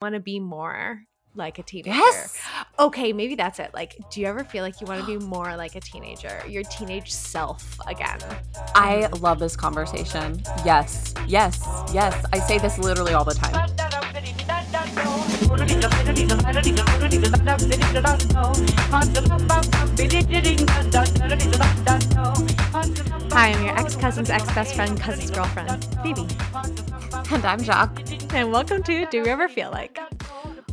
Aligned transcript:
want 0.00 0.14
to 0.14 0.20
be 0.20 0.38
more 0.38 1.02
like 1.34 1.58
a 1.58 1.62
teenager. 1.62 1.90
Yes. 1.90 2.40
Okay, 2.78 3.12
maybe 3.12 3.34
that's 3.34 3.58
it. 3.58 3.70
Like, 3.74 3.96
do 4.10 4.20
you 4.20 4.26
ever 4.26 4.44
feel 4.44 4.62
like 4.62 4.80
you 4.80 4.86
want 4.86 5.00
to 5.00 5.06
be 5.06 5.24
more 5.24 5.56
like 5.56 5.74
a 5.74 5.80
teenager, 5.80 6.40
your 6.48 6.62
teenage 6.64 7.12
self 7.12 7.76
again? 7.86 8.18
I 8.74 9.08
love 9.20 9.38
this 9.40 9.56
conversation. 9.56 10.40
Yes, 10.64 11.14
yes, 11.26 11.64
yes. 11.92 12.24
I 12.32 12.38
say 12.38 12.58
this 12.58 12.78
literally 12.78 13.12
all 13.12 13.24
the 13.24 13.34
time. 13.34 13.54
Hi, 23.32 23.52
I'm 23.52 23.64
your 23.64 23.78
ex 23.78 23.96
cousin's 23.96 24.30
ex 24.30 24.44
best 24.54 24.74
friend, 24.74 24.98
cousin's 25.00 25.30
girlfriend, 25.30 25.84
Phoebe. 26.02 26.26
And 27.30 27.44
I'm 27.44 27.62
Jacque. 27.62 28.32
And 28.32 28.50
welcome 28.52 28.82
to 28.84 29.06
Do 29.06 29.22
We 29.22 29.28
Ever 29.28 29.48
Feel 29.48 29.70
Like? 29.70 29.98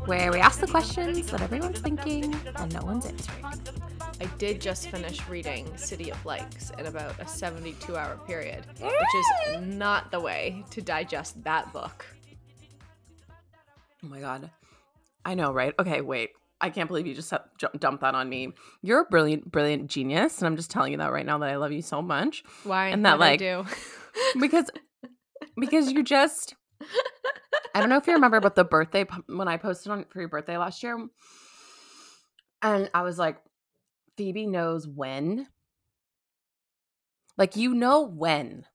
where 0.05 0.31
we 0.31 0.39
ask 0.39 0.59
the 0.59 0.67
questions 0.67 1.29
that 1.31 1.41
everyone's 1.41 1.79
thinking 1.79 2.35
and 2.55 2.73
no 2.73 2.81
one's 2.81 3.05
answering. 3.07 3.43
I 4.21 4.25
did 4.37 4.61
just 4.61 4.89
finish 4.89 5.27
reading 5.27 5.75
City 5.77 6.11
of 6.11 6.25
Likes 6.25 6.71
in 6.77 6.85
about 6.85 7.19
a 7.19 7.27
72 7.27 7.97
hour 7.97 8.17
period, 8.27 8.65
which 8.79 8.93
is 8.93 9.61
not 9.61 10.11
the 10.11 10.19
way 10.19 10.63
to 10.69 10.81
digest 10.81 11.43
that 11.43 11.73
book. 11.73 12.05
Oh 14.03 14.07
my 14.07 14.19
god. 14.19 14.51
I 15.25 15.33
know, 15.33 15.51
right? 15.51 15.73
Okay, 15.79 16.01
wait. 16.01 16.29
I 16.61 16.69
can't 16.69 16.87
believe 16.87 17.07
you 17.07 17.15
just 17.15 17.31
have, 17.31 17.45
ju- 17.57 17.67
dumped 17.79 18.01
that 18.01 18.15
on 18.15 18.29
me. 18.29 18.53
You're 18.81 19.01
a 19.01 19.05
brilliant, 19.05 19.51
brilliant 19.51 19.89
genius, 19.89 20.37
and 20.37 20.47
I'm 20.47 20.55
just 20.55 20.71
telling 20.71 20.91
you 20.91 20.99
that 20.99 21.11
right 21.11 21.25
now 21.25 21.39
that 21.39 21.49
I 21.49 21.57
love 21.57 21.71
you 21.71 21.81
so 21.81 22.01
much 22.01 22.43
Why? 22.63 22.89
And 22.89 23.05
that, 23.05 23.19
What'd 23.19 23.41
like, 23.41 23.41
I 23.41 23.63
do? 23.63 23.65
because 24.39 24.69
because 25.59 25.91
you 25.91 26.03
just 26.03 26.55
I 27.73 27.79
don't 27.79 27.89
know 27.89 27.97
if 27.97 28.07
you 28.07 28.13
remember, 28.13 28.39
but 28.39 28.55
the 28.55 28.63
birthday 28.63 29.05
when 29.27 29.47
I 29.47 29.57
posted 29.57 29.91
on 29.91 30.05
for 30.09 30.19
your 30.19 30.29
birthday 30.29 30.57
last 30.57 30.81
year, 30.83 30.97
and 32.61 32.89
I 32.93 33.01
was 33.03 33.17
like, 33.17 33.37
Phoebe 34.17 34.47
knows 34.47 34.87
when. 34.87 35.47
Like 37.37 37.55
you 37.55 37.73
know 37.73 38.01
when. 38.01 38.65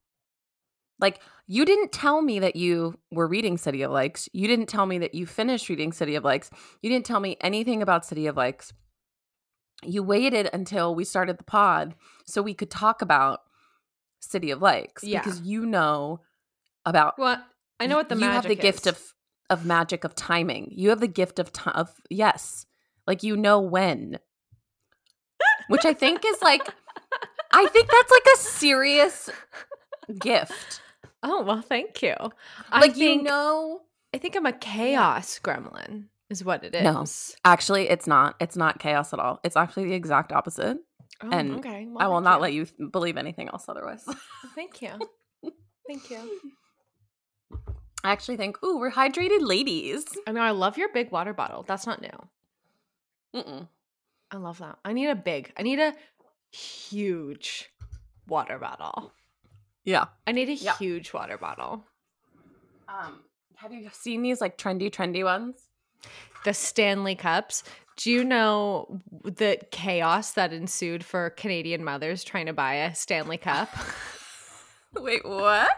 Like 1.00 1.20
you 1.46 1.64
didn't 1.64 1.92
tell 1.92 2.20
me 2.20 2.40
that 2.40 2.56
you 2.56 2.98
were 3.10 3.26
reading 3.26 3.56
City 3.56 3.82
of 3.82 3.90
Likes. 3.90 4.28
You 4.32 4.46
didn't 4.46 4.66
tell 4.68 4.86
me 4.86 4.98
that 4.98 5.14
you 5.14 5.26
finished 5.26 5.68
reading 5.68 5.92
City 5.92 6.14
of 6.14 6.24
Likes. 6.24 6.50
You 6.82 6.90
didn't 6.90 7.06
tell 7.06 7.20
me 7.20 7.36
anything 7.40 7.80
about 7.82 8.04
City 8.04 8.26
of 8.26 8.36
Likes. 8.36 8.72
You 9.82 10.02
waited 10.02 10.50
until 10.52 10.94
we 10.94 11.04
started 11.04 11.38
the 11.38 11.44
pod 11.44 11.94
so 12.26 12.42
we 12.42 12.52
could 12.52 12.70
talk 12.70 13.00
about 13.00 13.40
City 14.20 14.50
of 14.50 14.60
Likes 14.60 15.02
Yeah. 15.02 15.22
because 15.22 15.40
you 15.40 15.64
know 15.64 16.20
about 16.86 17.18
What? 17.18 17.42
I 17.78 17.86
know 17.86 17.96
what 17.96 18.08
the 18.08 18.14
you 18.14 18.20
magic 18.22 18.34
have 18.34 18.44
the 18.44 18.54
gift 18.56 18.86
of 18.86 19.14
of 19.48 19.64
magic 19.64 20.04
of 20.04 20.14
timing. 20.14 20.68
You 20.72 20.90
have 20.90 21.00
the 21.00 21.08
gift 21.08 21.38
of 21.38 21.52
time 21.52 21.74
of 21.74 21.90
yes, 22.08 22.66
like 23.06 23.22
you 23.22 23.36
know 23.36 23.60
when, 23.60 24.18
which 25.68 25.84
I 25.84 25.92
think 25.94 26.22
is 26.26 26.40
like, 26.42 26.62
I 27.52 27.66
think 27.66 27.90
that's 27.90 28.10
like 28.10 28.26
a 28.34 28.38
serious 28.38 29.30
gift. 30.20 30.82
Oh 31.22 31.42
well, 31.42 31.62
thank 31.62 32.02
you. 32.02 32.14
I 32.70 32.80
Like 32.80 32.94
think 32.94 33.22
you 33.22 33.22
know, 33.22 33.80
I 34.14 34.18
think 34.18 34.36
I'm 34.36 34.46
a 34.46 34.52
chaos 34.52 35.40
gremlin, 35.42 36.04
is 36.28 36.44
what 36.44 36.62
it 36.64 36.74
is. 36.74 36.82
No. 36.84 37.04
actually, 37.44 37.88
it's 37.88 38.06
not. 38.06 38.36
It's 38.40 38.56
not 38.56 38.78
chaos 38.78 39.12
at 39.12 39.18
all. 39.18 39.40
It's 39.42 39.56
actually 39.56 39.86
the 39.86 39.94
exact 39.94 40.32
opposite. 40.32 40.78
Oh, 41.22 41.28
And 41.30 41.56
okay. 41.56 41.86
I 41.98 42.08
will 42.08 42.20
not 42.22 42.40
let 42.40 42.52
you 42.52 42.66
believe 42.92 43.16
anything 43.18 43.48
else 43.48 43.66
otherwise. 43.68 44.04
Thank 44.54 44.80
you. 44.80 44.90
Thank 45.88 46.08
you. 46.10 46.40
I 48.02 48.12
actually 48.12 48.36
think, 48.36 48.62
ooh, 48.64 48.78
we're 48.78 48.90
hydrated 48.90 49.40
ladies. 49.46 50.04
I 50.26 50.32
know 50.32 50.40
I 50.40 50.52
love 50.52 50.78
your 50.78 50.90
big 50.92 51.10
water 51.10 51.32
bottle. 51.34 51.64
That's 51.64 51.86
not 51.86 52.00
new. 52.00 53.40
Mm-mm. 53.40 53.68
I 54.30 54.36
love 54.36 54.58
that. 54.58 54.78
I 54.84 54.92
need 54.92 55.08
a 55.08 55.14
big. 55.14 55.52
I 55.58 55.62
need 55.62 55.78
a 55.78 55.94
huge 56.50 57.70
water 58.26 58.58
bottle. 58.58 59.12
Yeah. 59.84 60.06
I 60.26 60.32
need 60.32 60.48
a 60.48 60.54
Yeah. 60.54 60.76
huge 60.76 61.12
water 61.12 61.36
bottle. 61.36 61.84
Um, 62.88 63.20
have 63.56 63.72
you 63.72 63.88
seen 63.92 64.22
these 64.22 64.40
like 64.40 64.56
trendy, 64.56 64.90
trendy 64.90 65.22
ones? 65.24 65.56
The 66.44 66.54
Stanley 66.54 67.14
Cups. 67.14 67.62
Do 67.96 68.10
you 68.10 68.24
know 68.24 69.00
the 69.24 69.58
chaos 69.70 70.32
that 70.32 70.52
ensued 70.54 71.04
for 71.04 71.30
Canadian 71.30 71.84
mothers 71.84 72.24
trying 72.24 72.46
to 72.46 72.52
buy 72.54 72.74
a 72.74 72.94
Stanley 72.94 73.36
Cup? 73.36 73.68
Wait, 74.96 75.24
what? 75.24 75.70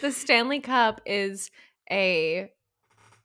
the 0.00 0.10
Stanley 0.12 0.60
Cup 0.60 1.00
is 1.06 1.50
a 1.90 2.50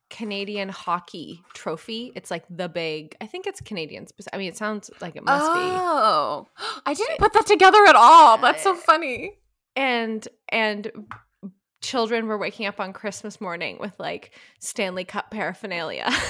Canadian 0.10 0.70
hockey 0.70 1.44
trophy. 1.54 2.12
It's 2.16 2.32
like 2.32 2.46
the 2.50 2.70
big. 2.70 3.16
I 3.22 3.28
think 3.28 3.48
it's 3.48 3.62
Canadian. 3.62 4.08
I 4.32 4.38
mean, 4.38 4.50
it 4.50 4.58
sounds 4.58 4.90
like 5.02 5.16
it 5.16 5.24
must 5.24 5.46
be. 5.54 5.60
Oh, 5.60 6.48
I 6.86 6.94
didn't 6.94 7.20
put 7.20 7.34
that 7.34 7.46
together 7.46 7.84
at 7.88 7.96
all. 7.96 8.38
That's 8.38 8.64
so 8.64 8.76
funny. 8.76 9.38
And 9.76 10.28
and 10.50 10.92
children 11.82 12.28
were 12.28 12.38
waking 12.38 12.66
up 12.66 12.80
on 12.80 12.94
Christmas 12.94 13.40
morning 13.40 13.78
with 13.80 13.94
like 14.00 14.32
Stanley 14.60 15.04
Cup 15.06 15.32
paraphernalia. 15.32 16.10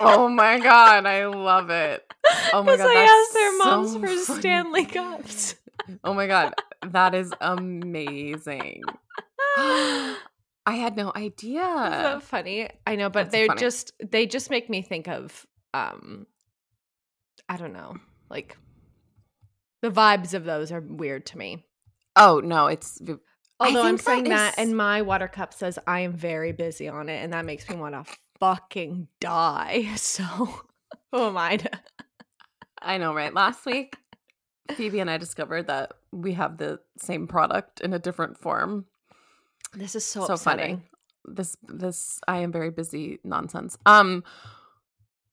Oh 0.00 0.28
my 0.28 0.58
god, 0.58 1.06
I 1.06 1.26
love 1.26 1.70
it. 1.70 2.04
Oh 2.52 2.62
my 2.62 2.72
Because 2.72 2.78
god, 2.78 2.88
they 2.88 2.94
that's 2.94 3.12
asked 3.12 3.32
their 3.34 3.58
moms 3.58 3.92
so 3.92 4.00
for 4.00 4.06
funny. 4.08 4.40
Stanley 4.40 4.84
Cups. 4.86 5.54
Oh 6.02 6.12
my 6.12 6.26
god, 6.26 6.54
that 6.92 7.14
is 7.14 7.32
amazing. 7.40 8.82
I 9.56 10.16
had 10.66 10.96
no 10.96 11.12
idea. 11.14 11.60
Isn't 11.60 11.90
that 12.02 12.22
funny? 12.22 12.68
I 12.86 12.96
know, 12.96 13.10
but 13.10 13.24
That's 13.24 13.32
they're 13.32 13.46
funny. 13.48 13.60
just 13.60 13.92
they 14.02 14.26
just 14.26 14.50
make 14.50 14.70
me 14.70 14.82
think 14.82 15.08
of 15.08 15.46
um 15.74 16.26
I 17.48 17.56
don't 17.56 17.72
know, 17.74 17.96
like 18.30 18.56
the 19.82 19.90
vibes 19.90 20.32
of 20.32 20.44
those 20.44 20.72
are 20.72 20.80
weird 20.80 21.26
to 21.26 21.38
me. 21.38 21.66
Oh 22.16 22.40
no, 22.42 22.68
it's 22.68 23.00
Although 23.60 23.82
I'm 23.82 23.96
that 23.96 24.02
saying 24.04 24.24
that, 24.24 24.54
is- 24.54 24.58
and 24.58 24.76
my 24.76 25.02
water 25.02 25.28
cup 25.28 25.52
says 25.54 25.78
I 25.86 26.00
am 26.00 26.12
very 26.14 26.52
busy 26.52 26.88
on 26.88 27.08
it, 27.08 27.22
and 27.22 27.32
that 27.32 27.44
makes 27.44 27.68
me 27.68 27.76
want 27.76 27.94
to 27.94 28.10
fucking 28.40 29.08
die. 29.20 29.86
So 29.96 30.22
who 31.12 31.22
am 31.26 31.36
I 31.36 31.58
to 31.58 31.70
I 32.80 32.98
know, 32.98 33.14
right? 33.14 33.32
Last 33.32 33.64
week, 33.66 33.96
Phoebe 34.72 35.00
and 35.00 35.10
I 35.10 35.18
discovered 35.18 35.66
that 35.66 35.92
we 36.12 36.32
have 36.32 36.56
the 36.56 36.80
same 36.96 37.26
product 37.26 37.80
in 37.80 37.92
a 37.92 37.98
different 37.98 38.38
form. 38.38 38.86
This 39.74 39.94
is 39.94 40.04
so, 40.04 40.26
so 40.26 40.34
upsetting. 40.34 40.76
funny. 40.76 40.88
This 41.26 41.56
this 41.62 42.20
I 42.28 42.38
am 42.38 42.52
very 42.52 42.70
busy 42.70 43.18
nonsense. 43.24 43.76
Um 43.86 44.24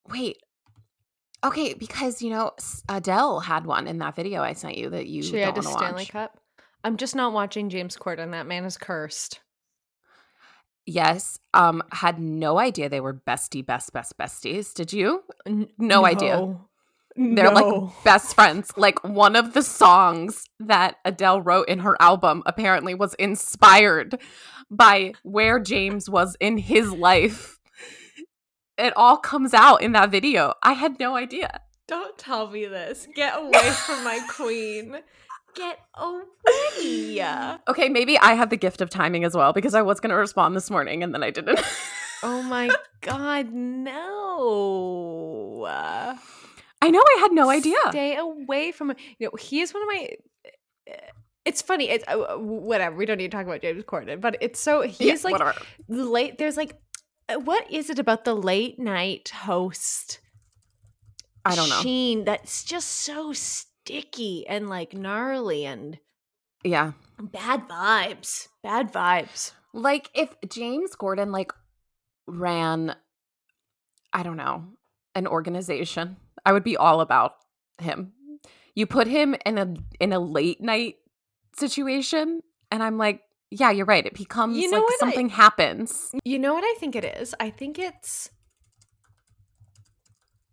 wait. 0.09 0.37
Okay, 1.43 1.73
because 1.73 2.21
you 2.21 2.29
know 2.29 2.51
Adele 2.89 3.39
had 3.39 3.65
one 3.65 3.87
in 3.87 3.97
that 3.99 4.15
video 4.15 4.41
I 4.41 4.53
sent 4.53 4.77
you 4.77 4.89
that 4.89 5.07
you 5.07 5.23
She 5.23 5.37
had 5.37 5.57
a 5.57 5.61
Stanley 5.63 6.03
watch. 6.03 6.09
Cup. 6.09 6.39
I'm 6.83 6.97
just 6.97 7.15
not 7.15 7.33
watching 7.33 7.69
James 7.69 7.95
Corden. 7.97 8.31
That 8.31 8.47
man 8.47 8.65
is 8.65 8.77
cursed. 8.77 9.39
Yes, 10.85 11.39
um 11.53 11.83
had 11.91 12.19
no 12.19 12.57
idea 12.57 12.89
they 12.89 12.99
were 13.01 13.13
bestie 13.13 13.65
best 13.65 13.93
best 13.93 14.17
besties. 14.17 14.73
Did 14.73 14.91
you? 14.93 15.23
N- 15.45 15.69
No 15.77 16.05
idea. 16.05 16.57
They're 17.15 17.51
No. 17.51 17.53
like 17.53 17.91
best 18.03 18.35
friends. 18.35 18.71
Like 18.77 19.03
one 19.03 19.35
of 19.35 19.53
the 19.53 19.63
songs 19.63 20.45
that 20.59 20.97
Adele 21.05 21.41
wrote 21.41 21.67
in 21.67 21.79
her 21.79 21.95
album 22.01 22.43
apparently 22.45 22.93
was 22.95 23.13
inspired 23.15 24.19
by 24.69 25.13
where 25.23 25.59
James 25.59 26.09
was 26.09 26.37
in 26.39 26.57
his 26.57 26.91
life. 26.91 27.57
It 28.77 28.93
all 28.95 29.17
comes 29.17 29.53
out 29.53 29.81
in 29.83 29.91
that 29.91 30.09
video. 30.09 30.53
I 30.63 30.73
had 30.73 30.97
no 30.99 31.15
idea. 31.15 31.59
Don't 31.87 32.17
tell 32.17 32.49
me 32.49 32.65
this. 32.65 33.07
Get 33.15 33.37
away 33.37 33.69
from 33.71 34.03
my 34.05 34.19
queen. 34.29 34.97
Get 35.55 35.79
away. 35.95 37.21
Okay, 37.67 37.89
maybe 37.89 38.17
I 38.17 38.33
had 38.35 38.49
the 38.49 38.55
gift 38.57 38.79
of 38.79 38.89
timing 38.89 39.25
as 39.25 39.35
well 39.35 39.51
because 39.51 39.73
I 39.75 39.81
was 39.81 39.99
going 39.99 40.11
to 40.11 40.15
respond 40.15 40.55
this 40.55 40.71
morning 40.71 41.03
and 41.03 41.13
then 41.13 41.21
I 41.23 41.31
didn't. 41.31 41.59
Oh 42.23 42.41
my 42.43 42.69
god, 43.01 43.51
no. 43.51 45.67
I 46.81 46.89
know 46.89 46.99
I 46.99 47.19
had 47.19 47.31
no 47.31 47.49
idea. 47.49 47.75
Stay 47.89 48.15
away 48.15 48.71
from 48.71 48.93
you 49.19 49.27
know, 49.27 49.31
he 49.39 49.61
is 49.61 49.73
one 49.73 49.83
of 49.83 49.87
my 49.87 50.09
it's 51.45 51.61
funny. 51.61 51.89
It's 51.89 52.03
uh, 52.07 52.35
whatever. 52.37 52.95
We 52.95 53.05
don't 53.05 53.17
need 53.17 53.31
to 53.31 53.37
talk 53.37 53.45
about 53.45 53.61
James 53.61 53.83
Corden, 53.83 54.21
but 54.21 54.37
it's 54.41 54.59
so 54.59 54.81
he's 54.81 55.23
Yeah, 55.23 55.29
like 55.29 55.31
whatever. 55.31 55.53
late 55.87 56.37
there's 56.37 56.57
like 56.57 56.79
uh, 57.29 57.39
what 57.39 57.69
is 57.71 57.89
it 57.89 57.99
about 57.99 58.25
the 58.25 58.35
late 58.35 58.79
night 58.79 59.29
host 59.29 60.19
I 61.45 61.55
don't 61.55 61.69
know. 61.69 61.81
sheen 61.81 62.25
that's 62.25 62.63
just 62.63 62.87
so 62.87 63.33
sticky 63.33 64.45
and 64.47 64.69
like 64.69 64.93
gnarly 64.93 65.65
and 65.65 65.97
yeah. 66.63 66.91
bad 67.19 67.67
vibes 67.67 68.47
bad 68.63 68.93
vibes 68.93 69.53
Like 69.73 70.09
if 70.13 70.35
James 70.47 70.95
Corden 70.95 71.31
like 71.31 71.51
ran 72.27 72.95
I 74.13 74.23
don't 74.23 74.37
know, 74.37 74.65
an 75.15 75.25
organization, 75.25 76.17
I 76.45 76.53
would 76.53 76.63
be 76.63 76.77
all 76.77 77.01
about 77.01 77.33
him. 77.79 78.13
You 78.75 78.85
put 78.85 79.07
him 79.07 79.35
in 79.45 79.57
a 79.57 79.73
in 79.99 80.13
a 80.13 80.19
late 80.19 80.61
night 80.61 80.95
situation 81.57 82.41
and 82.71 82.81
I'm 82.83 82.97
like 82.97 83.21
yeah, 83.53 83.69
you're 83.69 83.85
right. 83.85 84.05
It 84.05 84.13
becomes 84.13 84.57
You 84.57 84.71
know 84.71 84.77
like 84.77 84.83
what 84.85 84.93
I- 84.93 84.97
something 84.99 85.27
happens. 85.29 86.11
You 86.23 86.39
know 86.39 86.53
what 86.53 86.63
I 86.63 86.73
think 86.79 86.95
it 86.95 87.03
is? 87.03 87.35
I 87.39 87.49
think 87.49 87.77
it's 87.77 88.29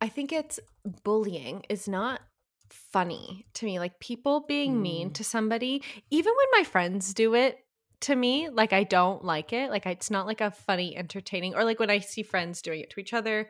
I 0.01 0.09
think 0.09 0.33
it's 0.33 0.61
bullying 1.05 1.65
is 1.69 1.89
not 1.89 2.21
funny 2.71 3.47
to 3.55 3.65
me. 3.67 3.79
Like 3.79 3.99
people 4.01 4.45
being 4.47 4.81
mean 4.83 5.11
Mm. 5.11 5.15
to 5.15 5.25
somebody, 5.25 5.83
even 6.11 6.33
when 6.37 6.61
my 6.61 6.65
friends 6.65 7.15
do 7.15 7.35
it 7.35 7.59
to 8.01 8.15
me, 8.15 8.49
like 8.49 8.73
I 8.73 8.85
don't 8.85 9.25
like 9.25 9.53
it. 9.53 9.71
Like 9.71 9.87
it's 9.87 10.11
not 10.11 10.27
like 10.27 10.41
a 10.41 10.51
funny, 10.53 10.97
entertaining, 10.97 11.55
or 11.55 11.65
like 11.65 11.81
when 11.81 11.91
I 11.91 11.99
see 11.99 12.23
friends 12.23 12.63
doing 12.63 12.81
it 12.81 12.91
to 12.91 13.01
each 13.01 13.13
other. 13.13 13.49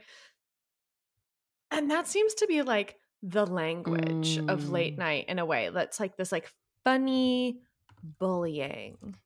And 1.71 1.91
that 1.91 2.07
seems 2.09 2.35
to 2.35 2.47
be 2.47 2.63
like 2.63 2.97
the 3.23 3.47
language 3.47 4.39
of 4.49 4.71
late 4.71 4.95
Mm. 4.95 4.99
night 4.99 5.25
in 5.29 5.39
a 5.39 5.45
way. 5.47 5.71
That's 5.71 5.99
like 6.01 6.17
this 6.17 6.33
like 6.33 6.53
funny 6.85 7.61
bullying. 8.03 9.17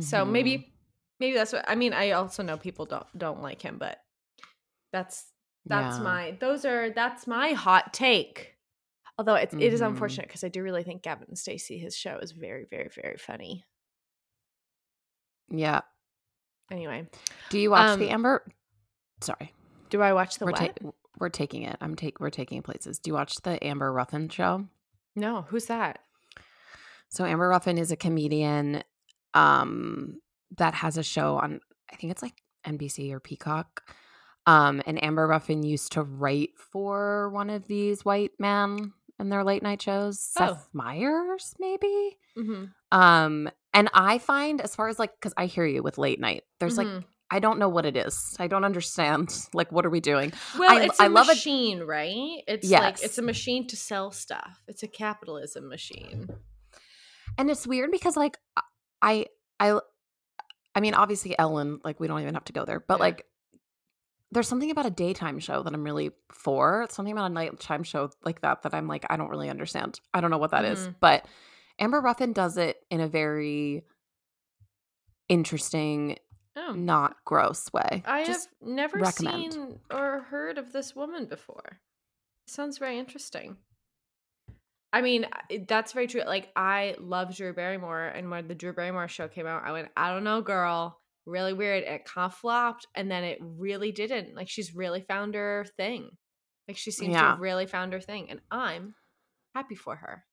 So 0.00 0.24
Mhm. 0.24 0.30
maybe 0.30 0.74
maybe 1.18 1.34
that's 1.36 1.52
what 1.52 1.68
I 1.68 1.74
mean. 1.74 1.92
I 1.92 2.12
also 2.12 2.42
know 2.42 2.56
people 2.56 2.86
don't 2.86 3.06
don't 3.18 3.42
like 3.42 3.60
him, 3.62 3.78
but 3.78 4.02
that's 4.92 5.32
that's 5.66 5.96
Yeah. 5.98 6.02
my 6.04 6.30
those 6.40 6.64
are 6.64 6.90
that's 6.90 7.26
my 7.26 7.52
hot 7.52 7.92
take. 7.92 8.56
Although 9.18 9.34
it's 9.34 9.52
it 9.54 9.60
is 9.72 9.80
Mhm. 9.80 9.88
unfortunate 9.88 10.28
because 10.28 10.44
I 10.44 10.48
do 10.48 10.62
really 10.62 10.84
think 10.84 11.02
Gavin 11.02 11.26
and 11.28 11.38
Stacey 11.38 11.78
his 11.78 11.96
show 11.96 12.18
is 12.18 12.32
very 12.32 12.64
very 12.64 12.88
very 12.88 13.16
funny. 13.16 13.64
Yeah. 15.48 15.80
Anyway, 16.70 17.08
Do 17.48 17.58
you 17.58 17.70
watch 17.70 17.88
Um, 17.90 17.98
the 17.98 18.10
Amber? 18.10 18.46
Sorry, 19.20 19.52
do 19.88 20.00
I 20.00 20.12
watch 20.12 20.38
the 20.38 20.44
we're 20.46 20.52
what? 20.52 20.78
We're 21.20 21.28
taking 21.28 21.62
it. 21.62 21.76
I'm 21.80 21.94
take 21.94 22.18
we're 22.18 22.30
taking 22.30 22.62
places. 22.62 22.98
Do 22.98 23.10
you 23.10 23.14
watch 23.14 23.36
the 23.42 23.62
Amber 23.64 23.92
Ruffin 23.92 24.28
show? 24.28 24.66
no, 25.16 25.42
who's 25.48 25.66
that? 25.66 25.98
So 27.08 27.24
Amber 27.24 27.48
Ruffin 27.48 27.78
is 27.78 27.90
a 27.92 27.96
comedian 27.96 28.82
um 29.34 30.20
that 30.56 30.74
has 30.74 30.96
a 30.96 31.02
show 31.02 31.36
on 31.36 31.60
I 31.92 31.96
think 31.96 32.10
it's 32.10 32.22
like 32.22 32.42
NBC 32.66 33.12
or 33.12 33.20
Peacock. 33.20 33.82
Um 34.46 34.82
and 34.86 35.02
Amber 35.02 35.26
Ruffin 35.26 35.62
used 35.62 35.92
to 35.92 36.02
write 36.02 36.50
for 36.56 37.28
one 37.30 37.50
of 37.50 37.66
these 37.66 38.04
white 38.04 38.32
men 38.38 38.92
in 39.18 39.28
their 39.28 39.44
late 39.44 39.62
night 39.62 39.82
shows. 39.82 40.32
Oh. 40.38 40.46
Seth 40.46 40.68
Meyers, 40.72 41.54
maybe? 41.58 42.16
Mm-hmm. 42.38 42.64
Um 42.98 43.50
and 43.74 43.88
I 43.92 44.18
find 44.18 44.60
as 44.60 44.74
far 44.74 44.88
as 44.88 44.98
like 44.98 45.20
cuz 45.20 45.34
I 45.36 45.46
hear 45.46 45.66
you 45.66 45.82
with 45.82 45.98
late 45.98 46.20
night. 46.20 46.44
There's 46.58 46.78
like 46.78 47.04
I 47.32 47.38
don't 47.38 47.58
know 47.60 47.68
what 47.68 47.86
it 47.86 47.96
is. 47.96 48.36
I 48.40 48.48
don't 48.48 48.64
understand. 48.64 49.28
Like 49.54 49.70
what 49.72 49.86
are 49.86 49.90
we 49.90 50.00
doing? 50.00 50.32
well, 50.58 50.70
I- 50.78 50.82
it's 50.86 50.98
a 51.00 51.04
I 51.04 51.06
love 51.08 51.26
machine, 51.28 51.80
right? 51.80 52.42
It's 52.48 52.68
like 52.70 53.02
it's 53.02 53.18
a 53.18 53.22
machine 53.22 53.66
to 53.68 53.76
sell 53.76 54.10
stuff. 54.10 54.62
It's 54.66 54.82
a 54.82 54.88
capitalism 54.88 55.68
machine. 55.68 56.28
And 57.38 57.50
it's 57.50 57.66
weird 57.66 57.90
because 57.92 58.16
like 58.16 58.38
I 59.02 59.26
I 59.60 59.78
I 60.74 60.80
mean 60.80 60.94
obviously 60.94 61.38
Ellen 61.38 61.80
like 61.84 62.00
we 62.00 62.06
don't 62.08 62.20
even 62.20 62.34
have 62.34 62.44
to 62.46 62.52
go 62.52 62.64
there, 62.64 62.80
but 62.80 62.94
Yeah. 62.98 63.04
like 63.04 63.26
there's 64.32 64.46
something 64.48 64.70
about 64.70 64.86
a 64.86 64.90
daytime 64.90 65.40
show 65.40 65.62
that 65.62 65.72
I'm 65.74 65.82
really 65.84 66.10
for. 66.32 66.86
Something 66.90 67.12
about 67.12 67.30
a 67.30 67.34
nighttime 67.34 67.82
show 67.82 68.10
like 68.24 68.40
that 68.42 68.62
that 68.62 68.74
I'm 68.74 68.86
like 68.88 69.04
I 69.10 69.16
don't 69.16 69.28
really 69.30 69.48
understand. 69.50 70.00
I 70.14 70.20
don't 70.20 70.30
know 70.30 70.38
what 70.38 70.50
that 70.52 70.64
is, 70.64 70.86
Mhm. 70.86 70.94
but 71.00 71.26
Amber 71.78 72.00
Ruffin 72.00 72.32
does 72.32 72.56
it 72.56 72.76
in 72.90 73.00
a 73.00 73.08
very 73.08 73.84
interesting, 75.28 76.16
Oh, 76.62 76.72
not 76.72 77.16
gross 77.24 77.72
way. 77.72 78.02
I 78.04 78.24
Just 78.24 78.48
have 78.60 78.68
never 78.68 78.98
recommend. 78.98 79.52
seen 79.54 79.78
or 79.90 80.26
heard 80.28 80.58
of 80.58 80.72
this 80.72 80.94
woman 80.94 81.24
before. 81.24 81.80
Sounds 82.46 82.76
very 82.78 82.98
interesting. 82.98 83.56
I 84.92 85.00
mean, 85.02 85.26
that's 85.68 85.92
very 85.92 86.06
true. 86.08 86.22
Like, 86.26 86.50
I 86.56 86.96
love 86.98 87.34
Drew 87.36 87.54
Barrymore, 87.54 88.06
and 88.08 88.28
when 88.30 88.48
the 88.48 88.54
Drew 88.56 88.72
Barrymore 88.72 89.08
show 89.08 89.28
came 89.28 89.46
out, 89.46 89.62
I 89.64 89.72
went, 89.72 89.88
I 89.96 90.12
don't 90.12 90.24
know, 90.24 90.42
girl. 90.42 91.00
Really 91.26 91.52
weird. 91.52 91.84
It 91.84 92.04
kind 92.04 92.26
of 92.26 92.34
flopped, 92.34 92.86
and 92.94 93.10
then 93.10 93.22
it 93.24 93.38
really 93.40 93.92
didn't. 93.92 94.34
Like, 94.34 94.48
she's 94.48 94.74
really 94.74 95.00
found 95.02 95.34
her 95.34 95.64
thing. 95.76 96.10
Like, 96.66 96.76
she 96.76 96.90
seems 96.90 97.14
to 97.14 97.18
have 97.20 97.40
really 97.40 97.66
found 97.66 97.92
her 97.92 98.00
thing, 98.00 98.30
and 98.30 98.40
I'm 98.50 98.94
happy 99.54 99.76
for 99.76 99.96
her. 99.96 100.24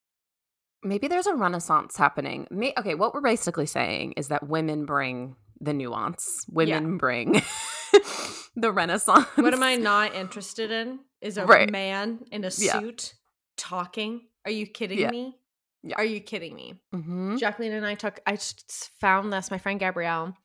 maybe 0.84 1.08
there's 1.08 1.28
a 1.28 1.36
renaissance 1.36 1.98
happening. 1.98 2.48
May- 2.52 2.74
okay, 2.78 2.96
what 2.96 3.14
we're 3.14 3.22
basically 3.22 3.66
saying 3.66 4.14
is 4.18 4.28
that 4.30 4.48
women 4.48 4.86
bring 4.86 5.36
the 5.59 5.74
nuance. 5.74 6.45
Women 6.50 6.98
bring 6.98 7.33
the 8.56 8.71
renaissance. 8.71 9.25
What 9.36 9.54
am 9.54 9.63
I 9.63 9.75
not 9.75 10.15
interested 10.15 10.71
in? 10.71 11.00
Is 11.21 11.38
a 11.38 11.45
Right. 11.45 11.69
man 11.71 12.19
in 12.31 12.44
a 12.44 12.51
Yeah. 12.57 12.80
suit 12.80 13.13
talking. 13.57 14.27
Are 14.45 14.51
you 14.51 14.68
kidding 14.68 15.00
Yeah. 15.00 15.12
me? 15.12 15.36
Yeah. 15.83 15.95
Are 15.98 16.04
you 16.06 16.19
kidding 16.19 16.56
me? 16.56 16.75
Mhm. 16.94 17.39
Jacqueline 17.39 17.71
and 17.74 17.86
I 17.86 17.95
took, 17.95 18.19
I 18.25 18.33
just 18.33 18.92
found 19.00 19.31
this. 19.33 19.50
My 19.51 19.57
friend 19.57 19.80
Gabrielle 19.80 20.36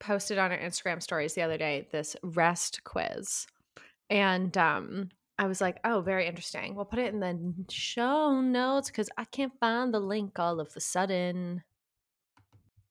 posted 0.00 0.38
on 0.38 0.50
her 0.50 0.56
Instagram 0.58 1.02
stories 1.02 1.34
the 1.34 1.42
other 1.42 1.58
day 1.58 1.88
this 1.92 2.16
rest 2.22 2.84
quiz. 2.84 3.46
And 4.10 4.56
um, 4.56 5.10
I 5.38 5.46
was 5.46 5.60
like, 5.60 5.78
oh, 5.84 6.00
very 6.00 6.26
interesting. 6.26 6.74
We'll 6.74 6.84
put 6.84 6.98
it 6.98 7.12
in 7.12 7.20
the 7.20 7.54
show 7.70 8.40
notes 8.40 8.90
because 8.90 9.08
I 9.16 9.24
can't 9.24 9.52
find 9.60 9.92
the 9.92 10.00
link 10.00 10.38
all 10.38 10.60
of 10.60 10.72
the 10.72 10.80
sudden. 10.80 11.62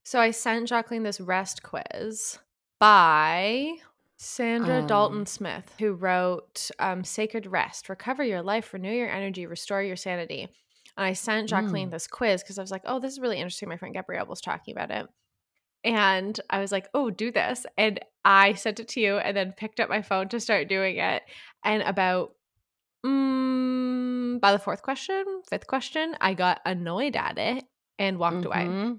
So 0.07 0.21
I 0.21 0.31
sent 0.31 0.69
Jacqueline 0.69 1.03
this 1.03 1.19
rest 1.19 1.63
quiz 1.63 2.39
by 2.79 3.73
Saundra 4.17 4.79
Um, 4.79 4.87
Dalton 4.87 5.25
Smith, 5.25 5.69
who 5.79 5.91
wrote 5.91 6.71
um, 6.79 7.03
Sacred 7.03 7.45
Rest 7.45 7.89
Recover 7.89 8.23
Your 8.23 8.41
Life, 8.41 8.73
Renew 8.73 8.89
Your 8.89 9.09
Energy, 9.09 9.45
Restore 9.45 9.83
Your 9.83 9.97
Sanity. 9.97 10.43
And 10.95 11.05
I 11.05 11.11
sent 11.11 11.49
Jacqueline 11.49 11.89
Mm. 11.89 11.91
this 11.91 12.07
quiz 12.07 12.41
because 12.41 12.57
I 12.57 12.61
was 12.61 12.71
like, 12.71 12.83
oh, 12.85 13.01
this 13.01 13.11
is 13.11 13.19
really 13.19 13.35
interesting. 13.35 13.67
My 13.67 13.75
friend 13.75 13.93
Gabrielle 13.93 14.27
was 14.27 14.39
talking 14.39 14.73
about 14.73 14.91
it. 14.91 15.07
And 15.83 16.39
I 16.49 16.59
was 16.59 16.71
like, 16.71 16.87
oh, 16.93 17.09
do 17.09 17.29
this. 17.29 17.65
And 17.77 17.99
I 18.23 18.53
sent 18.53 18.79
it 18.79 18.87
to 18.87 19.01
you 19.01 19.17
and 19.17 19.35
then 19.35 19.51
picked 19.57 19.81
up 19.81 19.89
my 19.89 20.01
phone 20.01 20.29
to 20.29 20.39
start 20.39 20.69
doing 20.69 20.99
it. 20.99 21.21
And 21.65 21.83
about 21.83 22.33
mm, 23.05 24.39
by 24.39 24.53
the 24.53 24.59
fourth 24.59 24.83
question, 24.83 25.41
fifth 25.49 25.67
question, 25.67 26.15
I 26.21 26.33
got 26.33 26.61
annoyed 26.65 27.17
at 27.17 27.37
it 27.37 27.65
and 27.99 28.17
walked 28.17 28.45
away. 28.45 28.95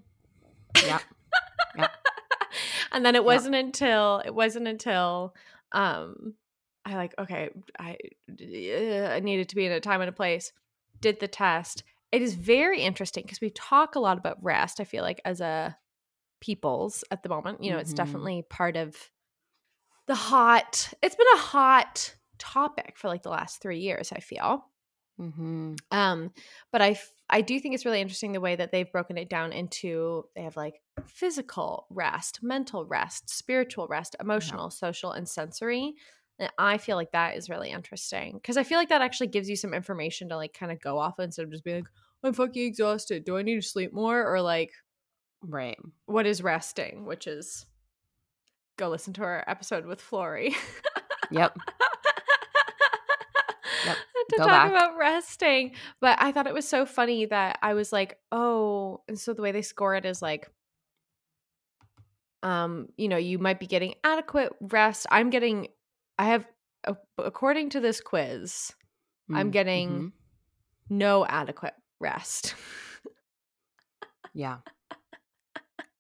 Yep. 0.83 1.03
and 2.93 3.05
then 3.05 3.15
it 3.15 3.25
wasn't 3.25 3.55
until 3.55 4.23
it 4.25 4.35
wasn't 4.35 4.67
until 4.69 5.35
um 5.73 6.35
I 6.85 6.95
like 6.97 7.15
okay 7.19 7.51
I 7.79 7.97
uh, 8.31 9.09
I 9.15 9.21
needed 9.21 9.49
to 9.51 9.57
be 9.57 9.67
in 9.67 9.73
a 9.73 9.81
time 9.81 10.01
and 10.01 10.09
a 10.09 10.13
place 10.13 10.53
did 11.01 11.21
the 11.21 11.29
test 11.29 11.85
it 12.11 12.23
is 12.23 12.35
very 12.35 12.81
interesting 12.81 13.23
because 13.25 13.41
we 13.41 13.51
talk 13.51 13.95
a 13.95 14.01
lot 14.01 14.19
about 14.19 14.43
rest 14.43 14.81
I 14.81 14.85
feel 14.85 15.03
like 15.03 15.21
as 15.25 15.41
a 15.41 15.77
people's 16.41 17.05
at 17.11 17.23
the 17.23 17.29
moment 17.29 17.63
you 17.63 17.71
know 17.71 17.79
it's 17.79 17.93
Mhm. 17.93 17.97
definitely 17.97 18.43
part 18.49 18.77
of 18.77 18.97
the 20.07 20.15
hot 20.15 20.93
it's 21.03 21.17
been 21.17 21.27
a 21.35 21.39
hot 21.39 22.17
topic 22.39 22.95
for 22.97 23.09
like 23.09 23.23
the 23.23 23.31
last 23.31 23.61
3 23.61 23.79
years 23.81 24.13
I 24.13 24.21
feel 24.21 24.65
Mhm. 25.21 25.79
um, 25.91 26.33
but 26.73 26.81
I 26.81 26.97
I 27.31 27.41
do 27.43 27.61
think 27.61 27.75
it's 27.75 27.85
really 27.85 28.01
interesting 28.01 28.33
the 28.33 28.41
way 28.41 28.57
that 28.57 28.73
they've 28.73 28.91
broken 28.91 29.19
it 29.19 29.29
down 29.29 29.53
into 29.53 30.25
they 30.35 30.43
have 30.43 30.57
like 30.57 30.81
physical 31.07 31.87
rest, 31.91 32.41
mental 32.43 32.85
rest, 32.87 33.29
spiritual 33.29 33.87
rest, 33.89 34.17
emotional, 34.19 34.71
social, 34.71 35.13
and 35.13 35.29
sensory. 35.29 35.95
And 36.39 36.51
I 36.59 36.79
feel 36.79 36.97
like 36.97 37.13
that 37.13 37.37
is 37.37 37.51
really 37.51 37.71
interesting 37.71 38.35
because 38.37 38.57
I 38.57 38.63
feel 38.63 38.79
like 38.79 38.89
that 38.89 39.03
actually 39.03 39.27
gives 39.27 39.49
you 39.49 39.57
some 39.57 39.75
information 39.75 40.29
to 40.31 40.37
like 40.37 40.55
kind 40.55 40.73
of 40.73 40.81
go 40.81 40.99
off 40.99 41.19
of 41.19 41.25
instead 41.25 41.45
of 41.45 41.51
just 41.51 41.65
being 41.65 41.79
like, 41.79 41.89
I'm 42.25 42.33
fucking 42.33 42.65
exhausted. 42.67 43.25
Do 43.25 43.37
I 43.37 43.43
need 43.43 43.57
to 43.57 43.63
sleep 43.63 43.93
more? 43.93 44.25
Or 44.27 44.41
like, 44.41 44.71
Right. 45.43 45.79
what 46.07 46.27
is 46.27 46.43
resting? 46.43 47.05
Which 47.05 47.27
is 47.27 47.67
go 48.77 48.89
listen 48.89 49.13
to 49.15 49.23
our 49.23 49.45
episode 49.47 49.85
with 49.85 50.01
Flory. 50.01 50.57
Yep. 51.31 51.59
To 54.29 54.37
Go 54.37 54.45
talk 54.45 54.49
back. 54.49 54.71
about 54.71 54.99
resting. 54.99 55.73
But 56.01 56.19
I 56.21 56.33
thought 56.33 56.47
it 56.47 56.55
was 56.55 56.69
so 56.69 56.85
funny 56.85 57.25
that 57.27 57.59
I 57.63 57.75
was 57.75 57.93
like, 57.93 58.19
oh, 58.31 59.03
and 59.09 59.19
so 59.19 59.33
the 59.33 59.43
way 59.43 59.53
they 59.53 59.63
score 59.63 59.95
it 59.95 60.05
is 60.05 60.21
like, 60.21 60.49
um, 62.43 62.89
you 62.97 63.09
know, 63.09 63.17
you 63.17 63.39
might 63.39 63.59
be 63.59 63.67
getting 63.67 63.95
adequate 64.05 64.53
rest. 64.61 65.07
I'm 65.11 65.31
getting, 65.31 65.69
I 66.19 66.27
have, 66.27 66.47
according 67.19 67.71
to 67.71 67.81
this 67.81 68.01
quiz, 68.01 68.73
I'm 69.35 69.49
Mm, 69.49 69.53
getting 69.53 70.03
mhm. 70.03 70.13
no 70.91 71.27
adequate 71.27 71.75
rest. 72.01 72.55
Yeah. 74.35 74.59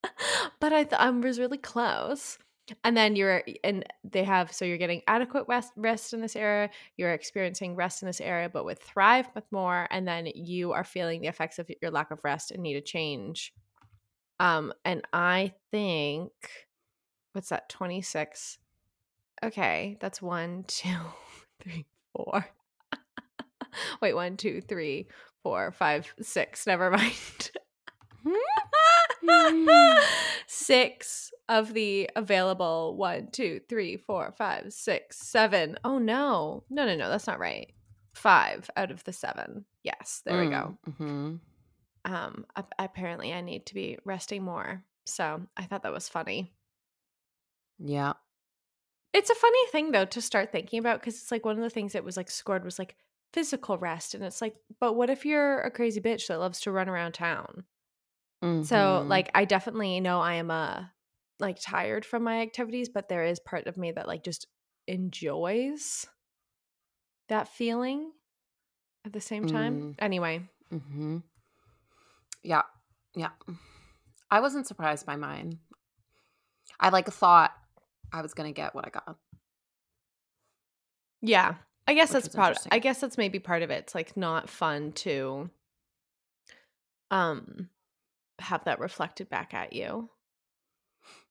but 0.60 0.72
I 0.72 0.84
th- 0.84 1.00
I 1.00 1.10
was 1.10 1.38
really 1.38 1.58
close. 1.58 2.38
And 2.84 2.96
then 2.96 3.16
you're 3.16 3.42
and 3.64 3.84
they 4.04 4.24
have 4.24 4.52
so 4.52 4.64
you're 4.64 4.78
getting 4.78 5.02
adequate 5.06 5.44
rest 5.48 5.72
rest 5.76 6.12
in 6.12 6.20
this 6.20 6.36
area. 6.36 6.70
You're 6.96 7.12
experiencing 7.12 7.76
rest 7.76 8.02
in 8.02 8.06
this 8.06 8.20
area, 8.20 8.48
but 8.48 8.64
with 8.64 8.80
thrive 8.80 9.28
with 9.34 9.44
more, 9.50 9.86
and 9.90 10.06
then 10.06 10.28
you 10.34 10.72
are 10.72 10.84
feeling 10.84 11.20
the 11.20 11.28
effects 11.28 11.58
of 11.58 11.70
your 11.80 11.90
lack 11.90 12.10
of 12.10 12.24
rest 12.24 12.50
and 12.50 12.62
need 12.62 12.76
a 12.76 12.80
change. 12.80 13.52
Um, 14.40 14.72
and 14.84 15.02
I 15.12 15.54
think 15.70 16.32
what's 17.32 17.48
that? 17.48 17.68
Twenty 17.68 18.02
six. 18.02 18.58
Okay, 19.42 19.96
that's 20.00 20.20
one, 20.20 20.64
two, 20.68 20.96
three, 21.60 21.86
four. 22.14 22.46
Wait, 24.02 24.14
one, 24.14 24.36
two, 24.36 24.60
three, 24.60 25.08
four, 25.42 25.72
five, 25.72 26.12
six. 26.20 26.66
Never 26.66 26.90
mind. 26.90 27.50
six 30.46 31.32
of 31.48 31.74
the 31.74 32.10
available 32.16 32.96
one, 32.96 33.28
two, 33.32 33.60
three, 33.68 33.96
four, 33.96 34.32
five, 34.36 34.72
six, 34.72 35.18
seven. 35.18 35.76
Oh 35.84 35.98
no. 35.98 36.64
No, 36.70 36.86
no, 36.86 36.96
no, 36.96 37.08
that's 37.08 37.26
not 37.26 37.38
right. 37.38 37.72
Five 38.14 38.68
out 38.76 38.90
of 38.90 39.04
the 39.04 39.12
seven. 39.12 39.64
Yes, 39.82 40.22
there 40.24 40.40
we 40.40 40.50
go. 40.50 40.76
Mm-hmm. 40.88 41.34
Um, 42.04 42.46
apparently 42.78 43.32
I 43.32 43.40
need 43.40 43.66
to 43.66 43.74
be 43.74 43.98
resting 44.04 44.42
more. 44.42 44.82
So 45.04 45.42
I 45.56 45.64
thought 45.64 45.82
that 45.82 45.92
was 45.92 46.08
funny. 46.08 46.52
Yeah. 47.78 48.14
It's 49.14 49.30
a 49.30 49.34
funny 49.34 49.66
thing 49.72 49.92
though 49.92 50.04
to 50.04 50.20
start 50.20 50.52
thinking 50.52 50.78
about 50.78 51.00
because 51.00 51.14
it's 51.14 51.30
like 51.30 51.44
one 51.44 51.56
of 51.56 51.62
the 51.62 51.70
things 51.70 51.94
that 51.94 52.04
was 52.04 52.16
like 52.16 52.30
scored 52.30 52.64
was 52.64 52.78
like 52.78 52.96
physical 53.32 53.78
rest. 53.78 54.14
And 54.14 54.24
it's 54.24 54.42
like, 54.42 54.56
but 54.80 54.94
what 54.94 55.10
if 55.10 55.24
you're 55.24 55.60
a 55.60 55.70
crazy 55.70 56.00
bitch 56.00 56.26
that 56.28 56.40
loves 56.40 56.60
to 56.60 56.72
run 56.72 56.88
around 56.88 57.12
town? 57.12 57.64
So 58.62 58.76
Mhm. 58.76 59.08
like 59.08 59.30
I 59.34 59.44
definitely 59.44 60.00
know 60.00 60.20
I 60.20 60.34
am 60.34 60.50
uh 60.50 60.84
like 61.40 61.58
tired 61.60 62.04
from 62.04 62.24
my 62.24 62.40
activities, 62.40 62.88
but 62.88 63.08
there 63.08 63.24
is 63.24 63.38
part 63.40 63.66
of 63.66 63.76
me 63.76 63.92
that 63.92 64.08
like 64.08 64.24
just 64.24 64.46
enjoys 64.86 66.06
that 67.28 67.48
feeling 67.48 68.12
at 69.04 69.12
the 69.12 69.20
same 69.20 69.44
time. 69.44 69.80
Mm. 69.80 69.94
Anyway, 69.98 70.48
Mm-hmm. 70.72 71.18
Yeah. 72.42 72.62
Yeah. 73.14 73.30
I 74.30 74.40
wasn't 74.40 74.66
surprised 74.66 75.06
by 75.06 75.16
mine. 75.16 75.58
I 76.80 76.90
like 76.90 77.06
thought 77.08 77.52
I 78.12 78.22
was 78.22 78.34
gonna 78.34 78.52
get 78.52 78.74
what 78.74 78.86
I 78.86 78.90
got. 78.90 79.16
yeah. 81.20 81.54
I 81.86 81.94
guess 81.94 82.12
Which 82.12 82.24
that's 82.24 82.34
part. 82.34 82.58
I 82.70 82.78
guess 82.80 83.00
that's 83.00 83.16
maybe 83.16 83.38
part 83.38 83.62
of 83.62 83.70
it. 83.70 83.84
It's 83.84 83.94
like 83.94 84.16
not 84.16 84.50
fun 84.50 84.92
to 84.92 85.50
um 87.10 87.70
have 88.38 88.64
that 88.64 88.80
reflected 88.80 89.28
back 89.28 89.54
at 89.54 89.72
you. 89.72 90.08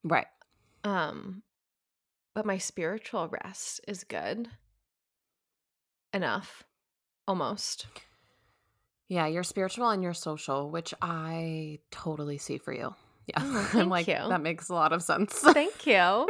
Right. 0.03 0.27
Um 0.83 1.43
but 2.33 2.45
my 2.45 2.57
spiritual 2.59 3.27
rest 3.29 3.81
is 3.87 4.03
good. 4.03 4.47
Enough. 6.13 6.63
Almost. 7.27 7.87
Yeah, 9.09 9.27
you're 9.27 9.43
spiritual 9.43 9.89
and 9.89 10.03
you're 10.03 10.13
social, 10.13 10.69
which 10.69 10.93
I 11.01 11.79
totally 11.91 12.37
see 12.37 12.57
for 12.57 12.73
you. 12.73 12.93
Yeah. 13.27 13.37
Oh, 13.39 13.69
I'm 13.73 13.89
like, 13.89 14.07
you. 14.07 14.15
that 14.15 14.41
makes 14.41 14.69
a 14.69 14.73
lot 14.73 14.93
of 14.93 15.01
sense. 15.01 15.33
Thank 15.33 15.85
you. 15.85 15.93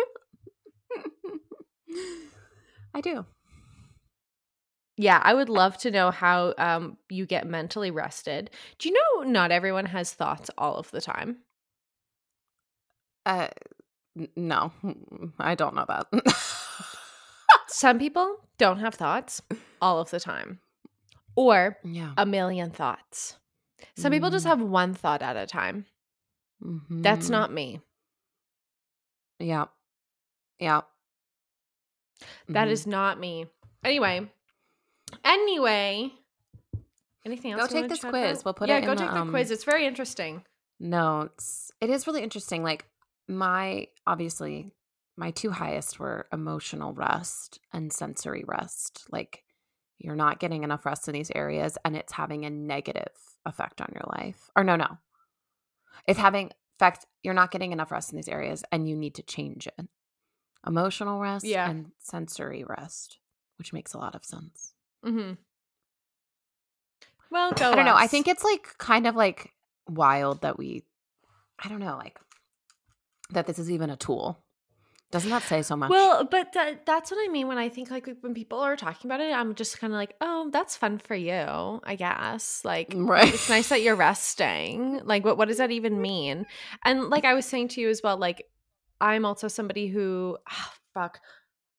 I 2.94 3.02
do. 3.02 3.26
Yeah, 5.00 5.22
I 5.24 5.34
would 5.34 5.50
love 5.50 5.78
to 5.80 5.92
know 5.92 6.10
how 6.12 6.54
um 6.58 6.98
you 7.10 7.26
get 7.26 7.46
mentally 7.48 7.92
rested. 7.92 8.50
Do 8.80 8.90
you 8.90 8.96
know 8.96 9.30
not 9.30 9.52
everyone 9.52 9.86
has 9.86 10.12
thoughts 10.14 10.50
all 10.58 10.76
of 10.78 10.90
the 10.92 11.02
time? 11.02 11.38
Uh, 13.26 13.50
n- 14.18 14.30
no, 14.36 14.72
I 15.40 15.56
don't 15.56 15.76
know 15.76 15.86
that. 15.88 16.08
Some 17.68 18.00
people 18.00 18.38
don't 18.58 18.80
have 18.80 18.96
thoughts 18.96 19.42
all 19.82 20.00
of 20.00 20.10
the 20.10 20.20
time. 20.20 20.60
Or 21.36 21.78
yeah. 21.84 22.14
a 22.18 22.26
million 22.26 22.72
thoughts. 22.72 23.36
Some 23.96 24.12
people 24.12 24.32
just 24.32 24.46
Mm. 24.46 24.50
have 24.50 24.62
one 24.62 24.94
thought 24.94 25.22
at 25.22 25.36
a 25.36 25.46
time. 25.46 25.86
That's 26.90 27.28
Mhm. 27.28 27.32
not 27.32 27.52
me. 27.54 27.82
Yeah. 29.40 29.66
Yeah. 30.60 30.82
That 32.50 32.68
Mhm. 32.68 32.72
is 32.72 32.88
not 32.88 33.20
me. 33.20 33.46
Anyway. 33.84 34.32
Anyway. 35.24 36.12
Anything 37.26 37.52
else? 37.52 37.68
Go 37.68 37.82
take 37.82 37.90
this 37.90 38.00
quiz. 38.00 38.40
about? 38.40 38.46
We'll 38.46 38.54
put 38.54 38.70
yeah, 38.70 38.78
it 38.78 38.82
Yeah, 38.82 38.86
go 38.86 38.96
take 38.96 39.08
the, 39.08 39.14
the 39.14 39.20
um, 39.22 39.30
quiz. 39.30 39.52
It's 39.52 39.64
very 39.64 39.86
interesting. 39.86 40.44
notes. 40.80 41.72
It 41.82 41.90
is 41.90 42.08
really 42.08 42.24
interesting. 42.24 42.64
Like 42.64 42.86
my 43.28 43.88
obviously 44.06 44.72
my 45.18 45.32
two 45.32 45.52
highest 45.52 46.00
were 46.00 46.28
emotional 46.32 46.94
rest 46.94 47.60
and 47.74 47.92
sensory 47.92 48.44
rest. 48.48 49.06
Like 49.12 49.44
you're 49.98 50.16
not 50.16 50.40
getting 50.40 50.64
enough 50.64 50.86
rest 50.86 51.08
in 51.08 51.14
these 51.14 51.32
areas 51.34 51.78
and 51.84 51.96
it's 51.96 52.14
having 52.14 52.46
a 52.46 52.50
negative 52.50 53.12
effect 53.46 53.82
on 53.82 53.90
your 53.94 54.06
life. 54.18 54.50
Or 54.56 54.64
no, 54.64 54.76
no. 54.76 54.98
It's 56.08 56.20
having 56.20 56.52
effect 56.80 57.06
you're 57.24 57.34
not 57.34 57.52
getting 57.52 57.72
enough 57.72 57.92
rest 57.92 58.12
in 58.12 58.16
these 58.16 58.30
areas 58.30 58.64
and 58.72 58.88
you 58.88 58.96
need 58.96 59.16
to 59.16 59.24
change 59.24 59.68
it. 59.68 59.88
Emotional 60.66 61.20
rest 61.20 61.46
Yeah. 61.46 61.70
and 61.70 61.92
sensory 62.00 62.64
rest, 62.64 63.20
which 63.58 63.74
makes 63.74 63.94
a 63.94 63.98
lot 63.98 64.16
of 64.16 64.24
sense. 64.24 64.74
Mm-hmm. 65.08 65.34
Well, 67.32 67.52
go. 67.52 67.72
I 67.72 67.76
don't 67.76 67.86
know. 67.86 67.96
I 67.96 68.08
think 68.08 68.28
it's 68.28 68.44
like 68.44 68.78
kind 68.78 69.08
of 69.08 69.16
like 69.16 69.52
wild 69.88 70.42
that 70.42 70.58
we, 70.58 70.84
I 71.64 71.70
don't 71.70 71.80
know, 71.80 71.98
like 71.98 72.20
that 73.32 73.48
this 73.48 73.60
is 73.60 73.72
even 73.72 73.90
a 73.90 73.98
tool. 73.98 74.44
Doesn't 75.10 75.30
that 75.30 75.44
say 75.44 75.62
so 75.62 75.78
much? 75.78 75.90
Well, 75.90 76.26
but 76.26 76.52
that, 76.54 76.86
that's 76.86 77.12
what 77.12 77.18
I 77.26 77.32
mean 77.32 77.48
when 77.48 77.58
I 77.58 77.70
think 77.70 77.90
like 77.90 78.10
when 78.20 78.34
people 78.34 78.60
are 78.60 78.76
talking 78.76 79.10
about 79.10 79.22
it, 79.22 79.32
I'm 79.32 79.56
just 79.56 79.80
kind 79.80 79.94
of 79.94 79.98
like, 79.98 80.16
oh, 80.20 80.50
that's 80.52 80.76
fun 80.76 80.98
for 80.98 81.16
you, 81.16 81.80
I 81.84 81.96
guess. 81.98 82.62
Like, 82.66 82.92
right. 82.94 83.34
it's 83.34 83.48
nice 83.50 83.70
that 83.70 83.82
you're 83.82 83.96
resting. 83.96 85.00
Like, 85.06 85.24
what 85.24 85.38
what 85.38 85.48
does 85.48 85.58
that 85.58 85.72
even 85.72 86.02
mean? 86.02 86.46
And 86.84 87.10
like 87.10 87.24
I 87.24 87.36
was 87.36 87.46
saying 87.46 87.70
to 87.70 87.82
you 87.82 87.88
as 87.90 88.02
well, 88.04 88.18
like 88.18 88.44
I'm 89.00 89.24
also 89.24 89.48
somebody 89.48 89.88
who, 89.88 90.38
ah, 90.50 90.74
fuck, 90.94 91.20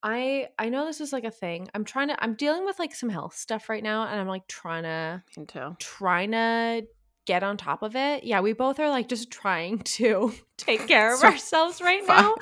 I 0.02 0.48
I 0.58 0.68
know 0.68 0.84
this 0.86 1.00
is 1.00 1.12
like 1.12 1.24
a 1.24 1.30
thing. 1.30 1.68
I'm 1.74 1.84
trying 1.84 2.08
to. 2.08 2.22
I'm 2.22 2.34
dealing 2.34 2.64
with 2.64 2.78
like 2.78 2.94
some 2.94 3.08
health 3.08 3.34
stuff 3.36 3.68
right 3.68 3.82
now, 3.82 4.06
and 4.06 4.20
I'm 4.20 4.28
like 4.28 4.46
trying 4.46 4.84
to 4.84 5.22
Me 5.36 5.44
too. 5.46 5.76
trying 5.80 6.30
to 6.32 6.86
get 7.26 7.42
on 7.42 7.56
top 7.56 7.82
of 7.82 7.96
it. 7.96 8.24
Yeah, 8.24 8.40
we 8.40 8.52
both 8.52 8.78
are 8.80 8.88
like 8.88 9.08
just 9.08 9.30
trying 9.30 9.78
to 9.98 10.32
take 10.56 10.86
care 10.88 11.12
of 11.14 11.20
So 11.20 11.26
ourselves 11.26 11.80
right 11.82 12.04
fun. 12.04 12.24
now. 12.24 12.34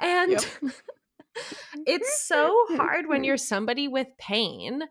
And 0.00 0.30
Yep. 0.32 0.44
it's 1.86 2.22
so 2.22 2.54
hard 2.70 3.06
when 3.08 3.24
you're 3.24 3.36
somebody 3.36 3.88
with 3.88 4.08
pain 4.18 4.82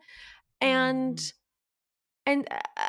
and 0.62 1.18
Mm. 1.18 1.34
and 2.26 2.48
uh, 2.52 2.88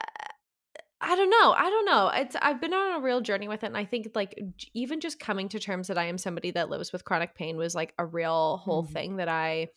I 1.00 1.14
don't 1.14 1.31
know. 1.31 1.52
I 1.52 1.71
don't 1.71 1.85
know. 1.87 2.09
It's 2.12 2.37
I've 2.43 2.61
been 2.61 2.75
on 2.75 2.97
a 2.97 3.00
real 3.05 3.21
journey 3.21 3.47
with 3.47 3.62
it 3.62 3.67
and 3.69 3.76
I 3.76 3.85
think 3.85 4.09
like 4.14 4.35
even 4.75 4.99
just 5.00 5.21
coming 5.21 5.49
to 5.50 5.61
terms 5.61 5.87
that 5.88 5.99
I 5.99 6.07
am 6.07 6.19
somebody 6.19 6.50
that 6.52 6.71
lives 6.71 6.93
with 6.93 7.05
chronic 7.05 7.35
pain 7.37 7.57
was 7.57 7.75
like 7.75 7.95
a 7.99 8.05
real 8.07 8.57
whole 8.59 8.85
Mhm. 8.85 8.90
thing 8.93 9.17
that 9.19 9.28
I 9.28 9.69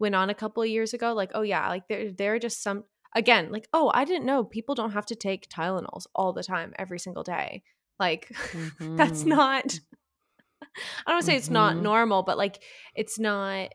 went 0.00 0.14
on 0.16 0.30
a 0.30 0.34
couple 0.34 0.62
of 0.62 0.68
years 0.68 0.94
ago 0.94 1.12
like 1.14 1.30
oh 1.34 1.42
yeah, 1.42 1.68
like 1.68 1.86
there 1.88 2.10
there 2.12 2.34
are 2.34 2.38
just 2.40 2.62
some 2.62 2.84
again, 3.14 3.52
like 3.52 3.68
oh, 3.72 3.90
I 3.94 4.04
didn't 4.04 4.26
know 4.26 4.42
people 4.44 4.74
don't 4.74 4.92
have 4.92 5.06
to 5.06 5.14
take 5.14 5.48
Tylenols 5.48 6.06
all 6.14 6.32
the 6.32 6.42
time 6.42 6.72
every 6.78 6.98
single 6.98 7.22
day. 7.22 7.62
Like 8.00 8.28
that's 8.96 9.24
Mhm. 9.24 9.26
not 9.26 9.64
I 11.06 11.10
don't 11.10 11.14
want 11.14 11.22
to 11.22 11.26
say 11.26 11.36
it's 11.36 11.50
not 11.50 11.76
Mhm. 11.76 11.82
normal, 11.82 12.22
but 12.24 12.36
like 12.38 12.62
it's 12.96 13.18
not 13.18 13.70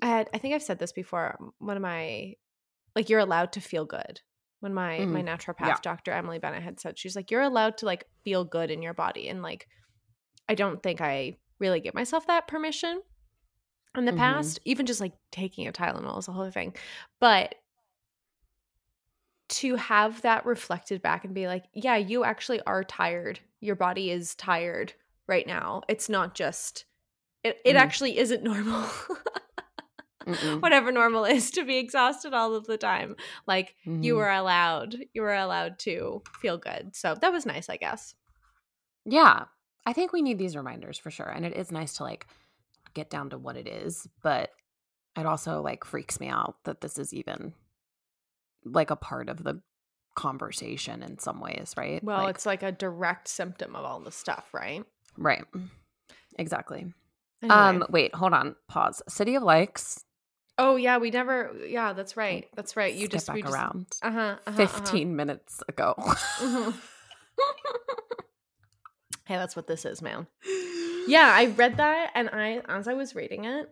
I 0.00 0.06
had 0.06 0.30
I 0.34 0.38
think 0.38 0.54
I've 0.54 0.62
said 0.62 0.78
this 0.78 0.92
before. 0.92 1.38
One 1.58 1.76
of 1.76 1.82
my 1.82 2.34
like 2.96 3.10
you're 3.10 3.20
allowed 3.20 3.52
to 3.52 3.60
feel 3.60 3.84
good. 3.84 4.20
When 4.62 4.72
my 4.74 4.98
my 5.06 5.22
Mhm. 5.22 5.26
naturopath 5.26 5.66
Yeah. 5.66 5.76
doctor 5.82 6.12
Emily 6.12 6.38
Bennett 6.38 6.62
had 6.62 6.78
said 6.78 6.96
she's 6.96 7.16
like 7.16 7.32
you're 7.32 7.42
allowed 7.42 7.78
to 7.78 7.86
like 7.86 8.04
feel 8.22 8.44
good 8.44 8.70
in 8.70 8.80
your 8.80 8.94
body 8.94 9.28
and 9.28 9.42
like 9.42 9.66
I 10.48 10.54
don't 10.54 10.80
think 10.80 11.00
I 11.00 11.36
really 11.58 11.80
give 11.80 11.94
myself 11.94 12.28
that 12.28 12.46
permission 12.46 13.02
in 13.96 14.04
the 14.04 14.12
Mhm. 14.12 14.16
past. 14.18 14.60
Even 14.64 14.86
just 14.86 15.00
like 15.00 15.14
taking 15.32 15.66
a 15.66 15.72
Tylenol 15.72 16.16
is 16.18 16.28
a 16.28 16.32
whole 16.32 16.50
thing. 16.52 16.76
But 17.18 17.56
to 19.48 19.74
have 19.74 20.22
that 20.22 20.46
reflected 20.46 21.02
back 21.02 21.24
and 21.24 21.34
be 21.34 21.46
like, 21.48 21.64
yeah, 21.74 21.96
you 21.96 22.22
actually 22.24 22.60
are 22.62 22.84
tired. 22.84 23.40
Your 23.60 23.74
body 23.76 24.10
is 24.10 24.34
tired 24.36 24.94
right 25.26 25.46
now. 25.46 25.82
It's 25.88 26.08
not 26.08 26.34
just 26.34 26.84
it, 27.42 27.58
it 27.64 27.74
Mhm. 27.74 27.80
actually 27.80 28.18
isn't 28.18 28.44
normal. 28.44 28.88
Whatever 30.60 30.92
normal 30.92 31.24
is 31.36 31.50
to 31.52 31.64
be 31.64 31.76
exhausted 31.78 32.32
all 32.34 32.54
of 32.54 32.66
the 32.66 32.78
time. 32.78 33.16
Like 33.46 33.74
you 33.84 34.14
Mhm. 34.14 34.16
were 34.16 34.30
allowed 34.30 34.96
you 35.14 35.22
were 35.22 35.34
allowed 35.34 35.78
to 35.80 36.22
feel 36.40 36.58
good. 36.58 36.94
So 36.96 37.14
that 37.20 37.32
was 37.32 37.46
nice, 37.46 37.68
I 37.68 37.76
guess. 37.76 38.14
Yeah. 39.04 39.44
I 39.84 39.92
think 39.92 40.12
we 40.12 40.22
need 40.22 40.38
these 40.38 40.56
reminders 40.56 40.96
for 40.98 41.10
sure. 41.10 41.28
And 41.28 41.44
it 41.44 41.56
is 41.56 41.72
nice 41.72 41.94
to 41.94 42.04
like 42.04 42.26
get 42.94 43.10
down 43.10 43.30
to 43.30 43.38
what 43.38 43.56
it 43.56 43.66
is, 43.66 44.06
but 44.22 44.50
it 45.16 45.26
also 45.26 45.60
like 45.60 45.84
freaks 45.84 46.20
me 46.20 46.28
out 46.28 46.56
that 46.64 46.80
this 46.80 46.98
is 46.98 47.12
even 47.12 47.52
like 48.64 48.90
a 48.90 48.96
part 48.96 49.28
of 49.28 49.42
the 49.42 49.60
conversation 50.14 51.02
in 51.02 51.18
some 51.18 51.40
ways, 51.40 51.74
right? 51.76 52.02
Well, 52.04 52.22
Like- 52.24 52.34
it's 52.36 52.46
like 52.46 52.62
a 52.62 52.70
direct 52.70 53.26
symptom 53.28 53.74
of 53.74 53.84
all 53.84 53.98
the 54.00 54.12
stuff, 54.12 54.52
right? 54.54 54.84
right. 55.16 55.44
Exactly. 56.38 56.92
Anyway. 57.42 57.56
Um 57.56 57.84
wait, 57.90 58.14
hold 58.14 58.32
on. 58.32 58.54
Pause. 58.68 59.02
City 59.08 59.34
of 59.34 59.42
Likes. 59.42 60.04
Oh 60.58 60.76
yeah, 60.76 60.98
we 60.98 61.10
never 61.10 61.52
yeah, 61.66 61.92
that's 61.92 62.16
right. 62.16 62.48
That's 62.54 62.76
right. 62.76 62.92
You 62.94 63.06
Skip 63.06 63.10
just 63.12 63.26
back 63.28 63.34
we 63.36 63.42
just 63.42 63.54
around. 63.54 63.86
uh-huh, 64.02 64.36
uh-huh 64.46 64.56
15 64.56 65.14
minutes 65.16 65.62
ago. 65.68 65.94
Mhm. 65.98 66.74
hey, 69.26 69.36
that's 69.36 69.56
what 69.56 69.66
this 69.66 69.84
is, 69.84 70.02
man. 70.02 70.26
Yeah, 71.06 71.30
I 71.34 71.46
read 71.56 71.76
that 71.78 72.10
and 72.14 72.28
I 72.32 72.62
as 72.68 72.88
I 72.88 72.94
was 72.94 73.14
reading 73.14 73.44
it 73.44 73.68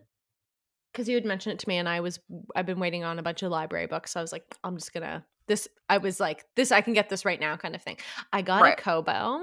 cuz 0.94 1.08
you 1.08 1.14
had 1.14 1.24
mentioned 1.24 1.52
it 1.54 1.58
to 1.60 1.68
me 1.68 1.76
and 1.76 1.88
I 1.88 2.00
was 2.00 2.18
I've 2.56 2.66
been 2.66 2.80
waiting 2.80 3.04
on 3.04 3.18
a 3.18 3.22
bunch 3.22 3.42
of 3.42 3.50
library 3.50 3.86
books. 3.86 4.12
So 4.12 4.20
I 4.20 4.22
was 4.22 4.32
like 4.32 4.44
I'm 4.64 4.76
just 4.76 4.92
going 4.92 5.04
to 5.04 5.24
this 5.46 5.68
I 5.88 5.98
was 5.98 6.18
like 6.20 6.44
this 6.56 6.72
I 6.72 6.80
can 6.80 6.92
get 6.92 7.08
this 7.08 7.24
right 7.24 7.40
now 7.40 7.56
kind 7.56 7.74
of 7.74 7.82
thing. 7.82 7.98
I 8.32 8.42
got 8.42 8.62
Right. 8.62 8.78
a 8.78 8.82
Kobo 8.82 9.42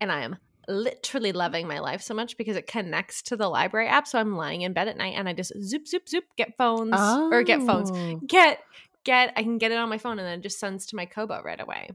and 0.00 0.10
I 0.12 0.20
am 0.22 0.36
literally 0.68 1.32
loving 1.32 1.66
my 1.66 1.78
life 1.80 2.02
so 2.02 2.14
much 2.14 2.36
because 2.36 2.56
it 2.56 2.66
connects 2.66 3.22
to 3.22 3.36
the 3.36 3.48
library 3.48 3.88
app. 3.88 4.06
So 4.06 4.18
I'm 4.18 4.36
lying 4.36 4.62
in 4.62 4.72
bed 4.72 4.86
at 4.88 4.96
night 4.96 5.14
and 5.16 5.28
I 5.28 5.32
just 5.32 5.52
zoop, 5.62 5.88
zoop, 5.88 6.08
zoop, 6.08 6.24
get 6.36 6.56
phones 6.56 6.94
or 7.32 7.42
get 7.42 7.62
phones, 7.62 7.90
Oh. 7.92 8.20
get, 8.26 8.60
get, 9.04 9.32
I 9.36 9.42
can 9.42 9.58
get 9.58 9.72
it 9.72 9.78
on 9.78 9.88
my 9.88 9.98
phone 9.98 10.18
and 10.18 10.26
then 10.28 10.38
it 10.40 10.42
just 10.42 10.60
sends 10.60 10.86
to 10.86 10.96
my 10.96 11.06
Kobo 11.06 11.42
right 11.42 11.60
away. 11.60 11.90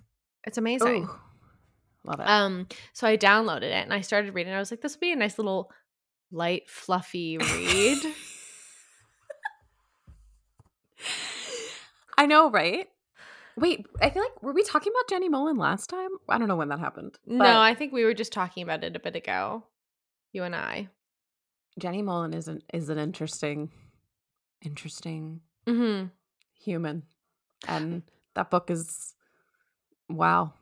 It's 0.45 0.57
amazing. 0.57 1.03
Ooh. 1.03 1.19
Love 2.05 2.19
it. 2.19 2.27
Um, 2.27 2.67
so 2.91 3.07
I 3.07 3.15
downloaded 3.15 3.63
it 3.63 3.83
and 3.83 3.93
I 3.93 4.01
started 4.01 4.33
reading. 4.33 4.53
I 4.53 4.59
was 4.59 4.71
like, 4.71 4.81
this 4.81 4.95
would 4.95 4.99
be 5.01 5.11
a 5.13 5.15
nice 5.15 5.37
little 5.37 5.71
light, 6.31 6.69
fluffy 6.69 7.37
read. 7.37 7.99
I 12.17 12.25
know, 12.25 12.49
right? 12.51 12.87
Wait, 13.57 13.85
I 14.01 14.09
feel 14.09 14.23
like 14.23 14.41
were 14.41 14.53
we 14.53 14.63
talking 14.63 14.91
about 14.93 15.09
Jenny 15.09 15.29
Mollen 15.29 15.57
last 15.57 15.89
time? 15.89 16.09
I 16.27 16.37
don't 16.37 16.47
know 16.47 16.55
when 16.55 16.69
that 16.69 16.79
happened. 16.79 17.17
no, 17.25 17.59
I 17.59 17.75
think 17.75 17.93
we 17.93 18.03
were 18.03 18.13
just 18.13 18.33
talking 18.33 18.63
about 18.63 18.83
it 18.83 18.95
a 18.95 18.99
bit 18.99 19.15
ago. 19.15 19.63
You 20.31 20.43
and 20.43 20.55
I. 20.55 20.89
Jenny 21.79 22.01
Mollen 22.01 22.33
is 22.35 22.47
an 22.47 22.61
is 22.73 22.89
an 22.89 22.97
interesting, 22.97 23.69
interesting 24.61 25.41
Mm-hmm. 25.67 26.07
human, 26.59 27.03
and 27.67 28.03
that 28.35 28.49
book 28.49 28.69
is 28.69 29.13
wow. 30.09 30.53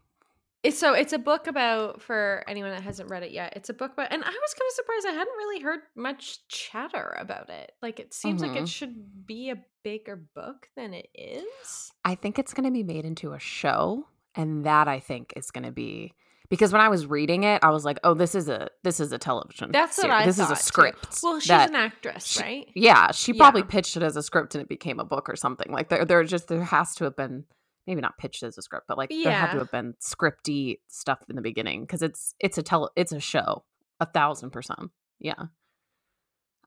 It's 0.63 0.77
so 0.77 0.93
it's 0.93 1.11
a 1.13 1.17
book 1.17 1.47
about 1.47 2.01
for 2.03 2.43
anyone 2.47 2.71
that 2.71 2.83
hasn't 2.83 3.09
read 3.09 3.23
it 3.23 3.31
yet. 3.31 3.53
It's 3.55 3.69
a 3.69 3.73
book 3.73 3.93
about 3.93 4.11
and 4.13 4.23
I 4.23 4.27
was 4.27 4.53
kind 4.53 4.67
of 4.69 4.73
surprised 4.75 5.07
I 5.07 5.11
hadn't 5.13 5.37
really 5.37 5.61
heard 5.61 5.79
much 5.95 6.47
chatter 6.49 7.15
about 7.19 7.49
it. 7.49 7.71
Like 7.81 7.99
it 7.99 8.13
seems 8.13 8.41
like 8.41 8.51
Mhm. 8.51 8.61
it 8.63 8.69
should 8.69 9.25
be 9.25 9.49
a 9.49 9.55
bigger 9.83 10.23
book 10.35 10.67
than 10.77 10.93
it 10.93 11.07
is. 11.15 11.91
I 12.05 12.13
think 12.15 12.37
it's 12.37 12.53
going 12.53 12.65
to 12.65 12.71
be 12.71 12.83
made 12.83 13.05
into 13.05 13.33
a 13.33 13.39
show, 13.39 14.05
and 14.35 14.63
that 14.65 14.87
I 14.87 14.99
think 14.99 15.33
is 15.35 15.49
going 15.49 15.63
to 15.65 15.71
be 15.71 16.13
because 16.49 16.71
when 16.73 16.81
I 16.81 16.89
was 16.89 17.05
reading 17.07 17.43
it, 17.43 17.63
I 17.63 17.69
was 17.71 17.83
like, 17.85 17.97
"Oh, 18.03 18.13
this 18.13 18.35
is 18.35 18.47
a 18.47 18.69
this 18.83 18.99
is 18.99 19.11
a 19.11 19.17
television. 19.17 19.71
That's 19.71 19.97
what 19.97 20.03
series. 20.03 20.15
I 20.21 20.25
This 20.27 20.37
is 20.37 20.51
a 20.51 20.55
too. 20.55 20.61
script." 20.61 21.19
Well, 21.23 21.39
she's 21.39 21.49
an 21.49 21.75
actress, 21.75 22.25
she- 22.27 22.41
right? 22.43 22.67
Yeah, 22.75 23.11
she 23.13 23.33
probably 23.33 23.61
Yeah. 23.61 23.67
pitched 23.67 23.97
it 23.97 24.03
as 24.03 24.15
a 24.15 24.21
script 24.21 24.53
and 24.53 24.61
it 24.61 24.69
became 24.69 24.99
a 24.99 25.05
book 25.05 25.27
or 25.27 25.35
something. 25.35 25.71
Like 25.71 25.89
there, 25.89 26.05
there 26.05 26.23
just 26.23 26.49
there 26.49 26.63
has 26.65 26.93
to 26.95 27.05
have 27.05 27.15
been 27.15 27.45
maybe 27.87 28.01
not 28.01 28.17
pitched 28.17 28.43
as 28.43 28.57
a 28.57 28.61
script, 28.61 28.85
but 28.87 28.97
like 28.97 29.09
there 29.09 29.31
had 29.31 29.51
to 29.53 29.59
have 29.59 29.71
been 29.71 29.93
scripty 30.01 30.77
stuff 30.87 31.19
in 31.29 31.35
the 31.35 31.41
beginning 31.41 31.81
because 31.81 32.01
it's 32.01 32.35
it's 32.39 32.57
a 32.57 32.63
tele 32.63 32.89
it's 32.95 33.11
a 33.11 33.19
show, 33.19 33.63
a 33.99 34.05
thousand 34.05 34.51
percent. 34.51 34.91
Yeah. 35.19 35.45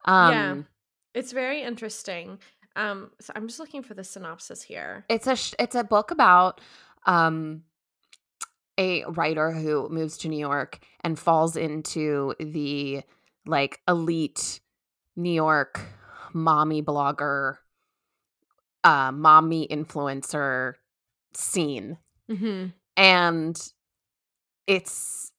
Um, 0.04 0.32
Yeah. 0.32 0.56
It's 1.14 1.32
very 1.32 1.62
interesting. 1.62 2.38
Um, 2.76 3.12
so 3.20 3.32
I'm 3.36 3.46
just 3.46 3.60
looking 3.60 3.82
for 3.84 3.94
the 3.94 4.02
synopsis 4.02 4.62
here. 4.62 5.04
it's 5.08 5.26
a 5.28 5.36
sh- 5.36 5.54
it's 5.58 5.76
a 5.76 5.84
book 5.84 6.10
about 6.10 6.60
um 7.06 7.62
a 8.76 9.04
writer 9.04 9.52
who 9.52 9.88
moves 9.88 10.18
to 10.18 10.28
New 10.28 10.38
York 10.40 10.80
and 11.02 11.16
falls 11.16 11.56
into 11.56 12.34
the 12.40 13.02
like 13.46 13.80
elite 13.86 14.60
New 15.14 15.30
York 15.30 15.80
mommy 16.32 16.82
blogger 16.82 17.58
uh 18.82 19.12
mommy 19.12 19.68
influencer 19.68 20.74
scene 21.36 21.98
Mm-hmm. 22.30 22.68
and 22.96 23.72
it's 24.66 25.30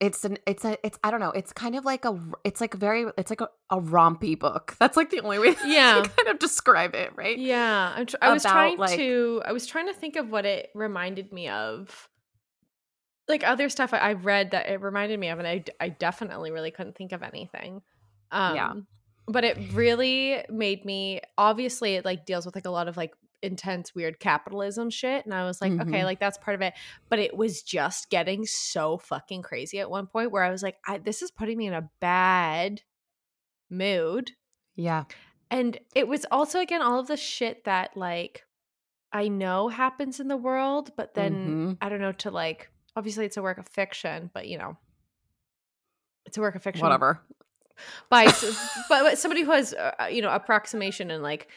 it's 0.00 0.24
an 0.24 0.36
it's 0.46 0.64
a 0.64 0.76
it's 0.84 0.98
I 1.02 1.10
don't 1.10 1.20
know 1.20 1.30
it's 1.30 1.52
kind 1.52 1.74
of 1.76 1.84
like 1.84 2.04
a 2.04 2.18
it's 2.44 2.60
like 2.60 2.74
very 2.74 3.06
it's 3.16 3.30
like 3.30 3.40
a, 3.40 3.48
a 3.70 3.80
rompy 3.80 4.38
book 4.38 4.74
that's 4.80 4.96
like 4.96 5.10
the 5.10 5.20
only 5.20 5.38
way 5.38 5.54
Yeah. 5.64 6.02
to 6.02 6.08
kind 6.10 6.28
of 6.28 6.38
describe 6.38 6.94
it 6.94 7.12
right 7.16 7.38
Yeah, 7.38 7.94
I'm 7.96 8.06
tr- 8.06 8.16
I 8.20 8.32
was 8.32 8.44
About, 8.44 8.52
trying 8.52 8.78
like- 8.78 8.98
to. 8.98 9.42
I 9.46 9.52
was 9.52 9.66
trying 9.66 9.86
to 9.86 9.94
think 9.94 10.16
of 10.16 10.28
what 10.30 10.44
it 10.44 10.68
reminded 10.74 11.32
me 11.32 11.48
of, 11.48 12.08
like 13.28 13.42
other 13.46 13.68
stuff 13.68 13.94
I, 13.94 14.10
I've 14.10 14.26
read 14.26 14.50
that 14.50 14.68
it 14.68 14.80
reminded 14.82 15.18
me 15.20 15.28
of, 15.28 15.38
and 15.38 15.46
I 15.48 15.64
I 15.80 15.88
definitely 15.88 16.50
really 16.50 16.72
couldn't 16.72 16.96
think 16.96 17.12
of 17.12 17.22
anything. 17.22 17.80
Um, 18.32 18.56
Yeah. 18.56 18.72
but 19.28 19.44
it 19.44 19.56
really 19.72 20.44
made 20.50 20.84
me. 20.84 21.20
Obviously, 21.38 21.94
it 21.94 22.04
like 22.04 22.26
deals 22.26 22.44
with 22.44 22.54
like 22.56 22.66
a 22.66 22.70
lot 22.70 22.88
of 22.88 22.96
like 22.96 23.12
intense, 23.42 23.94
weird 23.94 24.18
capitalism 24.20 24.90
shit, 24.90 25.24
and 25.24 25.34
I 25.34 25.44
was 25.44 25.60
like, 25.60 25.72
okay, 25.72 26.00
Mhm. 26.00 26.04
like 26.04 26.20
that's 26.20 26.38
part 26.38 26.54
of 26.54 26.60
it. 26.62 26.74
But 27.08 27.18
it 27.18 27.36
was 27.36 27.62
just 27.62 28.08
getting 28.10 28.44
so 28.46 28.98
fucking 28.98 29.42
crazy 29.42 29.80
at 29.80 29.90
one 29.90 30.06
point 30.06 30.30
where 30.30 30.42
I 30.44 30.50
was 30.50 30.62
like, 30.62 30.76
I, 30.86 30.98
this 30.98 31.22
is 31.22 31.30
putting 31.30 31.58
me 31.58 31.66
in 31.66 31.74
a 31.74 31.90
bad 32.00 32.82
mood. 33.70 34.32
yeah 34.76 35.04
And 35.50 35.78
it 35.94 36.06
was 36.08 36.24
also 36.30 36.60
again 36.60 36.82
all 36.82 36.98
of 37.00 37.06
the 37.08 37.16
shit 37.16 37.64
that 37.64 37.96
like 37.96 38.44
I 39.12 39.28
know 39.28 39.68
happens 39.68 40.20
in 40.20 40.28
the 40.28 40.36
world, 40.36 40.92
but 40.96 41.14
then 41.14 41.34
Mhm. 41.34 41.78
I 41.80 41.88
don't 41.88 42.00
know 42.00 42.12
to 42.12 42.30
like 42.30 42.70
obviously 42.96 43.24
it's 43.26 43.36
a 43.36 43.42
work 43.42 43.58
of 43.58 43.68
fiction, 43.68 44.30
but 44.32 44.46
you 44.48 44.58
know 44.58 44.76
it's 46.24 46.38
a 46.38 46.40
work 46.40 46.54
of 46.54 46.62
fiction 46.62 46.82
whatever 46.82 47.20
by 48.08 48.26
but, 48.88 49.02
but 49.02 49.18
somebody 49.18 49.42
who 49.42 49.50
has 49.50 49.74
uh, 49.74 50.08
you 50.10 50.22
know 50.22 50.30
approximation 50.30 51.10
and 51.10 51.22
like 51.22 51.48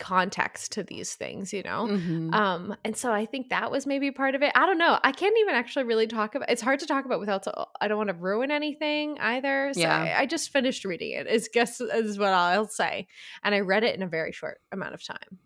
context 0.00 0.72
to 0.72 0.82
these 0.82 1.14
things, 1.14 1.52
you 1.52 1.62
know. 1.62 1.86
Mhm. 1.86 2.34
Um, 2.34 2.76
and 2.84 2.96
so 2.96 3.12
I 3.12 3.24
think 3.24 3.50
that 3.50 3.70
was 3.70 3.86
maybe 3.86 4.10
part 4.10 4.34
of 4.34 4.42
it. 4.42 4.50
I 4.56 4.66
don't 4.66 4.78
know. 4.78 4.98
I 5.04 5.12
can't 5.12 5.36
even 5.38 5.54
actually 5.54 5.84
really 5.84 6.08
talk 6.08 6.34
about. 6.34 6.50
It's 6.50 6.60
hard 6.62 6.80
to 6.80 6.86
talk 6.86 7.04
about 7.04 7.20
without. 7.20 7.46
I 7.80 7.86
don't 7.86 7.96
want 7.96 8.08
to 8.10 8.14
ruin 8.16 8.50
anything 8.50 9.16
either. 9.20 9.70
So 9.74 9.80
Yeah. 9.80 9.96
I, 10.16 10.22
I 10.22 10.26
just 10.26 10.50
finished 10.52 10.84
reading 10.84 11.12
it. 11.12 11.28
Is 11.28 11.48
guess 11.52 11.80
is 11.80 12.18
what 12.18 12.32
I'll 12.32 12.66
say. 12.68 13.06
And 13.44 13.54
I 13.54 13.60
read 13.60 13.84
it 13.84 13.94
in 13.94 14.02
a 14.02 14.08
very 14.08 14.32
short 14.32 14.60
amount 14.72 14.94
of 14.94 15.04
time. 15.04 15.38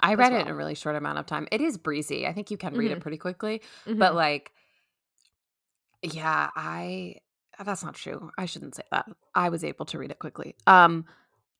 I 0.00 0.14
read 0.14 0.32
it 0.32 0.42
in 0.42 0.48
a 0.48 0.54
really 0.54 0.74
short 0.74 0.96
amount 0.96 1.18
of 1.18 1.26
time. 1.26 1.48
It 1.50 1.60
is 1.60 1.76
breezy. 1.78 2.26
I 2.26 2.32
think 2.32 2.50
you 2.50 2.56
can 2.56 2.74
read 2.74 2.90
Mhm. 2.92 2.96
it 2.96 3.00
pretty 3.00 3.16
quickly, 3.18 3.62
Mhm. 3.86 3.98
but 3.98 4.14
like, 4.14 4.52
yeah, 6.02 6.50
I. 6.54 7.16
That's 7.64 7.84
not 7.84 7.94
true. 7.94 8.30
I 8.36 8.46
shouldn't 8.46 8.74
say 8.74 8.82
that. 8.90 9.06
I 9.34 9.48
was 9.48 9.62
able 9.62 9.86
to 9.86 9.98
read 9.98 10.10
it 10.10 10.18
quickly. 10.18 10.56
Um, 10.66 11.06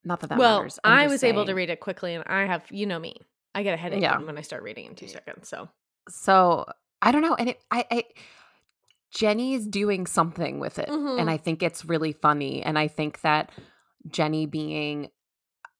not 0.04 0.20
that 0.20 0.28
that 0.30 0.38
well, 0.38 0.58
matters. 0.58 0.78
I'm 0.84 0.98
I 0.98 1.02
just 1.04 1.12
was 1.12 1.24
able 1.24 1.46
to 1.46 1.54
read 1.54 1.70
it 1.70 1.80
quickly, 1.80 2.14
and 2.14 2.24
I 2.26 2.44
have, 2.46 2.64
you 2.70 2.86
know 2.86 2.98
me, 2.98 3.16
I 3.54 3.62
get 3.62 3.74
a 3.74 3.76
headache 3.76 4.02
Yeah. 4.02 4.18
when 4.18 4.36
I 4.38 4.42
start 4.42 4.62
reading 4.62 4.86
in 4.86 4.94
two 4.94 5.08
seconds. 5.08 5.48
So 5.48 5.68
So 6.08 6.66
I 7.02 7.12
don't 7.12 7.22
know, 7.22 7.34
and 7.34 7.50
it, 7.50 7.60
I, 7.70 7.84
I, 7.90 8.04
Jenny's 9.12 9.66
doing 9.66 10.06
something 10.06 10.58
with 10.58 10.78
it, 10.78 10.88
Mhm. 10.88 11.20
and 11.20 11.30
I 11.30 11.36
think 11.36 11.62
it's 11.62 11.84
really 11.84 12.12
funny, 12.12 12.62
and 12.62 12.78
I 12.78 12.88
think 12.88 13.20
that 13.22 13.50
Jenny 14.10 14.46
being 14.46 15.10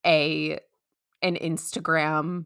a 0.05 0.59
an 1.21 1.35
Instagram, 1.35 2.45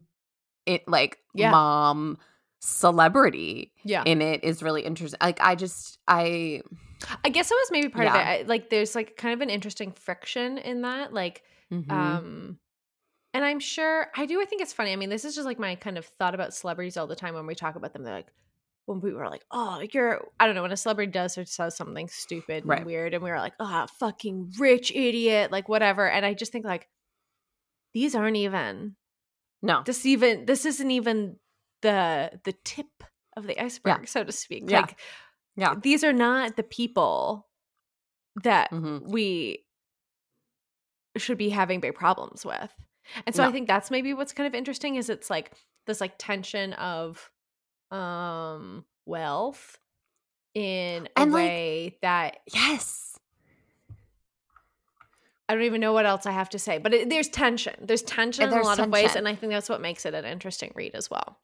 it 0.66 0.86
like 0.88 1.18
Yeah. 1.34 1.50
mom 1.50 2.18
celebrity 2.60 3.72
yeah, 3.84 4.02
in 4.06 4.20
it 4.22 4.44
is 4.44 4.62
really 4.62 4.82
interesting. 4.82 5.18
Like 5.20 5.40
I 5.40 5.54
just 5.54 5.98
I 6.08 6.62
I 7.24 7.28
guess 7.30 7.50
it 7.50 7.54
was 7.54 7.68
maybe 7.70 7.88
part 7.88 8.06
of 8.08 8.14
it. 8.14 8.18
I, 8.18 8.42
like, 8.46 8.68
there's 8.68 8.94
like 8.94 9.16
kind 9.16 9.32
of 9.32 9.40
an 9.40 9.48
interesting 9.48 9.92
friction 9.92 10.58
in 10.58 10.82
that, 10.82 11.12
like. 11.14 11.42
Mhm. 11.72 11.90
um 11.90 12.58
and 13.34 13.44
i'm 13.44 13.60
sure 13.60 14.06
i 14.16 14.26
do 14.26 14.40
i 14.40 14.44
think 14.44 14.62
it's 14.62 14.72
funny 14.72 14.92
i 14.92 14.96
mean 14.96 15.10
this 15.10 15.24
is 15.24 15.34
just 15.34 15.46
like 15.46 15.58
my 15.58 15.74
kind 15.74 15.98
of 15.98 16.04
thought 16.04 16.34
about 16.34 16.54
celebrities 16.54 16.96
all 16.96 17.06
the 17.06 17.16
time 17.16 17.34
when 17.34 17.46
we 17.46 17.54
talk 17.54 17.76
about 17.76 17.92
them 17.92 18.02
they're 18.02 18.14
like 18.14 18.32
when 18.86 19.00
we 19.00 19.12
were 19.12 19.28
like 19.28 19.44
oh 19.50 19.82
you're 19.92 20.20
i 20.40 20.46
don't 20.46 20.54
know 20.54 20.62
when 20.62 20.72
a 20.72 20.76
celebrity 20.76 21.12
does 21.12 21.38
or 21.38 21.44
says 21.44 21.76
something 21.76 22.08
stupid 22.08 22.66
Right. 22.66 22.78
and 22.78 22.86
weird 22.86 23.14
and 23.14 23.22
we 23.22 23.30
were 23.30 23.38
like 23.38 23.54
oh 23.60 23.86
fucking 23.98 24.52
rich 24.58 24.90
idiot 24.92 25.52
like 25.52 25.68
whatever 25.68 26.08
and 26.08 26.26
i 26.26 26.34
just 26.34 26.50
think 26.52 26.64
like 26.64 26.88
these 27.94 28.14
aren't 28.14 28.36
even 28.36 28.96
no, 29.62 29.82
this 29.84 30.06
even 30.06 30.46
this 30.46 30.64
isn't 30.64 30.90
even 30.90 31.36
the 31.82 32.30
the 32.44 32.54
tip 32.64 32.86
of 33.36 33.46
the 33.46 33.62
iceberg 33.62 34.08
so 34.08 34.24
to 34.24 34.32
speak 34.32 34.64
Yeah. 34.66 34.80
like 34.80 34.98
yeah, 35.56 35.74
these 35.80 36.04
are 36.04 36.12
not 36.12 36.56
the 36.56 36.62
people 36.62 37.46
that 38.42 38.70
mhm. 38.70 39.02
we 39.10 39.64
should 41.16 41.38
be 41.38 41.50
having 41.50 41.80
big 41.80 41.94
problems 41.94 42.44
with. 42.44 42.70
And 43.26 43.34
so 43.34 43.42
I 43.44 43.50
think 43.50 43.66
that's 43.66 43.90
maybe 43.90 44.12
what's 44.14 44.32
kind 44.32 44.46
of 44.46 44.54
interesting 44.54 44.94
is 44.96 45.08
it's 45.10 45.28
like 45.30 45.52
this 45.86 46.00
like 46.00 46.14
tension 46.18 46.72
of 46.74 47.30
um 47.90 48.84
wealth 49.06 49.78
in 50.54 51.08
a 51.16 51.20
And, 51.20 51.32
like- 51.32 51.44
way 51.48 51.98
that 52.02 52.38
yes, 52.52 53.18
I 55.48 55.54
don't 55.54 55.64
even 55.64 55.80
know 55.80 55.92
what 55.92 56.06
else 56.06 56.26
I 56.26 56.30
have 56.30 56.48
to 56.50 56.58
say, 56.60 56.78
but 56.78 56.94
it, 56.94 57.10
there's 57.10 57.28
tension. 57.28 57.74
There's 57.80 58.02
tension 58.02 58.44
in 58.44 58.48
a 58.50 58.52
there's 58.52 58.66
lot 58.66 58.78
of 58.78 58.88
ways, 58.90 59.16
and 59.16 59.26
I 59.26 59.34
think 59.34 59.52
that's 59.52 59.68
what 59.68 59.80
makes 59.80 60.06
it 60.06 60.14
an 60.14 60.24
interesting 60.24 60.72
read 60.76 60.94
as 60.94 61.10
well. 61.10 61.38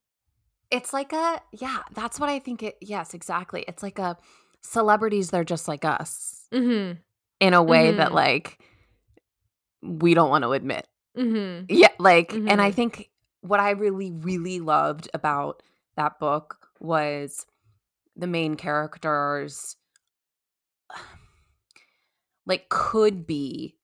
it's 0.71 0.93
like 0.93 1.13
a 1.13 1.41
yeah. 1.53 1.79
That's 1.95 2.19
what 2.21 2.29
I 2.29 2.39
think. 2.39 2.63
It 2.63 2.77
yes, 2.81 3.15
exactly. 3.15 3.65
It's 3.67 3.83
like 3.83 3.99
a 3.99 4.17
celebrities. 4.63 5.31
They're 5.31 5.45
just 5.45 5.67
like 5.69 5.85
us 5.85 6.47
Mm-hmm. 6.53 6.99
in 7.41 7.55
a 7.55 7.63
way 7.63 7.91
that 7.93 8.11
Mhm. 8.11 8.15
like 8.15 8.59
we 9.87 10.15
don't 10.15 10.31
want 10.31 10.43
to 10.45 10.53
admit. 10.53 10.87
Mm-hmm. 11.17 11.67
Yeah, 11.69 11.89
like, 11.99 12.33
and 12.33 12.61
I 12.61 12.71
Mhm. 12.71 12.75
think 12.75 13.11
what 13.41 13.61
I 13.61 13.71
really, 13.71 14.11
really 14.11 14.61
loved 14.61 15.09
about 15.15 15.63
that 15.97 16.19
book 16.19 16.69
was 16.81 17.47
the 18.17 18.27
main 18.27 18.57
characters, 18.57 19.77
like, 22.47 22.69
could 22.69 23.27
be 23.27 23.77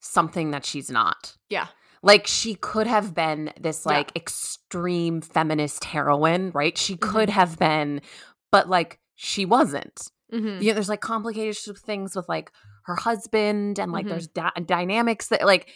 something 0.00 0.50
that 0.50 0.66
she's 0.66 0.90
not. 0.90 1.36
Yeah. 1.48 1.68
Like, 2.02 2.26
she 2.26 2.54
could 2.54 2.86
have 2.86 3.14
been 3.14 3.52
this, 3.58 3.84
Yeah. 3.86 3.92
like, 3.92 4.14
extreme 4.16 5.20
feminist 5.22 5.84
heroine, 5.84 6.50
right? 6.52 6.76
She 6.76 6.96
Mhm. 6.96 7.00
could 7.00 7.30
have 7.30 7.58
been, 7.58 8.02
but, 8.50 8.68
like, 8.68 9.00
she 9.14 9.44
wasn't. 9.44 10.10
Mhm. 10.32 10.60
you 10.60 10.68
know, 10.68 10.74
there's 10.74 10.88
like 10.88 11.00
complicated 11.02 11.54
things 11.78 12.16
with 12.16 12.28
like 12.28 12.50
her 12.84 12.96
husband 12.96 13.78
and 13.78 13.92
like 13.92 14.06
Mhm. 14.06 14.10
there's 14.10 14.26
da- 14.28 14.50
dynamics 14.64 15.28
that 15.28 15.44
like 15.44 15.68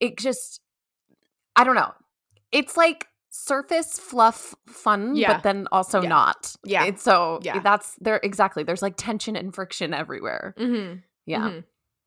it 0.00 0.16
just 0.18 0.60
I 1.56 1.64
don't 1.64 1.74
know. 1.74 1.92
It's 2.52 2.76
like 2.76 3.06
surface 3.30 3.98
fluff 3.98 4.54
fun, 4.68 5.14
Yeah. 5.14 5.34
but 5.34 5.42
then 5.42 5.68
also 5.70 6.02
Yeah. 6.02 6.08
not. 6.08 6.54
Yeah. 6.64 6.84
It's 6.84 7.02
so 7.02 7.38
Yeah. 7.42 7.60
that's 7.60 7.94
there 8.00 8.20
exactly. 8.22 8.62
There's 8.64 8.82
like 8.82 8.94
tension 8.96 9.36
and 9.36 9.54
friction 9.54 9.94
everywhere. 9.94 10.54
Mhm. 10.58 11.02
Yeah. 11.26 11.38
Mhm. 11.50 11.64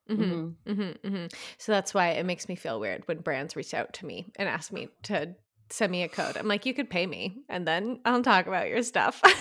Mhm. 0.10 0.56
Mhm. 0.68 0.98
hmm 1.02 1.08
hmm 1.10 1.26
So 1.60 1.72
that's 1.72 1.94
why 1.94 2.10
it 2.10 2.26
makes 2.26 2.50
me 2.50 2.56
feel 2.56 2.80
weird 2.80 3.08
when 3.08 3.20
brands 3.20 3.56
reach 3.56 3.74
out 3.74 3.94
to 3.94 4.06
me 4.06 4.32
and 4.38 4.50
ask 4.50 4.72
me 4.72 4.90
to 5.04 5.34
send 5.70 5.92
me 5.94 6.04
a 6.04 6.10
code. 6.10 6.36
I'm 6.38 6.48
like, 6.48 6.66
you 6.66 6.74
could 6.74 6.90
pay 6.90 7.08
me 7.08 7.44
and 7.48 7.66
then 7.66 8.02
I'll 8.06 8.22
talk 8.22 8.48
about 8.48 8.68
your 8.70 8.84
stuff. 8.84 9.22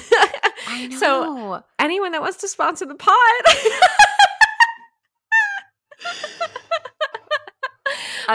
So 0.98 1.62
anyone 1.78 2.12
that 2.12 2.22
wants 2.22 2.38
to 2.38 2.48
sponsor 2.48 2.86
the 2.86 2.94
pod. 2.94 3.12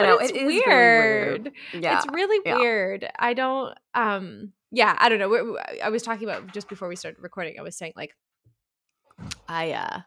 I 0.03 0.07
know, 0.07 0.17
it's 0.17 0.31
it 0.31 0.35
is 0.37 0.43
really 0.43 0.61
weird. 0.65 1.43
weird. 1.43 1.83
yeah. 1.83 1.97
It's 1.97 2.07
really 2.11 2.41
yeah. 2.45 2.57
weird. 2.57 3.09
I 3.17 3.33
don't 3.33 3.73
um 3.93 4.53
yeah, 4.71 4.95
I 4.99 5.09
don't 5.09 5.19
know. 5.19 5.57
I 5.83 5.89
was 5.89 6.03
talking 6.03 6.27
about 6.27 6.51
just 6.53 6.67
before 6.67 6.87
we 6.87 6.95
started 6.95 7.21
recording, 7.21 7.57
I 7.59 7.61
was 7.61 7.75
saying 7.75 7.93
like 7.95 8.15
I 9.47 9.71
uh 9.71 9.99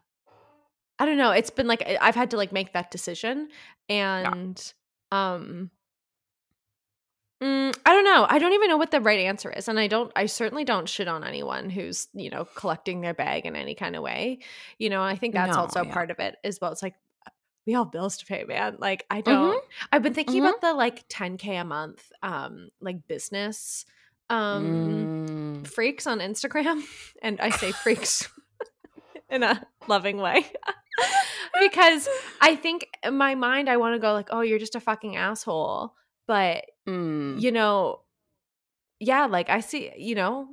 I 0.99 1.07
don't 1.07 1.17
know. 1.17 1.31
It's 1.31 1.51
been 1.51 1.67
like 1.67 1.83
I've 2.01 2.15
had 2.15 2.31
to 2.33 2.37
like 2.37 2.53
make 2.53 2.73
that 2.75 2.91
decision 2.91 3.49
and 3.89 4.73
um 5.11 5.71
mm, 7.43 7.77
I 7.87 7.93
don't 7.93 8.05
know. 8.05 8.27
I 8.29 8.39
don't 8.39 8.53
even 8.53 8.69
know 8.69 8.77
what 8.77 8.91
the 8.91 9.01
right 9.01 9.21
answer 9.21 9.51
is. 9.51 9.67
And 9.67 9.81
I 9.81 9.87
don't 9.87 10.13
I 10.15 10.27
certainly 10.27 10.65
don't 10.65 10.89
shit 10.89 11.09
on 11.09 11.25
anyone 11.25 11.71
who's, 11.71 12.09
you 12.13 12.29
know, 12.31 12.45
collecting 12.55 13.01
their 13.01 13.15
bag 13.15 13.47
in 13.47 13.57
any 13.57 13.75
kind 13.75 13.97
of 13.97 14.03
way. 14.03 14.41
You 14.79 14.91
know, 14.91 15.03
I 15.03 15.17
think 15.17 15.35
that's 15.35 15.57
No, 15.57 15.63
also 15.63 15.85
yeah. 15.85 15.93
part 15.93 16.11
of 16.11 16.19
it 16.19 16.37
as 16.45 16.59
well. 16.61 16.71
It's 16.73 16.83
like 16.83 16.95
we 17.67 17.75
all 17.75 17.85
have 17.85 17.93
bills 17.93 18.17
to 18.19 18.27
pay, 18.27 18.45
man. 18.45 18.77
Like 18.79 19.07
I 19.11 19.21
don't 19.21 19.55
Mhm. 19.55 19.61
I've 19.93 20.03
been 20.03 20.15
thinking 20.15 20.43
Mhm. 20.43 20.49
about 20.49 20.61
the 20.61 20.75
like 20.75 21.07
10k 21.09 21.61
a 21.61 21.65
month 21.65 22.11
um 22.23 22.69
like 22.81 23.07
business 23.09 23.85
um 24.29 25.09
Mm. 25.63 25.67
freaks 25.67 26.07
on 26.07 26.19
Instagram 26.21 26.83
and 27.23 27.41
I 27.41 27.51
say 27.51 27.73
freaks 27.73 28.29
in 29.31 29.43
a 29.43 29.67
loving 29.89 30.19
way. 30.19 30.47
because 31.61 32.09
I 32.41 32.57
think 32.57 32.87
in 33.03 33.17
my 33.17 33.35
mind 33.35 33.69
I 33.69 33.77
want 33.77 33.95
to 33.95 33.99
go 33.99 34.13
like, 34.13 34.29
"Oh, 34.31 34.41
you're 34.41 34.59
just 34.59 34.75
a 34.77 34.81
fucking 34.81 35.17
asshole." 35.17 35.95
But, 36.27 36.65
Mm. 36.87 37.41
you 37.43 37.51
know, 37.53 38.03
yeah, 39.01 39.27
like 39.27 39.51
I 39.51 39.61
see, 39.61 39.91
you 39.97 40.15
know, 40.15 40.49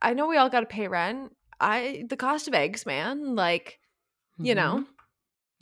I 0.00 0.14
know 0.14 0.26
we 0.28 0.36
all 0.36 0.48
got 0.50 0.60
to 0.60 0.66
pay 0.66 0.88
rent. 0.88 1.34
I 1.60 2.04
the 2.08 2.16
cost 2.16 2.48
of 2.48 2.54
eggs, 2.54 2.86
man, 2.86 3.34
like, 3.34 3.80
you 4.38 4.54
know, 4.54 4.84
Mhm. 4.84 4.86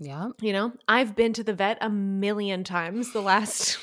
Yeah. 0.00 0.28
you 0.40 0.52
know, 0.54 0.72
I've 0.88 1.14
been 1.14 1.32
to 1.34 1.44
the 1.44 1.52
vet 1.52 1.76
a 1.82 1.90
million 1.90 2.64
times 2.64 3.12
the 3.12 3.20
last 3.20 3.78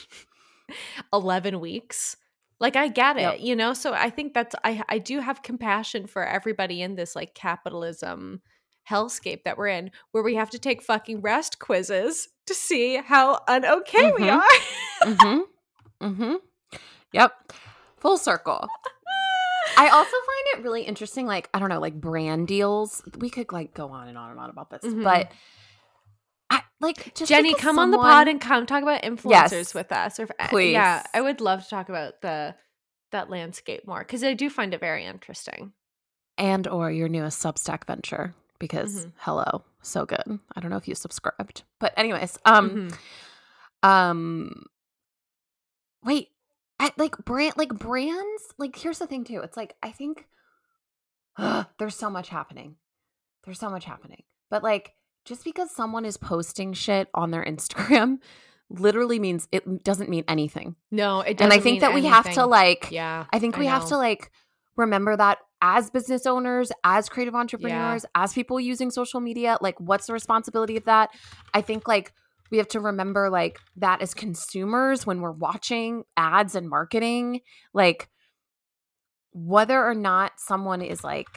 11 1.14 1.60
weeks. 1.60 2.18
Like 2.60 2.76
I 2.76 2.88
get 2.88 3.18
it, 3.18 3.22
Yep. 3.22 3.38
you 3.42 3.56
know? 3.56 3.74
So 3.74 3.94
I 3.94 4.10
think 4.10 4.34
that's 4.34 4.56
I 4.64 4.84
I 4.90 4.98
do 4.98 5.20
have 5.20 5.44
compassion 5.44 6.08
for 6.08 6.26
everybody 6.26 6.82
in 6.82 6.96
this 6.96 7.16
like 7.16 7.36
capitalism 7.36 8.42
hellscape 8.90 9.44
that 9.44 9.58
we're 9.58 9.68
in 9.68 9.92
where 10.12 10.24
we 10.24 10.36
have 10.36 10.50
to 10.50 10.58
take 10.60 10.82
fucking 10.82 11.22
rest 11.22 11.60
quizzes 11.60 12.30
to 12.48 12.54
see 12.56 12.96
how 12.98 13.40
unokay 13.48 14.16
we 14.18 14.24
Mhm. 14.26 14.38
are. 14.38 15.08
mm-hmm. 15.08 15.40
Mm-hmm. 16.08 16.34
Yep. 17.14 17.54
Full 17.98 18.18
circle. 18.18 18.68
I 19.78 19.90
also 19.90 20.10
find 20.12 20.46
it 20.60 20.64
really 20.64 20.82
interesting, 20.84 21.28
like, 21.28 21.50
I 21.54 21.60
don't 21.60 21.70
know, 21.70 21.80
like 21.80 22.00
brand 22.00 22.48
deals. 22.48 23.04
We 23.20 23.30
could 23.30 23.52
like 23.52 23.74
go 23.76 23.90
on 23.90 24.08
and 24.08 24.18
on 24.18 24.32
and 24.32 24.40
on 24.40 24.50
about 24.50 24.70
this, 24.72 24.84
Mhm. 24.84 25.04
but 25.04 25.32
like 26.80 27.14
just 27.16 27.30
Jenny, 27.30 27.54
come 27.56 27.80
on 27.80 27.92
the 27.92 27.98
pod 27.98 28.28
and 28.28 28.40
come 28.40 28.66
talk 28.66 28.84
about 28.84 29.02
influencers 29.04 29.52
Yes. 29.52 29.74
with 29.74 29.92
us. 29.92 30.20
Or 30.20 30.28
Please. 30.50 30.74
yeah, 30.74 31.04
I 31.14 31.22
would 31.22 31.42
love 31.42 31.64
to 31.64 31.70
talk 31.70 31.90
about 31.90 32.22
the 32.22 32.56
that 33.12 33.30
landscape 33.30 33.88
more 33.88 34.00
because 34.00 34.24
I 34.24 34.34
do 34.34 34.50
find 34.50 34.74
it 34.74 34.80
very 34.80 35.06
interesting. 35.06 35.74
and 36.40 36.68
or 36.68 36.92
your 36.92 37.08
newest 37.10 37.42
Substack 37.42 37.86
venture 37.86 38.36
because 38.60 39.06
Mhm. 39.08 39.14
hello, 39.20 39.64
so 39.82 40.06
good. 40.06 40.40
I 40.56 40.60
don't 40.60 40.70
know 40.70 40.78
if 40.78 40.88
you 40.88 40.94
subscribed, 40.94 41.64
but 41.80 41.94
anyways, 41.98 42.38
um, 42.46 42.90
Mhm. 43.84 43.88
um, 43.90 44.66
wait, 46.04 46.30
I, 46.80 46.92
like 46.98 47.18
brand, 47.18 47.56
like 47.58 47.70
brands, 47.70 48.54
like 48.58 48.76
here's 48.76 49.00
the 49.00 49.08
thing 49.08 49.24
too. 49.24 49.42
It's 49.42 49.58
like 49.58 49.76
I 49.82 49.92
think 49.92 50.28
there's 51.80 51.96
so 51.96 52.10
much 52.10 52.30
happening. 52.30 52.76
There's 53.46 53.60
so 53.60 53.70
much 53.70 53.86
happening, 53.86 54.24
but 54.50 54.62
like 54.64 54.94
just 55.28 55.44
because 55.44 55.70
someone 55.70 56.06
is 56.06 56.18
posting 56.18 56.74
shit 56.74 57.10
on 57.14 57.32
their 57.32 57.44
Instagram 57.44 58.20
literally 58.70 59.20
means 59.20 59.48
it 59.52 59.84
doesn't 59.84 60.10
mean 60.10 60.24
anything. 60.28 60.76
No, 60.90 61.22
it 61.22 61.38
doesn't. 61.38 61.52
and 61.52 61.60
I 61.60 61.62
think 61.62 61.82
that 61.82 61.94
we 61.94 62.06
have 62.06 62.32
to 62.34 62.46
like 62.46 62.90
Yeah, 62.92 63.26
I 63.32 63.40
think 63.40 63.58
we 63.58 63.66
have 63.68 63.88
to 63.90 63.98
like 63.98 64.32
remember 64.76 65.16
that 65.18 65.40
as 65.62 65.90
business 65.90 66.26
owners, 66.26 66.72
as 66.84 67.10
creative 67.10 67.36
entrepreneurs, 67.36 68.06
as 68.16 68.34
people 68.34 68.60
using 68.60 68.90
social 68.92 69.20
media, 69.20 69.58
like 69.62 69.80
what's 69.80 70.08
the 70.08 70.14
responsibility 70.14 70.78
of 70.78 70.86
that? 70.86 71.10
I 71.54 71.62
think 71.62 71.88
like 71.88 72.14
we 72.52 72.58
have 72.60 72.68
to 72.70 72.80
remember 72.80 73.30
like 73.30 73.60
that 73.78 74.02
as 74.02 74.14
consumers 74.14 75.06
when 75.06 75.20
we're 75.22 75.32
watching 75.32 76.04
ads 76.16 76.56
and 76.56 76.70
marketing, 76.70 77.42
like 77.74 78.08
whether 79.34 79.84
or 79.84 79.94
not 79.94 80.34
someone 80.38 80.82
is 80.82 81.04
like 81.04 81.28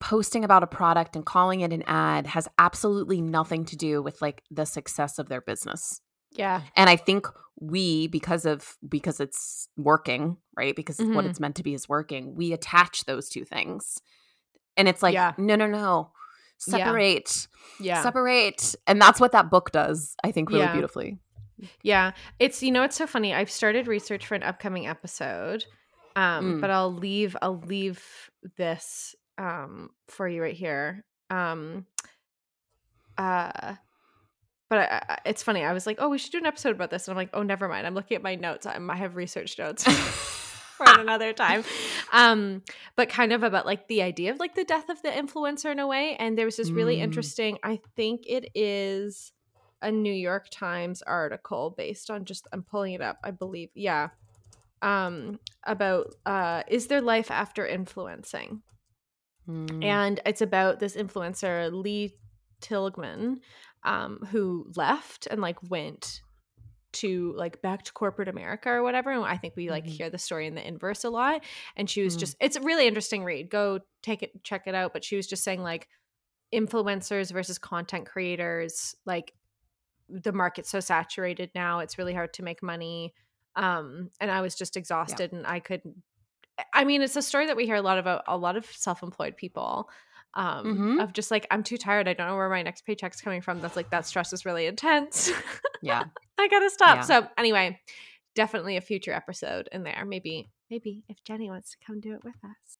posting 0.00 0.44
about 0.44 0.62
a 0.62 0.66
product 0.66 1.14
and 1.14 1.24
calling 1.26 1.60
it 1.60 1.72
an 1.72 1.82
ad 1.86 2.26
has 2.26 2.48
absolutely 2.58 3.20
nothing 3.20 3.64
to 3.66 3.76
do 3.76 4.02
with 4.02 4.20
like 4.22 4.42
the 4.50 4.64
success 4.64 5.18
of 5.18 5.28
their 5.28 5.40
business 5.42 6.00
Yeah, 6.32 6.62
and 6.76 6.88
i 6.90 6.96
think 6.96 7.26
we 7.60 8.06
because 8.06 8.46
of 8.46 8.76
because 8.88 9.20
it's 9.20 9.68
working 9.76 10.38
right 10.56 10.74
because 10.74 10.98
what 10.98 11.24
Mhm. 11.24 11.28
it's 11.30 11.40
meant 11.40 11.56
to 11.56 11.62
be 11.62 11.74
is 11.74 11.88
working 11.88 12.34
we 12.34 12.52
attach 12.54 13.04
those 13.04 13.28
two 13.28 13.44
things 13.44 14.00
and 14.76 14.88
it's 14.88 15.02
like 15.02 15.12
Yeah. 15.14 15.34
no 15.36 15.54
no 15.56 15.66
no 15.66 16.12
Yeah. 16.66 16.76
separate 16.78 17.46
yeah, 17.78 18.02
separate 18.02 18.74
and 18.86 19.00
that's 19.00 19.20
what 19.20 19.32
that 19.32 19.50
book 19.50 19.70
does 19.72 20.16
i 20.24 20.30
think 20.32 20.48
really 20.48 20.62
Yeah. 20.62 20.72
beautifully 20.72 21.18
yeah. 21.82 22.12
It's 22.38 22.62
you 22.62 22.72
know 22.72 22.84
it's 22.84 22.96
so 22.96 23.06
funny. 23.06 23.34
I've 23.34 23.50
started 23.50 23.86
research 23.86 24.26
for 24.26 24.34
an 24.34 24.42
upcoming 24.42 24.86
episode, 24.86 25.66
um, 26.16 26.56
Mm. 26.56 26.60
but 26.62 26.70
I'll 26.70 26.90
leave 26.94 27.36
I'll 27.42 27.58
leave 27.60 28.02
this 28.56 29.14
um 29.40 29.90
for 30.08 30.28
you 30.28 30.42
right 30.42 30.54
here. 30.54 31.04
Um, 31.30 31.86
uh. 33.18 33.74
But 34.68 34.78
I, 34.78 35.02
I, 35.08 35.18
it's 35.26 35.42
funny. 35.42 35.64
I 35.64 35.72
was 35.72 35.84
like, 35.84 35.96
"Oh, 36.00 36.08
we 36.08 36.18
should 36.18 36.30
do 36.30 36.38
an 36.38 36.46
episode 36.46 36.70
about 36.76 36.90
this," 36.90 37.08
and 37.08 37.12
I'm 37.12 37.16
like, 37.16 37.30
"Oh, 37.34 37.42
never 37.42 37.66
mind." 37.68 37.88
I'm 37.88 37.94
looking 37.94 38.14
at 38.14 38.22
my 38.22 38.36
notes. 38.36 38.66
I'm, 38.66 38.88
I 38.88 38.94
have 38.96 39.16
research 39.16 39.58
notes 39.58 39.82
for 40.76 40.86
another 41.00 41.32
time. 41.32 41.64
Um, 42.12 42.62
but 42.94 43.08
kind 43.08 43.32
of 43.32 43.42
about 43.42 43.66
like 43.66 43.88
the 43.88 44.02
idea 44.02 44.30
of 44.30 44.38
like 44.38 44.54
the 44.54 44.62
death 44.62 44.88
of 44.88 45.02
the 45.02 45.08
influencer 45.08 45.72
in 45.72 45.80
a 45.80 45.88
way. 45.88 46.14
And 46.20 46.38
there 46.38 46.44
was 46.46 46.56
this 46.56 46.70
really 46.70 46.98
Mm. 46.98 47.02
interesting, 47.02 47.58
I 47.64 47.80
think 47.96 48.22
it 48.28 48.48
is 48.54 49.32
a 49.82 49.90
New 49.90 50.12
York 50.12 50.46
Times 50.52 51.02
article 51.02 51.74
based 51.76 52.08
on 52.08 52.24
just 52.24 52.46
I'm 52.52 52.62
pulling 52.62 52.92
it 52.94 53.00
up, 53.00 53.18
I 53.24 53.32
believe. 53.32 53.70
Yeah. 53.74 54.10
Um, 54.82 55.40
about 55.64 56.14
uh 56.24 56.62
is 56.68 56.86
there 56.86 57.00
life 57.00 57.32
after 57.32 57.66
influencing? 57.66 58.62
Mm. 59.50 59.84
and 59.84 60.20
it's 60.26 60.40
about 60.42 60.78
this 60.80 60.96
influencer 60.96 61.70
lee 61.72 62.14
tilghman 62.60 63.38
um, 63.84 64.18
who 64.30 64.70
left 64.76 65.26
and 65.30 65.40
like 65.40 65.58
went 65.70 66.20
to 66.92 67.32
like 67.36 67.62
back 67.62 67.84
to 67.84 67.92
corporate 67.92 68.28
america 68.28 68.68
or 68.68 68.82
whatever 68.82 69.10
and 69.12 69.24
i 69.24 69.36
think 69.36 69.54
we 69.56 69.70
like 69.70 69.84
Mhm. 69.84 69.90
hear 69.90 70.10
the 70.10 70.18
story 70.18 70.46
in 70.46 70.54
the 70.54 70.66
inverse 70.66 71.04
a 71.04 71.10
lot 71.10 71.44
and 71.76 71.88
she 71.88 72.02
was 72.02 72.16
Mm. 72.16 72.20
just 72.20 72.36
it's 72.40 72.56
a 72.56 72.60
really 72.60 72.86
interesting 72.86 73.22
read 73.24 73.48
go 73.48 73.80
take 74.02 74.22
it 74.22 74.42
check 74.42 74.66
it 74.66 74.74
out 74.74 74.92
but 74.92 75.04
she 75.04 75.14
was 75.16 75.26
just 75.26 75.44
saying 75.44 75.62
like 75.62 75.88
influencers 76.52 77.30
versus 77.32 77.58
content 77.58 78.06
creators 78.06 78.94
like 79.06 79.32
the 80.08 80.32
market's 80.32 80.68
so 80.68 80.80
saturated 80.80 81.50
now 81.54 81.78
it's 81.78 81.96
really 81.96 82.12
hard 82.14 82.32
to 82.34 82.42
make 82.42 82.60
money 82.62 83.14
um 83.54 84.10
and 84.20 84.30
i 84.30 84.40
was 84.40 84.56
just 84.56 84.76
exhausted 84.76 85.32
and 85.32 85.46
i 85.46 85.60
could 85.60 85.82
i 86.74 86.84
mean 86.84 87.02
it's 87.02 87.16
a 87.16 87.22
story 87.22 87.46
that 87.46 87.56
we 87.56 87.64
hear 87.66 87.76
a 87.76 87.82
lot 87.82 87.98
about 87.98 88.22
a 88.26 88.36
lot 88.36 88.56
of 88.56 88.64
self-employed 88.66 89.36
people 89.36 89.88
um 90.34 90.64
Mhm. 90.98 91.02
of 91.02 91.12
just 91.12 91.30
like 91.30 91.46
i'm 91.50 91.62
too 91.64 91.76
tired. 91.76 92.06
I 92.08 92.14
don't 92.14 92.28
know 92.28 92.36
where 92.36 92.48
my 92.48 92.62
next 92.62 92.86
paycheck's 92.86 93.20
coming 93.20 93.40
from. 93.40 93.60
That's 93.60 93.74
like 93.76 93.90
that 93.90 94.06
stress 94.06 94.32
is 94.32 94.44
really 94.46 94.66
intense. 94.66 95.30
Yeah. 95.82 96.04
I 96.38 96.46
gotta 96.48 96.70
stop. 96.70 96.96
Yeah. 96.98 97.02
so 97.02 97.26
anyway 97.36 97.80
definitely 98.36 98.76
a 98.76 98.80
future 98.80 99.12
episode 99.12 99.68
in 99.72 99.82
there. 99.82 100.04
Maybe 100.06 100.48
maybe 100.70 101.02
if 101.08 101.22
jenny 101.24 101.50
wants 101.50 101.72
to 101.72 101.76
come 101.84 101.98
do 102.00 102.14
it 102.14 102.22
with 102.22 102.36
us. 102.44 102.78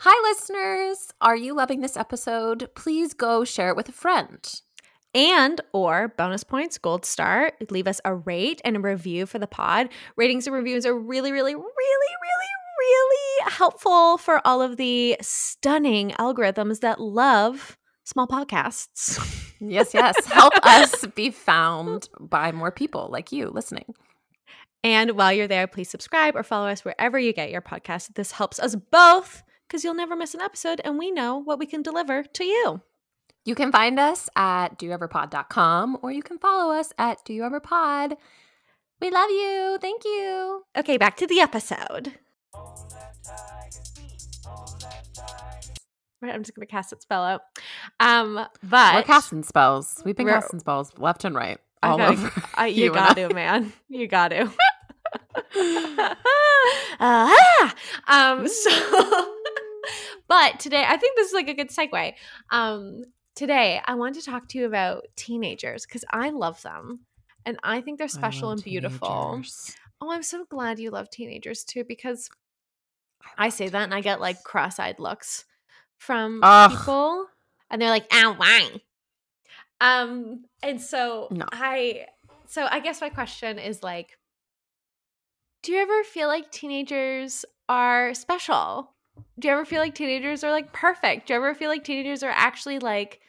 Hi 0.00 0.28
listeners. 0.30 1.12
Are 1.20 1.36
you 1.36 1.54
loving 1.54 1.80
this 1.80 1.96
episode? 1.96 2.70
Please 2.74 3.12
go 3.12 3.44
share 3.44 3.68
it 3.68 3.76
with 3.76 3.88
a 3.90 3.92
friend 3.92 4.60
and 5.14 5.60
or 5.72 6.08
bonus 6.16 6.44
points 6.44 6.76
gold 6.78 7.04
star 7.04 7.52
leave 7.70 7.86
us 7.86 8.00
a 8.04 8.14
rate 8.14 8.60
and 8.64 8.76
a 8.76 8.80
review 8.80 9.24
for 9.24 9.38
the 9.38 9.46
pod 9.46 9.88
ratings 10.16 10.46
and 10.46 10.54
reviews 10.54 10.84
are 10.84 10.94
really 10.94 11.32
really 11.32 11.54
really 11.54 11.64
really 12.22 12.48
really 12.78 13.50
helpful 13.52 14.18
for 14.18 14.40
all 14.46 14.62
of 14.62 14.76
the 14.76 15.16
stunning 15.20 16.10
algorithms 16.18 16.80
that 16.80 17.00
love 17.00 17.76
small 18.04 18.26
podcasts. 18.26 19.34
Yes, 19.60 19.92
yes. 19.92 20.24
Help 20.26 20.54
us 20.62 21.04
be 21.16 21.30
found 21.30 22.08
by 22.20 22.52
more 22.52 22.70
people 22.70 23.08
like 23.10 23.32
you 23.32 23.50
listening. 23.50 23.92
And 24.84 25.16
while 25.16 25.32
you're 25.32 25.48
there, 25.48 25.66
please 25.66 25.90
subscribe 25.90 26.36
or 26.36 26.44
follow 26.44 26.68
us 26.68 26.84
wherever 26.84 27.18
you 27.18 27.32
get 27.32 27.50
your 27.50 27.60
podcast. 27.60 28.14
This 28.14 28.30
helps 28.30 28.60
us 28.60 28.76
both 28.76 29.42
because 29.66 29.82
you'll 29.82 29.94
never 29.94 30.14
miss 30.14 30.32
an 30.34 30.40
episode 30.40 30.80
and 30.84 30.96
we 30.96 31.10
know 31.10 31.38
what 31.38 31.58
we 31.58 31.66
can 31.66 31.82
deliver 31.82 32.22
to 32.22 32.44
you. 32.44 32.80
You 33.48 33.54
can 33.54 33.72
find 33.72 33.98
us 33.98 34.28
at 34.36 34.78
doyoueverpod.com 34.78 36.00
or 36.02 36.12
you 36.12 36.22
can 36.22 36.36
follow 36.36 36.70
us 36.70 36.92
at 36.98 37.24
doyoueverpod. 37.24 38.14
We 39.00 39.10
love 39.10 39.30
you. 39.30 39.78
Thank 39.80 40.04
you. 40.04 40.64
Okay, 40.76 40.98
back 40.98 41.16
to 41.16 41.26
the 41.26 41.40
episode. 41.40 42.12
Right, 46.20 46.34
I'm 46.34 46.42
just 46.42 46.54
gonna 46.54 46.66
cast 46.66 46.90
that 46.90 47.00
spell 47.00 47.24
out. 47.24 47.40
Um, 47.98 48.44
but 48.62 48.96
We're 48.96 49.02
casting 49.04 49.42
spells. 49.42 50.02
We've 50.04 50.14
been 50.14 50.26
casting 50.26 50.60
spells 50.60 50.92
left 50.98 51.24
and 51.24 51.34
right. 51.34 51.56
I 51.82 51.88
All 51.88 51.96
gotta- 51.96 52.12
over. 52.12 52.42
I, 52.52 52.66
you, 52.66 52.84
you 52.84 52.86
and 52.88 52.94
got 52.96 53.16
to, 53.16 53.32
man. 53.32 53.72
You 53.88 54.08
got 54.08 54.28
to. 54.28 54.52
ah! 57.00 57.74
Um, 58.08 58.46
so, 58.46 59.32
but 60.28 60.60
today, 60.60 60.84
I 60.86 60.98
think 60.98 61.16
this 61.16 61.28
is 61.28 61.32
like 61.32 61.48
a 61.48 61.54
good 61.54 61.70
segue. 61.70 62.12
Um, 62.50 63.04
today, 63.38 63.80
I 63.84 63.94
want 63.94 64.16
to 64.16 64.22
talk 64.22 64.48
to 64.48 64.58
you 64.58 64.66
about 64.66 65.04
teenagers 65.14 65.86
because 65.86 66.04
I 66.10 66.30
love 66.30 66.60
them 66.62 67.06
and 67.46 67.56
I 67.62 67.80
think 67.80 67.98
they're 67.98 68.08
special 68.08 68.50
and 68.50 68.62
beautiful. 68.62 69.30
teenagers. 69.30 69.76
Oh, 70.00 70.10
I'm 70.10 70.24
so 70.24 70.44
glad 70.44 70.80
you 70.80 70.90
love 70.90 71.08
teenagers 71.08 71.62
too 71.62 71.84
because 71.86 72.28
I 73.38 73.50
say 73.50 73.68
that 73.68 73.84
and 73.84 73.94
I 73.94 74.00
get 74.00 74.20
like 74.20 74.42
cross 74.42 74.80
eyed 74.80 74.98
looks 74.98 75.44
from 75.98 76.40
Ugh. 76.42 76.70
people 76.72 77.26
and 77.70 77.80
they're 77.80 77.90
like, 77.90 78.12
ow, 78.12 78.34
why? 78.36 78.80
Um, 79.80 80.44
and 80.64 80.80
so 80.80 81.28
No. 81.30 81.46
I, 81.52 82.06
so 82.48 82.66
I 82.68 82.80
guess 82.80 83.00
my 83.00 83.08
question 83.08 83.60
is 83.60 83.84
like, 83.84 84.18
do 85.62 85.70
you 85.70 85.78
ever 85.78 86.02
feel 86.02 86.26
like 86.26 86.50
teenagers 86.50 87.44
are 87.68 88.14
special? 88.14 88.94
Do 89.38 89.46
you 89.46 89.54
ever 89.54 89.64
feel 89.64 89.80
like 89.80 89.94
teenagers 89.94 90.42
are 90.42 90.50
like 90.50 90.72
perfect? 90.72 91.28
Do 91.28 91.34
you 91.34 91.36
ever 91.36 91.54
feel 91.54 91.68
like 91.68 91.84
teenagers 91.84 92.24
are 92.24 92.32
actually 92.34 92.80
like, 92.80 93.20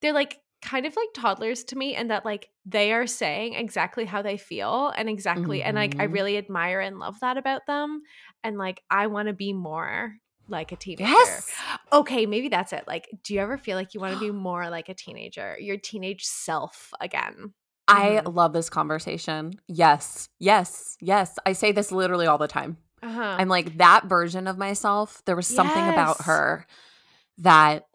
they're 0.00 0.12
like 0.12 0.38
kind 0.62 0.84
of 0.84 0.94
like 0.94 1.08
toddlers 1.14 1.64
to 1.64 1.76
me 1.76 1.94
and 1.94 2.10
that 2.10 2.24
like 2.24 2.48
they 2.66 2.92
are 2.92 3.06
saying 3.06 3.54
exactly 3.54 4.04
how 4.04 4.20
they 4.20 4.36
feel 4.36 4.92
and 4.96 5.08
exactly 5.08 5.62
and 5.62 5.74
like 5.74 5.96
I 5.98 6.06
Mhm. 6.06 6.12
really 6.12 6.36
admire 6.36 6.80
and 6.80 6.98
love 6.98 7.18
that 7.20 7.38
about 7.38 7.66
them 7.66 8.02
and 8.44 8.58
like 8.58 8.82
I 8.90 9.06
want 9.06 9.28
to 9.28 9.32
be 9.34 9.52
more 9.54 10.16
like 10.48 10.72
a 10.72 10.76
teenager. 10.76 11.04
Yes. 11.04 11.50
Okay, 11.92 12.26
maybe 12.26 12.48
that's 12.48 12.72
it. 12.74 12.84
Like 12.86 13.08
do 13.24 13.32
you 13.32 13.40
ever 13.40 13.56
feel 13.56 13.76
like 13.76 13.94
you 13.94 14.00
want 14.00 14.12
to 14.14 14.20
be 14.20 14.30
more 14.32 14.68
like 14.68 14.88
a 14.90 14.94
teenager, 14.94 15.56
your 15.58 15.78
teenage 15.78 16.24
self 16.24 16.92
again? 17.00 17.54
I 17.88 18.20
Mhm. 18.24 18.34
love 18.34 18.52
this 18.52 18.68
conversation. 18.68 19.54
Yes. 19.66 20.28
Yes. 20.38 20.96
Yes. 21.00 21.38
I 21.46 21.54
say 21.54 21.72
this 21.72 21.90
literally 21.90 22.26
all 22.26 22.38
the 22.38 22.46
time. 22.48 22.76
Uh-huh. 23.02 23.36
I'm 23.38 23.48
like 23.48 23.78
that 23.78 24.04
version 24.04 24.46
of 24.46 24.58
myself. 24.58 25.22
There 25.24 25.36
was 25.36 25.46
something 25.46 25.88
about 25.88 26.20
her 26.22 26.66
that 27.38 27.86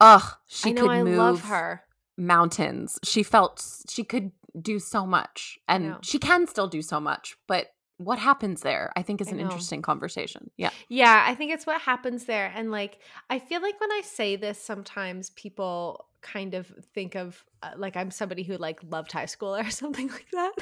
ugh, 0.00 0.22
she 0.46 0.70
I 0.70 0.72
know 0.72 0.82
could 0.82 0.90
I 0.90 1.02
move 1.02 1.16
love 1.16 1.40
her. 1.42 1.82
mountains. 2.16 2.98
She 3.02 3.22
felt 3.22 3.64
she 3.88 4.04
could 4.04 4.32
do 4.60 4.78
so 4.78 5.06
much 5.06 5.58
and 5.66 5.96
she 6.02 6.18
can 6.18 6.46
still 6.46 6.68
do 6.68 6.80
so 6.82 7.00
much, 7.00 7.36
but 7.48 7.68
what 7.98 8.18
happens 8.18 8.62
there? 8.62 8.92
I 8.96 9.02
think 9.02 9.20
is 9.20 9.30
an 9.30 9.38
interesting 9.38 9.82
conversation. 9.82 10.50
Yeah. 10.56 10.70
Yeah, 10.88 11.24
I 11.26 11.34
think 11.34 11.52
it's 11.52 11.66
what 11.66 11.80
happens 11.80 12.24
there. 12.24 12.52
And 12.54 12.70
like, 12.70 12.98
I 13.30 13.38
feel 13.38 13.62
like 13.62 13.80
when 13.80 13.92
I 13.92 14.02
say 14.04 14.36
this, 14.36 14.60
sometimes 14.60 15.30
people 15.30 16.06
kind 16.20 16.54
of 16.54 16.66
think 16.92 17.14
of 17.14 17.44
uh, 17.62 17.70
like 17.76 17.96
I'm 17.96 18.10
somebody 18.10 18.42
who 18.42 18.56
like 18.56 18.80
loved 18.90 19.12
high 19.12 19.26
school 19.26 19.54
or 19.54 19.70
something 19.70 20.08
like 20.08 20.26
that. 20.32 20.52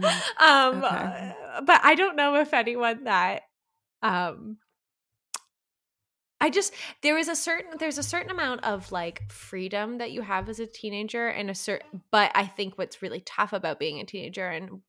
um, 0.40 0.82
okay. 0.82 1.34
uh, 1.54 1.60
but 1.62 1.80
I 1.84 1.94
don't 1.94 2.16
know 2.16 2.36
if 2.36 2.54
anyone 2.54 3.04
that, 3.04 3.42
um, 4.02 4.56
I 6.40 6.50
just 6.50 6.72
there 7.02 7.18
is 7.18 7.28
a 7.28 7.34
certain 7.36 7.78
there's 7.78 7.98
a 7.98 8.02
certain 8.02 8.30
amount 8.30 8.64
of 8.64 8.92
like 8.92 9.30
freedom 9.30 9.98
that 9.98 10.12
you 10.12 10.22
have 10.22 10.48
as 10.48 10.60
a 10.60 10.66
teenager 10.66 11.28
and 11.28 11.50
a 11.50 11.54
certain 11.54 12.02
but 12.10 12.30
I 12.34 12.46
think 12.46 12.78
what's 12.78 13.02
really 13.02 13.20
tough 13.20 13.52
about 13.52 13.78
being 13.80 13.98
a 14.00 14.04
teenager 14.04 14.48
and 14.48 14.82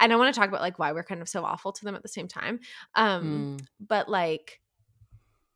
and 0.00 0.12
I 0.12 0.16
want 0.16 0.34
to 0.34 0.38
talk 0.38 0.48
about 0.48 0.60
like 0.60 0.78
why 0.78 0.92
we're 0.92 1.04
kind 1.04 1.22
of 1.22 1.28
so 1.28 1.44
awful 1.44 1.72
to 1.72 1.84
them 1.84 1.94
at 1.94 2.02
the 2.02 2.08
same 2.08 2.28
time. 2.28 2.60
Um 2.94 3.50
Mm. 3.60 3.66
but 3.80 4.08
like 4.08 4.60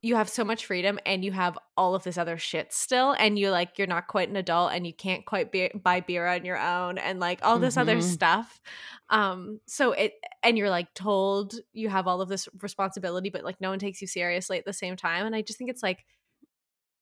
you 0.05 0.17
have 0.17 0.29
so 0.29 0.45
much 0.45 0.67
freedom 0.67 0.99
and 1.07 1.25
you 1.25 1.33
have 1.33 1.57
all 1.79 1.95
of 1.95 2.03
this 2.05 2.19
other 2.19 2.37
shit 2.37 2.73
still 2.75 3.13
and 3.13 3.39
you 3.39 3.51
like 3.51 3.79
you're 3.79 3.87
not 3.87 4.07
quite 4.07 4.29
an 4.29 4.37
adult 4.37 4.73
and 4.73 4.87
you 4.87 4.93
can't 4.93 5.25
quite 5.25 5.51
be- 5.51 5.71
buy 5.75 6.01
beer 6.01 6.27
on 6.27 6.45
your 6.45 6.59
own 6.59 6.99
and 6.99 7.21
like 7.21 7.39
all 7.43 7.59
this 7.59 7.77
other 7.79 7.97
Mhm. 7.97 8.03
stuff 8.03 8.61
um 9.09 9.61
so 9.67 9.93
it 9.93 10.13
and 10.43 10.59
you're 10.59 10.69
like 10.69 10.93
told 10.93 11.55
you 11.73 11.89
have 11.89 12.07
all 12.07 12.21
of 12.21 12.29
this 12.29 12.49
responsibility 12.61 13.31
but 13.31 13.45
like 13.45 13.61
no 13.63 13.71
one 13.71 13.79
takes 13.79 14.01
you 14.03 14.07
seriously 14.07 14.59
at 14.59 14.65
the 14.67 14.73
same 14.75 14.95
time 14.95 15.25
and 15.27 15.35
i 15.35 15.41
just 15.41 15.59
think 15.59 15.71
it's 15.71 15.83
like 15.83 16.05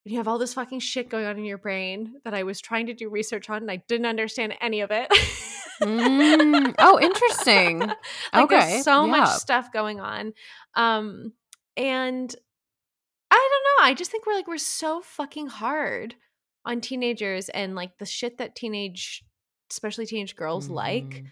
you 0.05 0.17
have 0.19 0.29
all 0.29 0.39
this 0.39 0.55
fucking 0.55 0.81
shit 0.81 1.09
going 1.09 1.25
on 1.27 1.37
in 1.39 1.45
your 1.45 1.59
brain 1.59 2.15
that 2.25 2.35
i 2.35 2.45
was 2.45 2.61
trying 2.61 2.87
to 2.87 2.95
do 2.95 3.09
research 3.09 3.51
on 3.51 3.63
and 3.63 3.71
i 3.71 3.77
didn't 3.89 4.07
understand 4.07 4.55
any 4.61 4.81
of 4.81 4.91
it 4.93 5.09
Mm. 5.81 6.75
Oh, 6.79 7.01
interesting. 7.01 7.81
like 8.33 8.45
Okay, 8.45 8.57
there's 8.57 8.85
so 8.85 9.05
much 9.07 9.29
stuff 9.31 9.73
going 9.73 9.99
on 9.99 10.33
um 10.77 11.33
and 11.77 12.35
i 13.33 13.49
don't 13.51 13.85
know 13.85 13.91
i 13.91 13.95
just 13.95 14.11
think 14.11 14.27
we're 14.27 14.35
like 14.35 14.47
we're 14.49 14.59
so 14.59 15.01
fucking 15.01 15.47
hard 15.47 16.15
on 16.65 16.81
teenagers 16.81 17.49
and 17.49 17.75
like 17.75 17.97
the 17.99 18.07
shit 18.07 18.39
that 18.39 18.55
teenage 18.55 19.25
especially 19.71 20.07
teenage 20.07 20.37
girls 20.37 20.69
like 20.69 21.25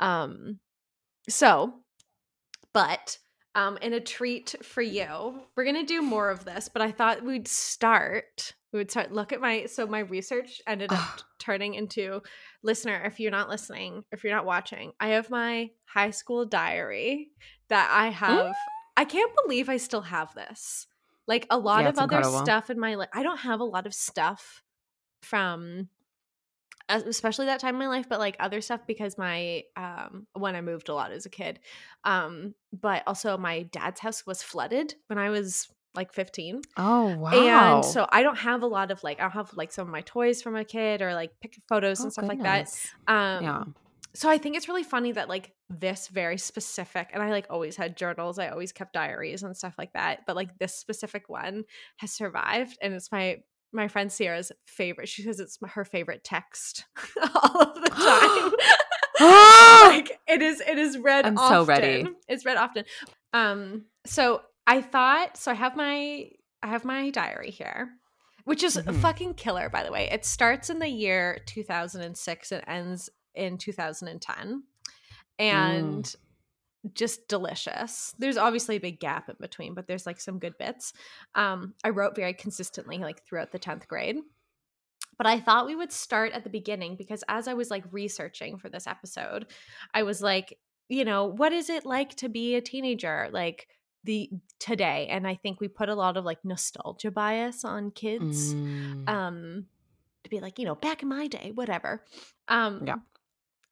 Mhm. 0.00 0.06
um 0.06 0.58
so 1.28 1.74
but 2.72 3.18
um 3.54 3.76
in 3.78 3.92
a 3.92 4.00
treat 4.00 4.54
for 4.62 4.82
you 4.82 5.42
we're 5.56 5.64
gonna 5.64 5.84
do 5.84 6.00
more 6.00 6.30
of 6.30 6.44
this 6.44 6.68
but 6.72 6.80
i 6.82 6.90
thought 6.92 7.24
we'd 7.24 7.48
start 7.48 8.54
we 8.72 8.78
would 8.78 8.90
start 8.90 9.12
look 9.12 9.32
at 9.32 9.40
my 9.40 9.66
so 9.66 9.86
my 9.86 10.00
research 10.00 10.60
ended 10.66 10.92
up 10.92 10.98
Ugh. 11.00 11.22
turning 11.38 11.74
into 11.74 12.20
listener 12.62 13.02
if 13.04 13.18
you're 13.18 13.30
not 13.30 13.48
listening 13.48 14.04
if 14.12 14.22
you're 14.22 14.34
not 14.34 14.44
watching 14.46 14.92
i 15.00 15.08
have 15.08 15.28
my 15.30 15.70
high 15.86 16.10
school 16.10 16.44
diary 16.46 17.30
that 17.68 17.88
i 17.92 18.08
have 18.08 18.54
i 18.96 19.04
can't 19.04 19.32
believe 19.44 19.68
i 19.68 19.76
still 19.76 20.02
have 20.02 20.32
this 20.34 20.86
like 21.28 21.46
a 21.50 21.58
lot 21.58 21.82
Yeah, 21.82 21.90
of 21.90 21.98
other 21.98 22.22
incredible. 22.22 22.40
stuff 22.40 22.70
in 22.70 22.80
my 22.80 22.96
life 22.96 23.08
i 23.14 23.22
don't 23.22 23.38
have 23.38 23.60
a 23.60 23.64
lot 23.64 23.86
of 23.86 23.94
stuff 23.94 24.62
from 25.22 25.88
especially 26.90 27.46
that 27.46 27.60
time 27.60 27.74
in 27.74 27.78
my 27.80 27.88
life 27.88 28.06
but 28.08 28.18
like 28.18 28.36
other 28.40 28.60
stuff 28.62 28.80
because 28.86 29.18
my 29.18 29.62
um 29.76 30.26
when 30.32 30.56
i 30.56 30.60
moved 30.60 30.88
a 30.88 30.94
lot 30.94 31.12
as 31.12 31.26
a 31.26 31.30
kid 31.30 31.60
um 32.04 32.54
but 32.72 33.02
also 33.06 33.36
my 33.36 33.62
dad's 33.64 34.00
house 34.00 34.24
was 34.26 34.42
flooded 34.42 34.94
when 35.08 35.18
i 35.18 35.28
was 35.28 35.68
like 35.94 36.12
15 36.14 36.62
Oh 36.78 37.08
wow. 37.08 37.74
and 37.76 37.84
so 37.84 38.06
i 38.10 38.22
don't 38.22 38.38
have 38.38 38.62
a 38.62 38.66
lot 38.66 38.90
of 38.90 39.02
like 39.04 39.18
i 39.18 39.22
don't 39.22 39.32
have 39.32 39.52
like 39.54 39.70
some 39.72 39.86
of 39.86 39.92
my 39.92 40.00
toys 40.02 40.40
from 40.40 40.56
a 40.56 40.64
kid 40.64 41.02
or 41.02 41.12
like 41.12 41.30
pic 41.42 41.56
photos 41.68 42.00
Oh, 42.00 42.04
and 42.04 42.12
stuff 42.12 42.28
like 42.28 42.42
that 42.42 42.68
um 43.06 43.42
Yeah. 43.42 43.64
So 44.14 44.28
i 44.28 44.38
think 44.38 44.56
it's 44.56 44.68
really 44.68 44.82
funny 44.82 45.12
that 45.12 45.28
like 45.28 45.52
this 45.70 46.08
very 46.08 46.38
specific 46.38 47.08
and 47.12 47.22
i 47.22 47.30
like 47.30 47.46
always 47.50 47.76
had 47.76 47.96
journals 47.96 48.38
i 48.38 48.48
always 48.48 48.72
kept 48.72 48.92
diaries 48.92 49.42
and 49.42 49.56
stuff 49.56 49.74
like 49.78 49.92
that 49.92 50.20
but 50.26 50.34
like 50.36 50.56
this 50.58 50.74
specific 50.74 51.28
one 51.28 51.64
has 51.98 52.10
survived 52.10 52.76
and 52.80 52.94
it's 52.94 53.12
my 53.12 53.36
my 53.70 53.86
friend 53.86 54.10
Sierra's 54.10 54.50
favorite. 54.64 55.10
She 55.10 55.20
says 55.22 55.40
it's 55.40 55.58
her 55.62 55.84
favorite 55.84 56.24
text 56.24 56.86
all 57.20 57.60
of 57.60 57.74
the 57.74 57.90
time. 57.90 58.52
like 59.20 60.18
it 60.26 60.40
is 60.40 60.62
it 60.66 60.78
is 60.78 60.96
read 60.96 61.26
I'm 61.26 61.36
often. 61.36 61.54
so 61.54 61.64
ready. 61.64 62.06
It's 62.28 62.46
read 62.46 62.56
often. 62.56 62.84
Um 63.34 63.84
so 64.06 64.40
I 64.66 64.80
thought 64.80 65.36
so 65.36 65.50
I 65.50 65.54
have 65.54 65.76
my 65.76 66.30
I 66.62 66.68
have 66.68 66.86
my 66.86 67.10
diary 67.10 67.50
here. 67.50 67.90
Which 68.44 68.62
is 68.62 68.78
Mhm. 68.78 69.02
fucking 69.02 69.34
killer 69.34 69.68
by 69.68 69.82
the 69.82 69.92
way. 69.92 70.08
It 70.10 70.24
starts 70.24 70.70
in 70.70 70.78
the 70.78 70.88
year 70.88 71.40
2006 71.44 72.52
and 72.52 72.64
ends 72.66 73.10
in 73.34 73.58
2010. 73.58 74.62
And 75.38 76.04
Mm. 76.04 76.16
just 76.94 77.26
delicious. 77.28 78.14
There's 78.18 78.36
obviously 78.36 78.76
a 78.76 78.80
big 78.80 79.00
gap 79.00 79.28
in 79.28 79.36
between, 79.40 79.74
but 79.74 79.86
there's 79.86 80.06
like 80.06 80.20
some 80.20 80.38
good 80.38 80.56
bits. 80.58 80.92
Um, 81.34 81.74
I 81.84 81.90
wrote 81.90 82.14
very 82.16 82.32
consistently 82.34 82.98
like 82.98 83.24
throughout 83.24 83.50
the 83.52 83.58
10th 83.58 83.88
grade. 83.88 84.16
But 85.16 85.26
I 85.26 85.40
thought 85.40 85.66
we 85.66 85.74
would 85.74 85.92
start 85.92 86.32
at 86.32 86.44
the 86.44 86.50
beginning 86.50 86.94
because 86.96 87.24
as 87.28 87.48
I 87.48 87.54
was 87.54 87.70
like 87.70 87.84
researching 87.92 88.58
for 88.58 88.68
this 88.68 88.86
episode, 88.86 89.46
I 89.92 90.04
was 90.04 90.22
like, 90.22 90.56
you 90.88 91.04
know, 91.04 91.26
what 91.26 91.52
is 91.52 91.68
it 91.68 91.84
like 91.84 92.14
to 92.16 92.28
be 92.28 92.54
a 92.54 92.60
teenager 92.60 93.28
like 93.32 93.66
the 94.04 94.30
today? 94.60 95.08
And 95.10 95.26
I 95.26 95.34
think 95.34 95.60
we 95.60 95.66
put 95.68 95.88
a 95.88 95.94
lot 95.96 96.16
of 96.16 96.24
like 96.24 96.44
nostalgia 96.44 97.10
bias 97.10 97.64
on 97.64 97.90
kids 97.90 98.54
Mm. 98.54 99.08
um 99.08 99.66
to 100.24 100.30
be 100.30 100.38
like 100.40 100.58
you 100.58 100.64
know 100.64 100.74
back 100.76 101.02
in 101.02 101.08
my 101.08 101.26
day 101.26 101.50
whatever 101.54 102.04
um 102.48 102.84
Yeah. 102.86 102.96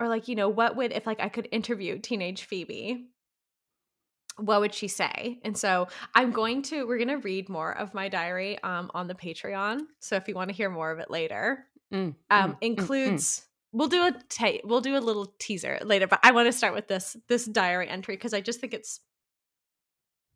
Or 0.01 0.09
like 0.09 0.29
you 0.29 0.35
know 0.35 0.49
what 0.49 0.77
would 0.77 0.93
if 0.93 1.07
like 1.07 1.21
i 1.21 1.29
could 1.29 1.49
interview 1.51 1.99
teenage 1.99 2.45
phoebe 2.45 3.07
what 4.39 4.61
would 4.61 4.75
she 4.75 4.89
say? 4.89 5.39
And 5.45 5.57
so 5.57 5.89
I'm 6.15 6.31
going 6.31 6.63
to 6.65 6.87
we're 6.87 6.99
going 6.99 7.09
to 7.09 7.17
read 7.17 7.49
more 7.49 7.77
of 7.77 7.95
my 7.95 8.09
diary 8.09 8.63
um 8.63 8.91
on 8.95 9.07
the 9.07 9.15
Patreon. 9.15 9.81
So 10.01 10.17
if 10.17 10.29
you 10.29 10.35
want 10.35 10.51
to 10.51 10.55
hear 10.55 10.71
more 10.71 10.91
of 10.91 10.99
it 10.99 11.11
later, 11.11 11.67
Mm, 11.93 11.99
um 11.99 12.15
mm, 12.31 12.47
mm, 12.47 12.51
mm. 12.51 12.57
includes 12.63 13.47
we'll 13.73 13.89
do 13.89 14.03
a 14.03 14.13
ta- 14.29 14.61
we'll 14.65 14.81
do 14.81 14.97
a 14.97 14.99
little 14.99 15.33
teaser 15.39 15.79
later, 15.85 16.07
but 16.07 16.19
I 16.23 16.33
want 16.33 16.49
to 16.49 16.53
start 16.53 16.75
with 16.75 16.89
this 16.89 17.17
this 17.29 17.45
diary 17.45 17.89
entry 17.89 18.17
because 18.17 18.35
I 18.35 18.41
just 18.41 18.61
think 18.61 18.75
it's 18.75 19.01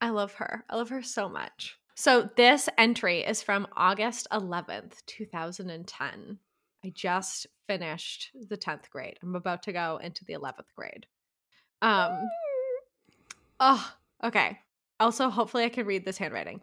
I 0.00 0.10
love 0.10 0.34
her. 0.34 0.64
I 0.70 0.76
love 0.76 0.90
her 0.90 1.02
so 1.02 1.28
much. 1.28 1.76
So 1.94 2.30
this 2.36 2.68
entry 2.78 3.20
is 3.20 3.42
from 3.42 3.66
August 3.76 4.26
11th, 4.32 5.04
2010. 5.06 6.38
I 6.84 6.92
just 6.94 7.46
finished 7.66 8.30
the 8.48 8.56
10th 8.56 8.90
grade. 8.90 9.18
I'm 9.22 9.34
about 9.34 9.62
to 9.64 9.72
go 9.72 9.98
into 10.02 10.24
the 10.24 10.34
11th 10.34 10.74
grade. 10.76 11.06
Um 11.82 12.28
Oh, 13.58 13.92
okay. 14.24 14.58
Also, 14.98 15.28
hopefully 15.28 15.64
I 15.64 15.68
can 15.68 15.86
read 15.86 16.04
this 16.04 16.18
handwriting. 16.18 16.62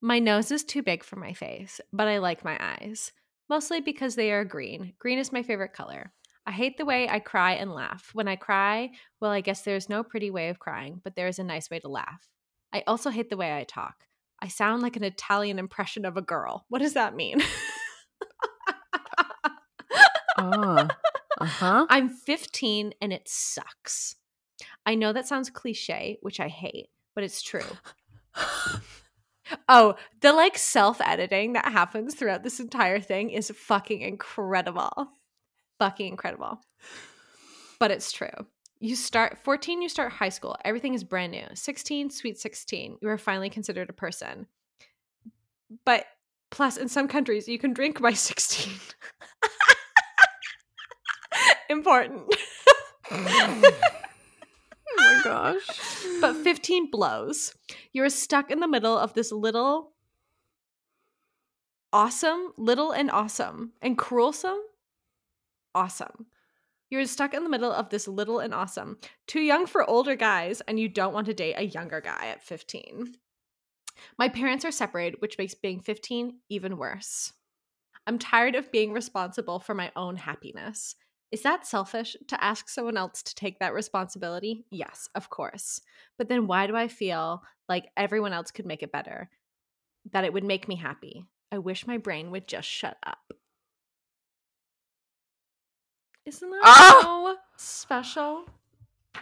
My 0.00 0.18
nose 0.18 0.50
is 0.50 0.64
too 0.64 0.82
big 0.82 1.04
for 1.04 1.16
my 1.16 1.32
face, 1.32 1.80
but 1.92 2.08
I 2.08 2.18
like 2.18 2.44
my 2.44 2.56
eyes. 2.60 3.12
Mostly 3.50 3.80
because 3.80 4.14
they 4.14 4.30
are 4.32 4.44
green. 4.44 4.92
Green 4.98 5.18
is 5.18 5.32
my 5.32 5.42
favorite 5.42 5.72
color. 5.72 6.12
I 6.46 6.52
hate 6.52 6.78
the 6.78 6.84
way 6.84 7.08
I 7.08 7.18
cry 7.18 7.54
and 7.54 7.74
laugh. 7.74 8.10
When 8.14 8.28
I 8.28 8.36
cry, 8.36 8.90
well, 9.20 9.30
I 9.30 9.42
guess 9.42 9.62
there's 9.62 9.88
no 9.88 10.02
pretty 10.02 10.30
way 10.30 10.48
of 10.48 10.58
crying, 10.58 11.00
but 11.04 11.14
there 11.14 11.28
is 11.28 11.38
a 11.38 11.44
nice 11.44 11.70
way 11.70 11.78
to 11.80 11.88
laugh. 11.88 12.28
I 12.72 12.84
also 12.86 13.10
hate 13.10 13.28
the 13.28 13.36
way 13.36 13.54
I 13.56 13.64
talk. 13.64 14.04
I 14.40 14.48
sound 14.48 14.82
like 14.82 14.96
an 14.96 15.04
Italian 15.04 15.58
impression 15.58 16.04
of 16.04 16.16
a 16.16 16.22
girl. 16.22 16.64
What 16.68 16.80
does 16.80 16.94
that 16.94 17.14
mean? 17.14 17.42
Oh, 20.38 20.88
uh-huh. 21.40 21.86
I'm 21.90 22.08
15 22.08 22.94
and 23.00 23.12
it 23.12 23.28
sucks. 23.28 24.16
I 24.86 24.94
know 24.94 25.12
that 25.12 25.28
sounds 25.28 25.50
cliche, 25.50 26.18
which 26.22 26.40
I 26.40 26.48
hate, 26.48 26.88
but 27.14 27.24
it's 27.24 27.42
true. 27.42 27.60
Oh, 29.68 29.94
the 30.20 30.32
like 30.32 30.58
self 30.58 31.00
editing 31.00 31.54
that 31.54 31.72
happens 31.72 32.14
throughout 32.14 32.42
this 32.42 32.60
entire 32.60 33.00
thing 33.00 33.30
is 33.30 33.50
fucking 33.50 34.02
incredible. 34.02 35.08
Fucking 35.78 36.06
incredible. 36.06 36.60
But 37.78 37.90
it's 37.90 38.12
true. 38.12 38.46
You 38.80 38.94
start 38.94 39.38
14, 39.38 39.82
you 39.82 39.88
start 39.88 40.12
high 40.12 40.28
school. 40.28 40.56
Everything 40.64 40.94
is 40.94 41.04
brand 41.04 41.32
new. 41.32 41.46
16, 41.54 42.10
sweet 42.10 42.38
16. 42.38 42.98
You 43.00 43.08
are 43.08 43.18
finally 43.18 43.50
considered 43.50 43.90
a 43.90 43.94
person. 43.94 44.46
But 45.84 46.06
plus, 46.50 46.76
in 46.76 46.88
some 46.88 47.08
countries, 47.08 47.48
you 47.48 47.58
can 47.58 47.72
drink 47.72 48.00
by 48.00 48.12
16. 48.14 48.72
Important. 51.68 52.22
oh 53.10 53.72
my 54.96 55.20
gosh. 55.22 55.66
but 56.20 56.36
15 56.36 56.90
blows. 56.90 57.54
You're 57.92 58.08
stuck 58.08 58.50
in 58.50 58.60
the 58.60 58.68
middle 58.68 58.96
of 58.96 59.14
this 59.14 59.32
little 59.32 59.92
awesome, 61.92 62.52
little 62.56 62.92
and 62.92 63.10
awesome, 63.10 63.72
and 63.80 63.96
cruelsome. 63.96 64.60
Awesome. 65.74 66.26
You're 66.90 67.04
stuck 67.04 67.34
in 67.34 67.44
the 67.44 67.50
middle 67.50 67.72
of 67.72 67.90
this 67.90 68.08
little 68.08 68.38
and 68.38 68.54
awesome. 68.54 68.98
Too 69.26 69.40
young 69.40 69.66
for 69.66 69.88
older 69.88 70.16
guys, 70.16 70.62
and 70.62 70.80
you 70.80 70.88
don't 70.88 71.12
want 71.12 71.26
to 71.26 71.34
date 71.34 71.54
a 71.58 71.66
younger 71.66 72.00
guy 72.00 72.28
at 72.28 72.42
15. 72.42 73.14
My 74.16 74.28
parents 74.28 74.64
are 74.64 74.70
separated, 74.70 75.20
which 75.20 75.36
makes 75.38 75.54
being 75.54 75.80
15 75.80 76.38
even 76.48 76.78
worse. 76.78 77.32
I'm 78.06 78.18
tired 78.18 78.54
of 78.54 78.72
being 78.72 78.92
responsible 78.92 79.58
for 79.58 79.74
my 79.74 79.92
own 79.94 80.16
happiness. 80.16 80.94
Is 81.30 81.42
that 81.42 81.66
selfish 81.66 82.16
to 82.28 82.42
ask 82.42 82.68
someone 82.68 82.96
else 82.96 83.22
to 83.22 83.34
take 83.34 83.58
that 83.58 83.74
responsibility? 83.74 84.64
Yes, 84.70 85.08
of 85.14 85.28
course. 85.28 85.80
But 86.16 86.28
then 86.28 86.46
why 86.46 86.66
do 86.66 86.74
I 86.74 86.88
feel 86.88 87.42
like 87.68 87.90
everyone 87.96 88.32
else 88.32 88.50
could 88.50 88.64
make 88.64 88.82
it 88.82 88.92
better? 88.92 89.28
That 90.12 90.24
it 90.24 90.32
would 90.32 90.44
make 90.44 90.68
me 90.68 90.76
happy. 90.76 91.24
I 91.52 91.58
wish 91.58 91.86
my 91.86 91.98
brain 91.98 92.30
would 92.30 92.48
just 92.48 92.68
shut 92.68 92.96
up. 93.06 93.32
Isn't 96.24 96.50
that 96.50 96.60
Ah! 96.64 97.00
so 97.02 97.36
special? 97.56 98.44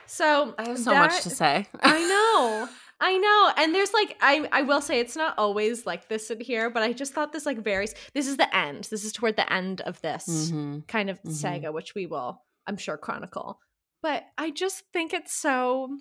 So 0.07 0.55
I 0.59 0.69
have 0.69 0.79
so 0.79 0.95
much 0.95 1.23
to 1.23 1.31
say. 1.31 1.67
I 1.83 1.99
know. 2.01 2.69
I 3.01 3.19
know. 3.19 3.53
And 3.59 3.75
there's 3.75 3.93
like 3.93 4.17
I 4.21 4.49
I 4.53 4.63
will 4.63 4.81
say 4.81 5.01
it's 5.01 5.17
not 5.17 5.35
always 5.39 5.85
like 5.87 6.09
this 6.09 6.31
in 6.31 6.41
here, 6.41 6.71
but 6.71 6.83
I 6.83 6.93
just 6.93 7.13
thought 7.13 7.33
this 7.33 7.45
like 7.47 7.59
varies. 7.59 7.95
This 8.15 8.27
is 8.27 8.37
the 8.39 8.55
end. 8.57 8.85
This 8.85 9.05
is 9.05 9.13
toward 9.13 9.37
the 9.37 9.51
end 9.53 9.83
of 9.83 10.01
this 10.01 10.51
Mhm. 10.51 10.87
kind 10.89 11.11
of 11.11 11.23
Mhm. 11.23 11.33
saga, 11.33 11.73
which 11.73 11.95
we 11.95 12.07
will, 12.07 12.43
I'm 12.67 12.77
sure, 12.79 12.97
chronicle. 12.97 13.61
But 14.03 14.25
I 14.39 14.51
just 14.51 14.85
think 14.93 15.13
it's 15.13 15.33
so 15.35 15.99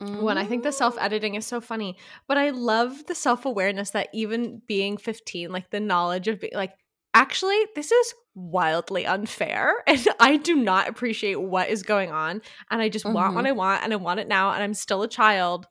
one, 0.00 0.38
I 0.38 0.44
think 0.46 0.62
the 0.62 0.70
self 0.70 0.96
editing 1.00 1.34
is 1.34 1.44
so 1.44 1.60
funny, 1.60 1.98
but 2.28 2.38
I 2.38 2.50
love 2.50 3.04
the 3.06 3.16
self 3.16 3.44
awareness 3.44 3.90
that 3.90 4.08
even 4.14 4.62
being 4.68 4.96
15, 4.96 5.50
like 5.50 5.70
the 5.70 5.80
knowledge 5.80 6.28
of 6.28 6.40
being 6.40 6.52
like, 6.54 6.72
actually, 7.14 7.58
this 7.74 7.90
is 7.90 8.14
wildly 8.36 9.04
unfair. 9.06 9.74
And 9.88 10.06
I 10.20 10.36
do 10.36 10.54
not 10.54 10.88
appreciate 10.88 11.40
what 11.40 11.68
is 11.68 11.82
going 11.82 12.12
on. 12.12 12.42
And 12.70 12.80
I 12.80 12.88
just 12.88 13.04
want 13.04 13.34
what 13.34 13.44
I 13.46 13.50
want 13.52 13.82
and 13.82 13.92
I 13.92 13.96
want 13.96 14.20
it 14.20 14.28
now. 14.28 14.52
And 14.52 14.62
I'm 14.62 14.74
still 14.74 15.02
a 15.02 15.08
child. 15.08 15.66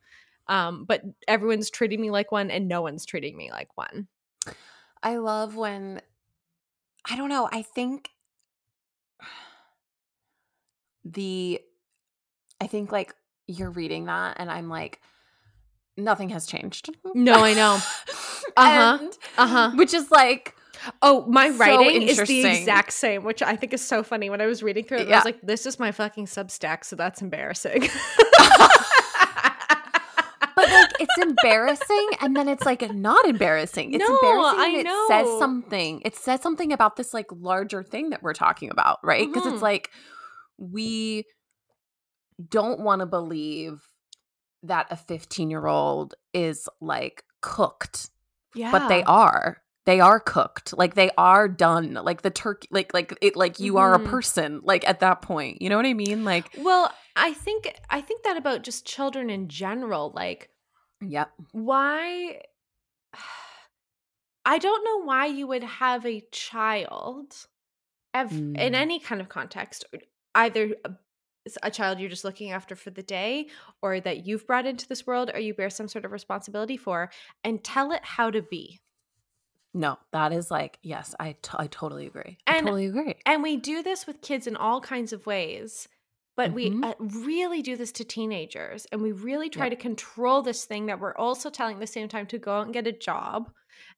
Um, 0.49 0.85
but 0.85 1.01
everyone's 1.27 1.69
treating 1.69 2.01
me 2.01 2.11
like 2.11 2.31
one 2.31 2.51
and 2.51 2.67
no 2.67 2.81
one's 2.81 3.05
treating 3.05 3.35
me 3.37 3.51
like 3.51 3.69
one. 3.75 4.07
I 5.03 5.17
love 5.17 5.55
when 5.55 6.01
I 7.09 7.15
don't 7.15 7.29
know, 7.29 7.47
I 7.51 7.61
think 7.61 8.09
the 11.05 11.61
I 12.59 12.67
think 12.67 12.91
like 12.91 13.13
you're 13.47 13.69
reading 13.69 14.05
that 14.05 14.37
and 14.39 14.51
I'm 14.51 14.69
like 14.69 14.99
nothing 15.95 16.29
has 16.29 16.45
changed. 16.45 16.89
No, 17.13 17.33
I 17.43 17.53
know. 17.53 17.79
Uh-huh. 18.57 18.97
Uh-huh. 19.37 19.71
Which 19.75 19.93
is 19.93 20.09
like 20.09 20.55
Oh, 21.01 21.25
my 21.27 21.49
So 21.49 21.57
writing 21.57 22.01
is 22.03 22.17
the 22.17 22.45
exact 22.45 22.93
same, 22.93 23.23
which 23.23 23.41
I 23.41 23.55
think 23.55 23.73
is 23.73 23.85
so 23.85 24.03
funny. 24.03 24.29
When 24.29 24.41
I 24.41 24.45
was 24.45 24.63
reading 24.63 24.83
through 24.83 24.99
it, 24.99 25.09
I 25.09 25.15
was 25.17 25.25
like, 25.25 25.41
this 25.41 25.65
is 25.65 25.79
my 25.79 25.91
fucking 25.91 26.25
Substack, 26.25 26.85
so 26.85 26.95
that's 26.95 27.21
embarrassing. 27.21 27.83
like 30.77 30.93
it's 30.99 31.17
embarrassing 31.17 32.09
and 32.21 32.35
then 32.35 32.47
it's 32.47 32.65
like 32.65 32.89
not 32.93 33.25
embarrassing. 33.25 33.93
It's 33.93 34.07
No, 34.07 34.15
embarrassing 34.15 34.59
I 34.59 34.65
and 34.67 34.87
it 34.87 34.87
says 35.07 35.39
something. 35.39 36.01
It 36.05 36.15
says 36.15 36.41
something 36.41 36.71
about 36.71 36.95
this 36.95 37.13
like 37.13 37.27
larger 37.31 37.83
thing 37.83 38.11
that 38.11 38.23
we're 38.23 38.33
talking 38.33 38.69
about, 38.69 38.99
right? 39.03 39.27
Because 39.31 39.49
Mhm. 39.49 39.53
it's 39.53 39.61
like 39.61 39.91
we 40.57 41.25
don't 42.49 42.79
want 42.79 42.99
to 43.01 43.05
believe 43.05 43.81
that 44.63 44.87
a 44.91 44.95
15 44.95 45.49
year 45.49 45.65
old 45.67 46.15
is 46.33 46.67
like 46.81 47.23
cooked 47.41 48.09
yeah. 48.55 48.71
but 48.71 48.87
they 48.89 49.03
are 49.03 49.61
they 49.85 49.99
are 49.99 50.19
cooked 50.19 50.75
like 50.77 50.95
they 50.95 51.09
are 51.17 51.47
done 51.47 51.93
like 51.93 52.21
the 52.23 52.29
turkey 52.29 52.67
like 52.71 52.93
like 52.93 53.15
it 53.21 53.35
like 53.35 53.59
you 53.59 53.77
are 53.77 53.93
a 53.93 53.99
Mhm. 53.99 54.05
person 54.05 54.59
like 54.63 54.87
at 54.87 54.99
that 54.99 55.21
point 55.21 55.61
you 55.61 55.69
know 55.69 55.77
what 55.77 55.85
i 55.85 55.93
mean 55.93 56.25
like 56.25 56.49
Well, 56.57 56.91
I 57.15 57.33
think 57.33 57.73
I 57.89 58.01
think 58.01 58.23
that 58.23 58.37
about 58.37 58.63
just 58.63 58.85
children 58.85 59.29
in 59.31 59.47
general. 59.47 60.11
Like, 60.15 60.49
yep 61.01 61.31
why? 61.51 62.41
I 64.45 64.57
don't 64.59 64.83
know 64.83 65.03
why 65.05 65.25
you 65.25 65.45
would 65.47 65.63
have 65.63 66.05
a 66.05 66.21
child, 66.31 67.47
ev- 68.13 68.31
in 68.55 68.73
Mm. 68.73 68.75
any 68.75 68.99
kind 68.99 69.21
of 69.21 69.29
context, 69.29 69.85
either 70.35 70.75
a, 70.85 70.91
a 71.63 71.71
child 71.71 71.99
you're 71.99 72.09
just 72.09 72.23
looking 72.25 72.51
after 72.51 72.75
for 72.75 72.89
the 72.89 73.03
day, 73.03 73.49
or 73.81 73.99
that 73.99 74.25
you've 74.25 74.47
brought 74.47 74.65
into 74.65 74.87
this 74.87 75.05
world, 75.07 75.31
or 75.33 75.39
you 75.39 75.53
bear 75.53 75.69
some 75.69 75.87
sort 75.89 76.05
of 76.05 76.11
responsibility 76.13 76.77
for, 76.77 77.11
and 77.43 77.63
tell 77.63 77.91
it 77.91 78.03
how 78.05 78.31
to 78.31 78.41
be. 78.41 78.79
no 79.73 79.97
that 80.11 80.31
is 80.31 80.49
like 80.49 80.79
yes 80.81 81.13
i, 81.19 81.33
t- 81.41 81.51
I 81.53 81.67
totally 81.67 82.07
agree 82.07 82.37
i 82.47 82.59
totally 82.61 82.85
agree 82.87 83.15
And 83.25 83.43
we 83.43 83.57
do 83.57 83.83
this 83.83 84.07
with 84.07 84.21
kids 84.21 84.47
in 84.47 84.55
all 84.55 84.79
kinds 84.81 85.11
of 85.13 85.25
ways. 85.25 85.87
But 86.37 86.53
Mhm. 86.53 86.53
we 86.53 86.79
uh, 86.83 86.93
really 86.99 87.61
do 87.61 87.75
this 87.75 87.91
to 87.93 88.05
teenagers. 88.05 88.85
And 88.93 89.01
we 89.01 89.11
really 89.11 89.49
try 89.49 89.67
Yep. 89.67 89.69
to 89.69 89.75
control 89.75 90.41
this 90.43 90.65
thing 90.65 90.85
that 90.85 90.99
we're 91.01 91.15
also 91.17 91.49
telling 91.49 91.75
at 91.75 91.81
the 91.81 91.87
same 91.87 92.07
time 92.07 92.27
to 92.27 92.39
go 92.39 92.53
out 92.53 92.65
and 92.65 92.73
get 92.73 92.87
a 92.87 92.93
job. 92.93 93.51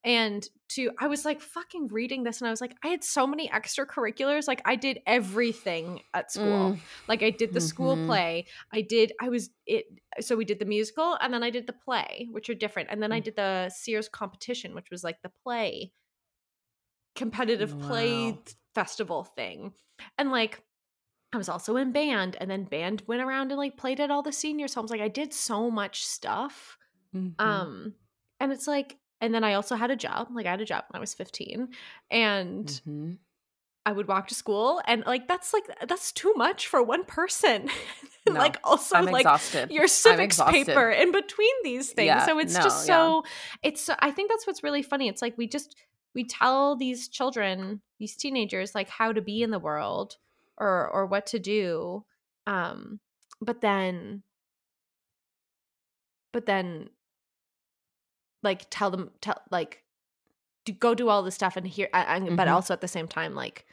And 0.04 0.48
to, 0.70 0.92
I 1.00 1.08
was 1.08 1.26
like 1.26 1.42
fucking 1.42 1.88
reading 1.90 2.24
this 2.24 2.42
and 2.42 2.48
I 2.48 2.52
was 2.52 2.62
like, 2.62 2.76
I 2.84 2.88
had 2.88 3.04
so 3.04 3.28
many 3.28 3.50
extracurriculars. 3.50 4.48
Like, 4.48 4.62
I 4.66 4.76
did 4.76 5.02
everything 5.06 6.02
at 6.14 6.32
school. 6.32 6.76
Mm, 6.76 6.86
Like, 7.08 7.24
I 7.24 7.30
did 7.32 7.54
the 7.54 7.62
school 7.62 7.98
Mhm. 7.98 8.06
play. 8.06 8.48
I 8.74 8.82
did, 8.82 9.14
I 9.22 9.30
was 9.30 9.50
it. 9.66 9.86
So 10.22 10.36
we 10.36 10.46
did 10.46 10.60
the 10.60 10.66
musical 10.66 11.18
and 11.22 11.34
then 11.34 11.44
I 11.44 11.50
did 11.50 11.68
the 11.68 11.74
play, 11.74 12.28
which 12.32 12.50
are 12.50 12.56
different. 12.56 12.90
And 12.92 13.02
then 13.04 13.12
I 13.12 13.20
Mm. 13.20 13.24
did 13.24 13.36
the 13.36 13.70
Sears 13.70 14.10
competition, 14.10 14.76
which 14.76 14.90
was 14.92 15.04
like 15.04 15.22
the 15.22 15.32
play 15.44 15.94
competitive 17.16 17.78
play 17.80 18.40
festival 18.76 19.24
thing. 19.24 19.74
And 20.18 20.32
like 20.32 20.64
I 21.32 21.38
was 21.38 21.50
also 21.50 21.76
in 21.76 21.92
band 21.92 22.36
and 22.42 22.50
then 22.50 22.64
band 22.64 23.04
went 23.08 23.22
around 23.22 23.52
and 23.52 23.58
like 23.60 23.78
played 23.78 24.00
at 24.00 24.10
all 24.12 24.24
the 24.24 24.32
seniors 24.32 24.74
homes. 24.74 24.90
Like 24.92 25.02
I 25.02 25.08
did 25.10 25.34
so 25.34 25.70
much 25.70 26.06
stuff. 26.06 26.78
mhm. 27.16 27.34
Um 27.40 27.94
and 28.40 28.52
it's 28.52 28.68
like 28.68 28.98
and 29.22 29.34
then 29.34 29.44
I 29.44 29.54
also 29.56 29.76
had 29.76 29.92
a 29.92 29.96
job. 29.96 30.30
Like 30.32 30.46
I 30.46 30.52
had 30.52 30.62
a 30.62 30.66
job 30.66 30.86
when 30.90 30.98
I 30.98 31.02
was 31.02 31.14
15 31.14 31.70
and 32.10 32.66
Mhm. 32.88 33.18
I 33.86 33.92
would 33.92 34.08
walk 34.08 34.28
to 34.28 34.36
school 34.36 34.82
and 34.86 35.04
like 35.06 35.28
that's 35.28 35.54
like 35.54 35.64
that's 35.88 36.12
too 36.12 36.34
much 36.36 36.68
for 36.68 36.82
one 36.84 37.04
person. 37.06 37.70
No, 38.28 38.34
like 38.34 38.58
also 38.64 38.96
I'm 38.96 39.06
like 39.06 39.22
exhausted. 39.22 39.72
your 39.72 39.88
civics 39.88 40.40
paper 40.40 40.92
in 40.92 41.12
between 41.12 41.54
these 41.64 41.92
things. 41.94 42.08
Yeah, 42.08 42.26
so 42.28 42.38
it's 42.38 42.54
no, 42.54 42.62
just 42.62 42.88
yeah. 42.88 42.96
so 42.96 43.24
it's 43.64 43.90
I 44.00 44.12
think 44.12 44.30
that's 44.30 44.46
what's 44.46 44.62
really 44.62 44.84
funny. 44.84 45.08
It's 45.08 45.22
like 45.22 45.36
we 45.38 45.48
just 45.48 45.76
we 46.14 46.26
tell 46.26 46.76
these 46.76 47.08
children, 47.08 47.82
these 47.98 48.16
teenagers 48.16 48.76
like 48.76 48.90
how 48.90 49.14
to 49.14 49.22
be 49.22 49.42
in 49.42 49.50
the 49.50 49.58
world 49.58 50.18
or 50.60 50.88
or 50.90 51.06
what 51.06 51.26
to 51.28 51.40
do. 51.40 52.06
Um 52.48 53.00
but 53.42 53.62
then 53.62 54.24
but 56.34 56.46
then 56.46 56.90
like 58.44 58.68
tell 58.70 58.92
them 58.92 59.12
tell 59.22 59.42
like 59.52 59.84
do, 60.66 60.74
go 60.74 60.94
do 60.94 61.10
all 61.10 61.24
this 61.24 61.36
stuff 61.36 61.56
and 61.58 61.66
here 61.68 61.90
and, 61.94 62.36
but 62.38 62.48
also 62.48 62.74
at 62.74 62.82
the 62.82 62.88
same 62.88 63.08
time 63.08 63.34
like 63.36 63.66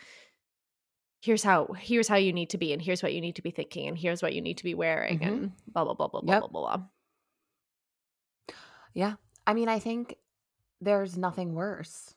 here's 1.23 1.43
how 1.43 1.67
here's 1.79 2.09
how 2.09 2.17
you 2.17 2.33
need 2.33 2.51
to 2.51 2.59
be 2.59 2.73
and 2.73 2.81
here's 2.83 3.03
what 3.03 3.13
you 3.13 3.21
need 3.21 3.37
to 3.37 3.43
be 3.43 3.51
thinking 3.51 3.89
and 3.89 3.99
here's 3.99 4.23
what 4.23 4.33
you 4.35 4.41
need 4.41 4.57
to 4.59 4.65
be 4.65 4.75
wearing 4.75 5.19
Mhm. 5.21 5.27
and 5.27 5.53
blah 5.69 5.85
blah 5.85 5.95
blah 5.95 6.09
blah 6.09 6.21
blah 6.21 6.35
Yep. 6.35 6.41
blah 6.41 6.49
blah 6.49 6.77
blah 6.77 6.87
Yeah. 8.95 9.15
I 9.47 9.53
mean, 9.53 9.69
I 9.69 9.79
think 9.79 10.17
there's 10.81 11.19
nothing 11.19 11.53
worse. 11.55 12.15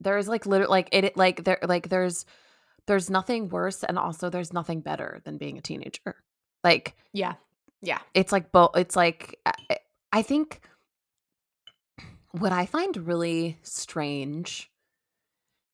There's 0.00 0.28
like 0.28 0.46
literally 0.46 0.70
like 0.70 0.88
it 0.92 1.16
like 1.16 1.44
there 1.44 1.58
like 1.62 1.88
there's 1.90 2.24
there's 2.86 3.10
nothing 3.10 3.48
worse 3.48 3.82
and 3.84 3.98
also 3.98 4.30
there's 4.30 4.52
nothing 4.52 4.80
better 4.80 5.20
than 5.24 5.38
being 5.38 5.58
a 5.58 5.62
teenager. 5.62 6.16
Like 6.64 6.96
yeah 7.12 7.34
yeah 7.82 7.98
it's 8.14 8.32
like 8.32 8.50
both 8.52 8.76
it's 8.76 8.96
like 8.96 9.38
I- 9.46 9.78
I 10.12 10.22
think 10.22 10.60
what 12.32 12.52
I 12.52 12.66
find 12.66 12.96
really 12.96 13.58
strange 13.62 14.70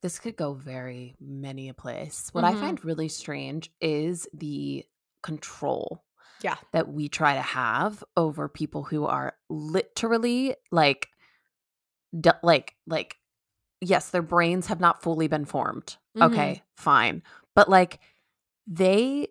this 0.03 0.19
could 0.19 0.37
go 0.37 0.53
very 0.53 1.15
many 1.21 1.69
a 1.69 1.75
place. 1.75 2.29
What 2.33 2.43
I 2.45 2.55
Mhm. 2.55 2.61
find 2.61 2.85
really 2.85 3.09
strange 3.09 3.71
is 3.81 4.27
the 4.35 4.85
control 5.23 6.05
yeah 6.41 6.57
that 6.73 6.89
we 6.89 7.09
try 7.09 7.35
to 7.35 7.41
have 7.43 8.03
over 8.17 8.49
people 8.49 8.83
who 8.83 9.07
are 9.07 9.37
literally 9.49 10.57
like 10.73 11.09
d- 12.19 12.31
like 12.43 12.75
like 12.87 13.17
yes 13.83 14.09
their 14.11 14.23
brains 14.23 14.69
have 14.69 14.81
not 14.81 15.03
fully 15.03 15.29
been 15.29 15.45
formed. 15.45 15.97
Mhm. 16.17 16.27
okay 16.27 16.63
fine. 16.77 17.23
But 17.55 17.69
like 17.69 17.99
they 18.67 19.29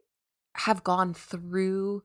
have 0.55 0.83
gone 0.83 1.13
through 1.13 2.03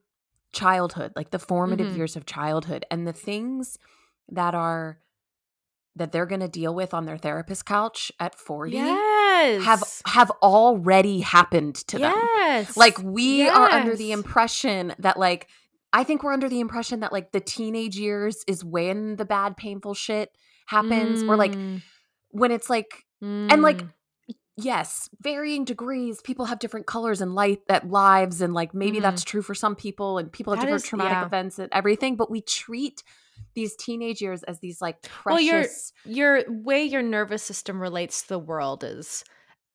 childhood 0.53 1.11
like 1.15 1.29
the 1.31 1.39
formative 1.39 1.87
Mhm. 1.93 1.97
years 1.97 2.15
of 2.15 2.25
childhood 2.25 2.85
and 2.89 3.05
the 3.05 3.13
things 3.13 3.77
that 4.29 4.55
are 4.55 4.99
that 5.95 6.11
they're 6.11 6.25
going 6.27 6.41
to 6.41 6.47
deal 6.47 6.73
with 6.75 6.93
on 6.93 7.05
their 7.05 7.17
therapist 7.17 7.65
couch 7.65 8.11
at 8.19 8.37
40 8.37 8.73
yes. 8.73 9.63
have 9.63 9.83
have 10.05 10.31
already 10.43 11.19
happened 11.21 11.75
to 11.87 11.97
them. 11.99 12.13
Yes. 12.15 12.77
Like 12.77 12.97
we 13.03 13.47
are 13.49 13.67
under 13.69 13.95
the 13.95 14.11
impression 14.11 14.93
that 14.99 15.17
like 15.17 15.47
I 15.93 16.03
think 16.03 16.21
we're 16.23 16.33
under 16.33 16.49
the 16.49 16.59
impression 16.59 16.99
that 16.99 17.11
like 17.11 17.31
the 17.31 17.39
teenage 17.39 17.97
years 17.97 18.43
is 18.47 18.63
when 18.63 19.15
the 19.15 19.25
bad 19.25 19.57
painful 19.57 19.95
shit 19.95 20.29
happens 20.67 21.23
or 21.23 21.35
like 21.35 21.55
Mm, 21.55 21.81
when 22.31 22.51
it's 22.51 22.69
like 22.69 23.05
and, 23.21 23.61
like, 23.63 23.81
mm. 23.81 23.89
yes, 24.57 25.09
varying 25.21 25.65
degrees 25.65 26.21
people 26.21 26.45
have 26.45 26.59
different 26.59 26.85
colors 26.85 27.19
and 27.21 27.33
light 27.35 27.61
that 27.67 27.89
lives 27.89 28.41
and 28.41 28.53
like 28.53 28.73
maybe 28.73 28.97
Mhm. 28.99 29.01
that's 29.03 29.23
true 29.23 29.41
for 29.41 29.55
some 29.55 29.75
people 29.75 30.17
and 30.17 30.31
people 30.31 30.53
have 30.53 30.59
That 30.61 30.65
different 30.67 30.83
is- 30.83 30.89
traumatic 30.89 31.13
yeah. 31.13 31.25
events 31.25 31.57
and 31.59 31.69
everything 31.71 32.15
but 32.15 32.29
we 32.29 32.41
treat 32.41 33.03
these 33.55 33.75
teenage 33.75 34.21
years 34.21 34.43
as 34.43 34.59
these 34.59 34.81
like 34.81 35.01
precious 35.03 35.93
you're- 36.05 36.15
your 36.15 36.43
way 36.63 36.83
your 36.83 37.01
nervous 37.01 37.43
system 37.43 37.79
relates 37.81 38.21
to 38.23 38.29
the 38.29 38.39
world 38.39 38.83
is 38.83 39.23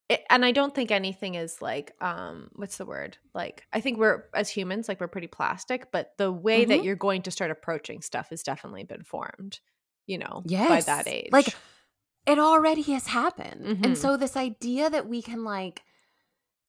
it, 0.09 0.21
and 0.31 0.45
i 0.45 0.51
don't 0.53 0.75
think 0.75 0.91
anything 0.91 1.35
is 1.37 1.63
like 1.63 1.93
um 2.01 2.49
what's 2.55 2.77
the 2.79 2.85
word 2.87 3.19
like 3.35 3.65
i 3.73 3.81
think 3.81 3.99
we're 3.99 4.25
as 4.35 4.49
humans 4.51 4.89
like 4.89 5.01
we're 5.01 5.07
pretty 5.09 5.29
plastic 5.29 5.91
but 5.93 6.13
the 6.19 6.31
way 6.31 6.65
that 6.65 6.81
Mhm. 6.81 6.85
you're 6.85 6.97
going 6.97 7.23
to 7.23 7.31
start 7.31 7.51
approaching 7.53 8.03
stuff 8.03 8.31
has 8.31 8.43
definitely 8.43 8.83
been 8.85 9.05
formed 9.05 9.61
you 10.07 10.19
know 10.19 10.43
by 10.47 10.81
that 10.81 11.07
age 11.07 11.31
Like 11.33 11.55
it 12.27 12.39
already 12.39 12.83
has 12.83 13.09
happened. 13.09 13.64
Mhm. 13.66 13.85
And 13.85 13.99
so 13.99 14.16
this 14.16 14.37
idea 14.37 14.89
that 14.91 15.09
we 15.09 15.23
can 15.23 15.45
like 15.45 15.83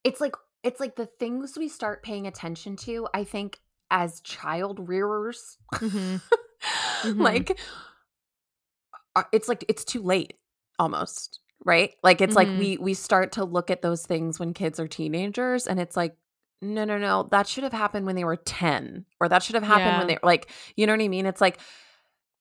it's 0.04 0.20
like 0.20 0.36
it's 0.64 0.80
like 0.80 0.95
the 0.95 1.06
things 1.06 1.58
we 1.58 1.68
start 1.70 2.04
paying 2.04 2.26
attention 2.28 2.76
to, 2.78 3.08
I 3.14 3.24
think 3.24 3.60
as 3.91 4.22
child 4.22 4.88
rearers 4.88 5.58
Mhm. 5.74 6.22
Mhm. 7.04 7.20
like 7.22 7.60
it's 9.32 9.47
like 9.47 9.64
it's 9.68 9.84
too 9.84 10.01
late 10.01 10.34
almost, 10.80 11.39
right? 11.66 11.93
Like 12.01 12.22
it's 12.22 12.36
like 12.36 12.47
Mhm. 12.47 12.58
we 12.58 12.78
we 12.78 12.93
start 12.93 13.34
to 13.34 13.45
look 13.45 13.70
at 13.70 13.82
those 13.82 14.06
things 14.06 14.39
when 14.39 14.54
kids 14.54 14.80
are 14.80 14.88
teenagers 14.88 15.68
and 15.68 15.80
it's 15.80 15.95
like 15.97 16.16
no, 16.62 16.86
no, 16.86 16.97
no. 16.97 17.28
That 17.30 17.45
should 17.45 17.66
have 17.66 17.74
happened 17.74 18.06
when 18.06 18.16
they 18.16 18.24
were 18.24 18.38
10 18.38 19.06
or 19.20 19.28
that 19.28 19.43
should 19.43 19.56
have 19.56 19.64
happened 19.66 19.97
when 19.97 20.08
Yeah. 20.08 20.16
they 20.22 20.26
like, 20.26 20.49
you 20.78 20.88
know 20.88 20.93
what 20.93 21.01
I 21.01 21.10
mean? 21.10 21.26
It's 21.26 21.41
like 21.41 21.60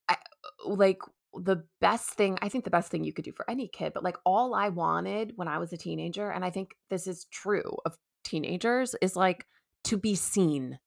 I, 0.08 0.16
like 0.64 0.98
the 1.34 1.64
best 1.80 2.10
thing 2.10 2.38
i 2.42 2.48
think 2.48 2.64
the 2.64 2.70
best 2.70 2.90
thing 2.90 3.04
you 3.04 3.12
could 3.12 3.24
do 3.24 3.32
for 3.32 3.48
any 3.50 3.66
kid 3.68 3.92
but 3.94 4.02
like 4.02 4.16
all 4.24 4.54
i 4.54 4.68
wanted 4.68 5.32
when 5.36 5.48
i 5.48 5.58
was 5.58 5.72
a 5.72 5.76
teenager 5.76 6.30
and 6.30 6.44
i 6.44 6.50
think 6.50 6.74
this 6.90 7.06
is 7.06 7.26
true 7.30 7.76
of 7.84 7.96
teenagers 8.24 8.94
is 9.00 9.16
like 9.16 9.46
to 9.84 9.96
be 9.96 10.14
seen. 10.14 10.78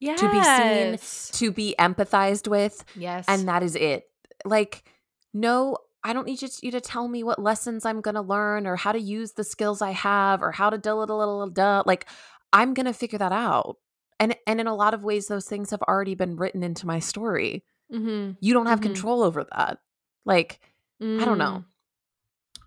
Yes. 0.00 0.20
to 0.20 0.28
be 0.28 0.42
seen, 0.42 1.38
to 1.38 1.52
be 1.52 1.74
empathized 1.78 2.46
with 2.46 2.84
yes. 2.94 3.24
and 3.26 3.48
that 3.48 3.62
is 3.62 3.74
it. 3.74 4.04
Like 4.44 4.84
no 5.32 5.78
i 6.02 6.12
don't 6.12 6.26
need 6.26 6.42
you 6.42 6.48
to, 6.48 6.66
you 6.66 6.70
to 6.70 6.80
tell 6.80 7.08
me 7.08 7.24
what 7.24 7.40
lessons 7.40 7.84
i'm 7.86 8.00
going 8.00 8.14
to 8.14 8.20
learn 8.20 8.66
or 8.66 8.76
how 8.76 8.92
to 8.92 9.00
use 9.00 9.32
the 9.32 9.42
skills 9.42 9.80
i 9.80 9.90
have 9.90 10.42
or 10.42 10.52
how 10.52 10.68
to 10.70 10.78
da 10.78 11.06
da 11.06 11.06
da 11.06 11.46
da 11.46 11.82
like 11.86 12.06
i'm 12.52 12.74
going 12.74 12.86
to 12.86 12.92
figure 12.92 13.18
that 13.18 13.32
out. 13.32 13.78
And 14.20 14.36
and 14.46 14.60
in 14.60 14.66
a 14.66 14.74
lot 14.74 14.94
of 14.94 15.02
ways 15.02 15.26
those 15.26 15.46
things 15.46 15.70
have 15.70 15.82
already 15.82 16.14
been 16.14 16.36
written 16.36 16.62
into 16.62 16.86
my 16.86 16.98
story 16.98 17.64
mm-hmm. 17.94 18.32
you 18.40 18.52
don't 18.52 18.66
have 18.66 18.80
Mhm. 18.80 18.88
control 18.90 19.22
over 19.22 19.44
that 19.44 19.78
like 20.24 20.60
I 21.00 21.24
don't 21.24 21.38
know. 21.38 21.64
Mm. 21.64 22.58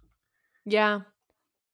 yeah 0.66 1.02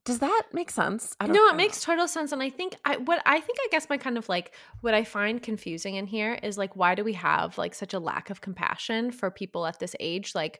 Does 0.06 0.20
that 0.20 0.44
make 0.52 0.70
sense? 0.70 1.16
I 1.20 1.26
don't 1.28 1.36
no 1.36 1.48
it 1.48 1.56
makes 1.56 1.82
total 1.82 2.08
sense 2.08 2.32
and 2.34 2.44
i 2.44 2.50
think 2.50 2.76
i 2.86 2.98
what 2.98 3.22
i 3.26 3.40
think 3.40 3.58
i 3.62 3.68
guess 3.72 3.90
my 3.90 3.98
kind 3.98 4.18
of 4.18 4.28
like 4.28 4.54
what 4.82 4.94
i 4.94 5.04
find 5.04 5.42
confusing 5.42 5.96
in 5.96 6.06
here 6.08 6.34
is 6.44 6.58
like 6.58 6.76
why 6.76 6.94
do 6.96 7.04
we 7.04 7.14
have 7.14 7.58
like 7.58 7.74
such 7.74 7.94
a 7.94 8.00
lack 8.00 8.30
of 8.30 8.42
compassion 8.42 9.12
for 9.12 9.32
people 9.32 9.66
at 9.66 9.80
this 9.80 9.96
age 10.00 10.36
like 10.36 10.60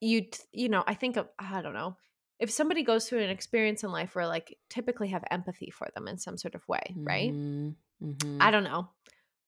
you 0.00 0.26
you 0.52 0.68
know 0.68 0.84
i 0.86 0.94
think 0.94 1.16
of 1.16 1.26
i 1.38 1.62
don't 1.62 1.72
know 1.74 1.96
if 2.40 2.50
somebody 2.50 2.82
goes 2.82 3.08
through 3.08 3.20
an 3.22 3.30
experience 3.30 3.84
in 3.84 3.90
life 3.92 4.14
where 4.14 4.26
like 4.26 4.58
typically 4.68 5.08
have 5.08 5.24
empathy 5.30 5.70
for 5.70 5.88
them 5.94 6.06
in 6.08 6.18
some 6.18 6.36
sort 6.36 6.54
of 6.54 6.66
way 6.68 6.82
right 6.96 7.32
Mhm, 7.32 7.74
mhm. 8.02 8.36
I 8.40 8.50
don't 8.50 8.64
know, 8.64 8.88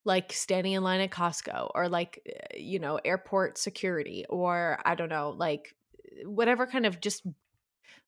like 0.06 0.32
standing 0.32 0.74
in 0.74 0.84
line 0.84 1.02
at 1.02 1.10
Costco 1.12 1.72
or 1.74 1.90
like, 1.90 2.22
uh, 2.28 2.56
you 2.58 2.78
know, 2.80 3.00
airport 3.04 3.58
security 3.58 4.26
or 4.30 4.80
I 4.86 4.96
don't 4.96 5.10
know, 5.10 5.30
like 5.30 5.76
whatever 6.24 6.66
kind 6.66 6.86
of 6.86 7.00
just 7.00 7.26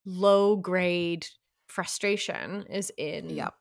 low 0.05 0.57
grade 0.57 1.27
frustration 1.69 2.65
is 2.67 2.93
in 2.97 3.29
Yep. 3.35 3.55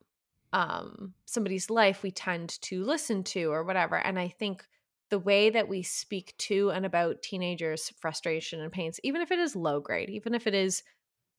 um 0.54 1.14
somebody's 1.26 1.70
life 1.70 2.04
we 2.04 2.12
tend 2.12 2.62
to 2.62 2.84
listen 2.84 3.24
to 3.24 3.52
or 3.52 3.64
whatever 3.64 3.98
and 3.98 4.20
i 4.20 4.28
think 4.28 4.68
the 5.10 5.20
way 5.20 5.50
that 5.50 5.68
we 5.68 5.84
speak 5.84 6.36
to 6.38 6.72
and 6.72 6.86
about 6.86 7.22
teenagers 7.22 7.90
frustration 8.00 8.62
and 8.62 8.72
pains 8.72 9.00
even 9.04 9.22
if 9.22 9.32
it 9.32 9.40
is 9.40 9.56
low 9.56 9.80
grade 9.82 10.10
even 10.10 10.36
if 10.36 10.48
it 10.48 10.54
is 10.54 10.84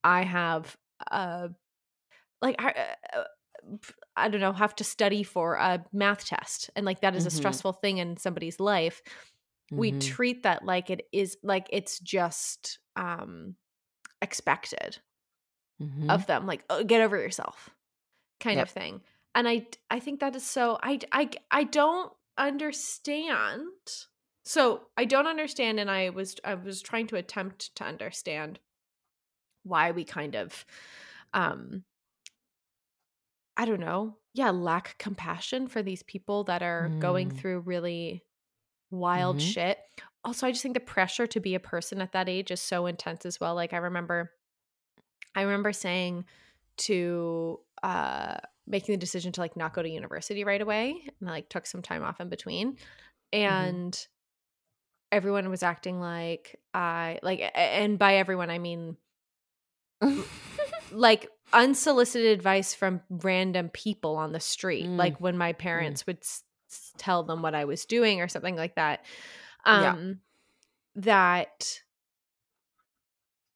i 0.04 0.22
have 0.22 0.76
uh 1.10 1.48
like 2.42 2.56
i 2.58 2.94
uh, 3.14 3.24
i 4.16 4.28
don't 4.28 4.40
know 4.40 4.52
have 4.52 4.74
to 4.74 4.84
study 4.84 5.22
for 5.22 5.54
a 5.54 5.84
math 5.92 6.24
test 6.26 6.70
and 6.76 6.86
like 6.86 7.00
that 7.00 7.16
is 7.16 7.26
a 7.26 7.30
Mhm. 7.30 7.30
stressful 7.30 7.72
thing 7.72 7.98
in 7.98 8.16
somebody's 8.16 8.60
life 8.60 9.02
we 9.76 9.92
Mhm. 9.92 9.98
treat 9.98 10.42
that 10.44 10.64
like 10.64 10.90
it 10.90 11.08
is 11.12 11.38
like 11.42 11.68
it's 11.72 12.00
just 12.00 12.80
um 12.96 13.56
expected 14.22 14.98
Mhm. 15.78 16.08
of 16.08 16.26
them 16.26 16.46
like 16.46 16.64
oh, 16.70 16.82
get 16.84 17.00
over 17.00 17.16
yourself 17.16 17.70
kind 18.40 18.60
Yep. 18.60 18.60
of 18.60 18.70
thing 18.70 19.02
and 19.34 19.48
i 19.48 19.66
i 19.90 20.00
think 20.00 20.20
that 20.20 20.36
is 20.36 20.44
so 20.44 20.78
i 20.82 20.98
i 21.12 21.30
i 21.50 21.64
don't 21.64 22.12
understand 22.38 23.64
so 24.44 24.88
i 24.96 25.04
don't 25.04 25.26
understand 25.28 25.80
and 25.80 25.90
i 25.90 26.10
was 26.10 26.36
i 26.44 26.54
was 26.54 26.82
trying 26.82 27.06
to 27.06 27.16
attempt 27.16 27.74
to 27.76 27.84
understand 27.84 28.60
why 29.62 29.90
we 29.90 30.04
kind 30.04 30.34
of 30.34 30.64
um 31.32 31.84
i 33.58 33.64
don't 33.66 33.80
know 33.80 34.16
yeah 34.32 34.50
lack 34.50 34.96
compassion 34.98 35.66
for 35.68 35.82
these 35.82 36.02
people 36.04 36.44
that 36.44 36.62
are 36.62 36.88
going 37.00 37.30
Mm. 37.30 37.36
through 37.36 37.60
really 37.60 38.24
wild 38.90 39.36
Mhm. 39.36 39.40
shit 39.52 39.78
also 40.24 40.46
i 40.46 40.50
just 40.50 40.62
think 40.62 40.74
the 40.74 40.80
pressure 40.80 41.26
to 41.26 41.40
be 41.40 41.54
a 41.54 41.60
person 41.60 42.00
at 42.00 42.12
that 42.12 42.28
age 42.28 42.50
is 42.50 42.60
so 42.60 42.86
intense 42.86 43.26
as 43.26 43.38
well 43.38 43.54
like 43.54 43.72
i 43.74 43.76
remember 43.78 44.32
i 45.34 45.42
remember 45.42 45.72
saying 45.72 46.24
to 46.78 47.60
uh 47.82 48.36
making 48.66 48.92
the 48.92 48.98
decision 48.98 49.32
to 49.32 49.40
like 49.40 49.56
not 49.56 49.74
go 49.74 49.82
to 49.82 49.88
university 49.90 50.44
right 50.44 50.60
away 50.62 51.02
and 51.20 51.28
i 51.28 51.32
like 51.32 51.48
took 51.48 51.66
some 51.66 51.82
time 51.82 52.02
off 52.02 52.20
in 52.20 52.28
between 52.28 52.76
and 53.32 54.06
everyone 55.10 55.48
was 55.50 55.62
acting 55.62 55.98
like 56.00 56.58
i 56.74 57.18
like 57.22 57.40
and 57.54 57.98
by 57.98 58.16
everyone 58.16 58.50
i 58.50 58.58
mean 58.58 58.96
like 60.92 61.28
unsolicited 61.52 62.26
advice 62.32 62.74
from 62.74 63.00
random 63.08 63.68
people 63.70 64.16
on 64.16 64.32
the 64.32 64.40
street, 64.40 64.86
Mm. 64.86 64.96
like 64.96 65.20
when 65.20 65.36
my 65.38 65.52
parents 65.52 66.06
would 66.06 66.18
s- 66.18 66.44
tell 66.98 67.22
them 67.22 67.42
what 67.42 67.54
I 67.54 67.64
was 67.64 67.84
doing 67.84 68.20
or 68.20 68.28
something 68.28 68.56
like 68.56 68.74
that. 68.76 69.04
Yeah. 69.66 69.92
Um, 69.92 70.20
that 70.96 71.80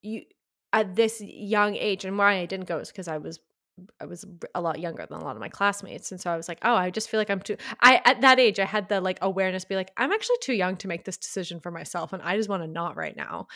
you 0.03 0.23
at 0.73 0.95
this 0.97 1.21
young 1.21 1.77
age, 1.77 2.05
and 2.05 2.17
why 2.17 2.35
I 2.39 2.47
didn't 2.47 2.67
go 2.67 2.79
is 2.79 2.89
because 2.89 3.09
I 3.09 3.19
was 3.19 3.41
I 4.01 4.05
was 4.05 4.25
a 4.55 4.61
lot 4.61 4.81
younger 4.81 5.07
than 5.07 5.19
a 5.19 5.25
lot 5.25 5.35
of 5.37 5.41
my 5.41 5.49
classmates, 5.49 6.13
and 6.13 6.21
so 6.21 6.31
I 6.31 6.37
was 6.37 6.47
like, 6.49 6.59
oh, 6.63 6.75
I 6.75 6.91
just 6.91 7.09
feel 7.09 7.19
like 7.19 7.31
I'm 7.31 7.41
too. 7.41 7.57
I 7.81 8.01
at 8.05 8.21
that 8.21 8.39
age, 8.39 8.59
I 8.61 8.65
had 8.65 8.89
the 8.89 9.01
like 9.01 9.19
awareness, 9.23 9.65
be 9.65 9.77
like, 9.77 9.91
I'm 9.97 10.13
actually 10.13 10.37
too 10.41 10.53
young 10.55 10.77
to 10.79 10.89
make 10.89 11.05
this 11.05 11.17
decision 11.17 11.61
for 11.61 11.71
myself, 11.71 12.13
and 12.13 12.23
I 12.23 12.37
just 12.37 12.49
want 12.49 12.63
to 12.63 12.69
not 12.69 12.97
right 12.97 13.17
now. 13.17 13.49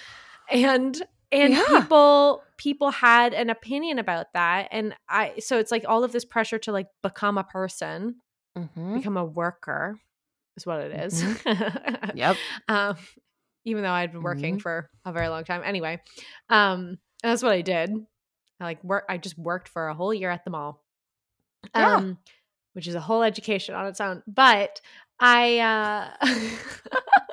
And 0.50 1.00
and 1.36 1.52
Yeah. 1.52 1.64
people 1.66 2.42
people 2.56 2.90
had 2.90 3.34
an 3.34 3.50
opinion 3.50 3.98
about 3.98 4.32
that, 4.34 4.68
and 4.70 4.94
I 5.08 5.38
so 5.38 5.58
it's 5.58 5.70
like 5.70 5.84
all 5.86 6.04
of 6.04 6.12
this 6.12 6.24
pressure 6.24 6.58
to 6.60 6.72
like 6.72 6.88
become 7.02 7.38
a 7.38 7.44
person, 7.44 8.16
Mhm. 8.58 8.94
become 8.94 9.16
a 9.16 9.24
worker, 9.24 9.98
is 10.56 10.66
what 10.66 10.80
it 10.80 10.92
is. 10.92 11.22
Yep. 12.14 12.36
um, 12.68 12.96
even 13.64 13.82
though 13.82 13.90
I'd 13.92 14.12
been 14.12 14.22
working 14.22 14.56
Mhm. 14.58 14.62
for 14.62 14.88
a 15.04 15.12
very 15.12 15.28
long 15.28 15.44
time. 15.44 15.62
Anyway, 15.64 16.00
um, 16.48 16.98
that's 17.22 17.42
what 17.42 17.52
I 17.52 17.60
did. 17.62 17.90
I 18.60 18.64
like 18.64 18.82
work. 18.84 19.04
I 19.08 19.18
just 19.18 19.36
worked 19.38 19.68
for 19.68 19.88
a 19.88 19.94
whole 19.94 20.14
year 20.14 20.30
at 20.30 20.44
the 20.44 20.50
mall, 20.50 20.82
Yeah. 21.74 21.96
um, 21.96 22.18
which 22.72 22.86
is 22.86 22.94
a 22.94 23.00
whole 23.00 23.22
education 23.22 23.74
on 23.74 23.86
its 23.86 24.00
own. 24.00 24.22
But 24.26 24.80
I 25.20 25.58
uh, 25.58 26.10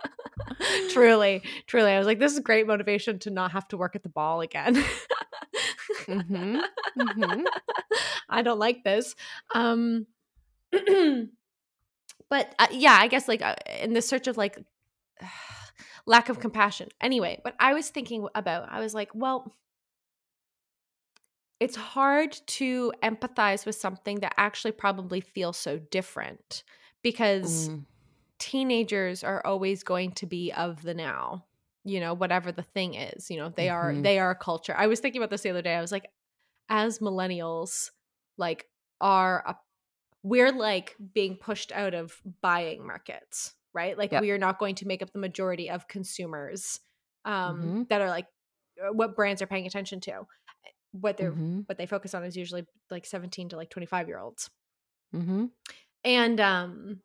truly, 0.89 1.41
truly, 1.67 1.91
I 1.91 1.97
was 1.97 2.07
like, 2.07 2.19
this 2.19 2.33
is 2.33 2.39
great 2.39 2.67
motivation 2.67 3.19
to 3.19 3.29
not 3.29 3.51
have 3.51 3.67
to 3.69 3.77
work 3.77 3.95
at 3.95 4.03
the 4.03 4.09
ball 4.09 4.41
again. 4.41 4.83
Mhm. 6.05 6.63
Mhm. 6.97 7.43
I 8.29 8.41
don't 8.41 8.59
like 8.59 8.83
this. 8.83 9.15
Um, 9.53 10.07
but 10.71 12.55
uh, 12.59 12.67
yeah, 12.71 12.97
I 12.99 13.07
guess 13.07 13.27
like 13.27 13.41
uh, 13.41 13.55
in 13.81 13.93
the 13.93 14.01
search 14.01 14.27
of 14.27 14.37
like 14.37 14.57
lack 16.05 16.29
of 16.29 16.39
compassion. 16.39 16.89
Anyway, 17.01 17.39
what 17.43 17.55
I 17.59 17.73
was 17.73 17.89
thinking 17.89 18.27
about, 18.35 18.67
I 18.71 18.79
was 18.79 18.93
like, 18.93 19.09
well, 19.13 19.55
it's 21.59 21.75
hard 21.75 22.33
to 22.47 22.91
empathize 23.03 23.65
with 23.65 23.75
something 23.75 24.19
that 24.19 24.33
actually 24.37 24.71
probably 24.73 25.21
feels 25.21 25.57
so 25.57 25.79
different 25.79 26.63
because 27.01 27.69
Mm. 27.69 27.85
Teenagers 28.43 29.23
are 29.23 29.41
always 29.45 29.83
going 29.83 30.11
to 30.11 30.25
be 30.25 30.51
of 30.51 30.81
the 30.81 30.93
now 30.93 31.45
you 31.85 32.01
know 32.01 32.13
whatever 32.13 32.51
the 32.51 32.61
thing 32.61 32.93
is 32.93 33.29
you 33.31 33.37
know 33.37 33.47
they 33.55 33.69
are 33.69 33.93
Mhm. 33.93 34.03
they 34.03 34.19
are 34.19 34.31
a 34.31 34.35
culture 34.35 34.75
i 34.77 34.85
was 34.87 34.99
thinking 34.99 35.21
about 35.21 35.29
this 35.29 35.41
the 35.43 35.49
other 35.49 35.61
day 35.61 35.75
i 35.75 35.79
was 35.81 35.93
like 35.93 36.09
as 36.67 36.99
millennials 36.99 37.91
like 38.37 38.65
are 38.99 39.43
a, 39.47 39.55
we're 40.23 40.51
like 40.51 40.95
being 41.13 41.37
pushed 41.37 41.71
out 41.71 41.93
of 41.93 42.21
buying 42.41 42.85
markets 42.85 43.53
right 43.73 43.97
like 43.97 44.11
Yep. 44.11 44.21
we 44.21 44.31
are 44.31 44.37
not 44.37 44.59
going 44.59 44.75
to 44.75 44.85
make 44.87 45.01
up 45.01 45.13
the 45.13 45.19
majority 45.19 45.69
of 45.69 45.87
consumers 45.87 46.81
um 47.23 47.61
Mhm. 47.61 47.87
that 47.87 48.01
are 48.01 48.09
like 48.09 48.27
uh, 48.85 48.91
what 48.91 49.15
brands 49.15 49.41
are 49.41 49.47
paying 49.47 49.67
attention 49.67 50.01
to 50.01 50.23
what 50.91 51.15
they're 51.15 51.31
Mhm. 51.31 51.65
what 51.67 51.77
they 51.77 51.85
focus 51.85 52.13
on 52.13 52.25
is 52.25 52.35
usually 52.35 52.65
like 52.91 53.05
17 53.05 53.47
to 53.49 53.55
like 53.55 53.69
25 53.69 54.09
year 54.09 54.19
olds 54.19 54.49
Mhm. 55.15 55.51
and 56.03 56.39
um 56.41 57.01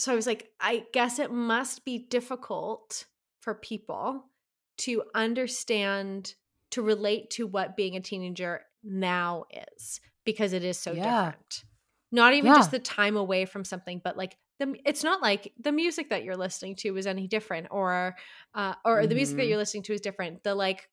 so 0.00 0.12
I 0.12 0.16
was 0.16 0.26
like, 0.26 0.50
I 0.60 0.86
guess 0.92 1.18
it 1.18 1.30
must 1.32 1.84
be 1.84 1.98
difficult 1.98 3.06
for 3.40 3.54
people 3.54 4.30
to 4.78 5.04
understand, 5.14 6.34
to 6.72 6.82
relate 6.82 7.30
to 7.30 7.46
what 7.46 7.76
being 7.76 7.96
a 7.96 8.00
teenager 8.00 8.62
now 8.82 9.44
is 9.76 10.00
because 10.24 10.52
it 10.52 10.64
is 10.64 10.78
so 10.78 10.92
Yeah. 10.92 10.96
different. 10.96 11.64
Not 12.12 12.34
even 12.34 12.54
just 12.54 12.70
the 12.70 12.78
time 12.78 13.16
away 13.16 13.44
from 13.44 13.64
something, 13.64 14.00
but 14.02 14.16
like 14.16 14.36
the 14.58 14.74
it's 14.84 15.04
not 15.04 15.22
like 15.22 15.52
the 15.58 15.72
music 15.72 16.10
that 16.10 16.24
you're 16.24 16.36
listening 16.36 16.76
to 16.76 16.96
is 16.96 17.06
any 17.06 17.28
different 17.28 17.68
or 17.70 18.16
uh 18.54 18.74
or 18.84 19.06
the 19.06 19.14
music 19.14 19.36
that 19.36 19.46
Mhm. 19.46 19.48
you're 19.48 19.58
listening 19.58 19.84
to 19.84 19.94
is 19.94 20.00
different. 20.00 20.42
The 20.42 20.54
like 20.54 20.88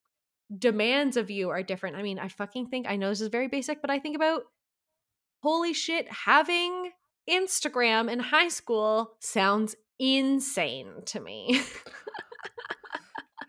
demands 0.58 1.18
of 1.18 1.32
you 1.32 1.50
are 1.50 1.64
different. 1.64 1.98
I 1.98 2.04
mean, 2.04 2.20
I 2.20 2.30
fucking 2.30 2.70
think 2.70 2.88
I 2.88 2.98
know 2.98 3.10
this 3.10 3.22
is 3.22 3.30
very 3.30 3.48
basic, 3.50 3.82
but 3.82 3.92
I 3.92 4.00
think 4.00 4.16
about 4.16 4.44
holy 5.42 5.74
shit, 5.74 6.12
having 6.12 6.92
Instagram 7.30 8.12
in 8.12 8.20
high 8.20 8.48
school 8.50 9.14
sounds 9.20 9.76
insane 10.00 11.02
to 11.06 11.20
me. 11.20 11.62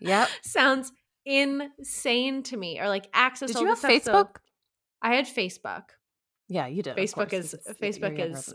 Yep. 0.00 0.28
sounds 0.42 0.92
insane 1.24 2.42
to 2.44 2.56
me. 2.56 2.80
Or 2.80 2.88
like 2.88 3.08
access 3.12 3.52
Did 3.52 3.60
you 3.60 3.66
have 3.68 3.78
stuff. 3.78 4.02
So 4.02 4.12
Facebook? 4.12 4.36
I 5.02 5.14
had 5.14 5.26
Facebook. 5.26 5.84
Yeah, 6.48 6.66
you 6.66 6.82
did. 6.82 6.96
Facebook 6.96 7.32
is- 7.32 7.54
you're 7.66 7.74
Facebook 7.74 8.18
is- 8.18 8.54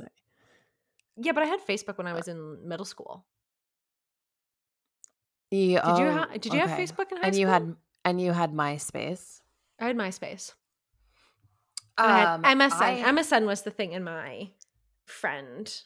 Yeah, 1.18 1.32
but 1.34 1.44
I 1.44 1.48
had 1.48 1.60
Facebook 1.66 1.98
when 1.98 2.08
I 2.08 2.14
was 2.14 2.28
in 2.28 2.68
middle 2.68 2.86
school. 2.86 3.26
Yeah, 5.52 5.82
Did 5.86 6.00
you 6.00 6.08
oh, 6.08 6.12
ha- 6.14 6.28
did 6.34 6.54
you 6.54 6.60
have. 6.62 6.70
Facebook 6.72 7.12
in 7.12 7.18
high 7.18 7.28
And 7.28 7.36
school? 7.36 7.36
And 7.36 7.38
you 7.38 7.48
had 7.48 7.76
and 8.06 8.20
you 8.22 8.32
had 8.32 8.52
MySpace. 8.54 9.42
I 9.80 9.86
had 9.86 9.96
MySpace. 9.96 10.54
And 11.98 12.12
I 12.12 12.34
Um, 12.34 12.44
had 12.44 12.58
MSN. 12.58 12.82
I- 12.82 13.04
MSN 13.12 13.46
was 13.46 13.62
the 13.62 13.70
thing 13.72 13.92
in 13.92 14.04
my 14.04 14.50
friend 15.06 15.82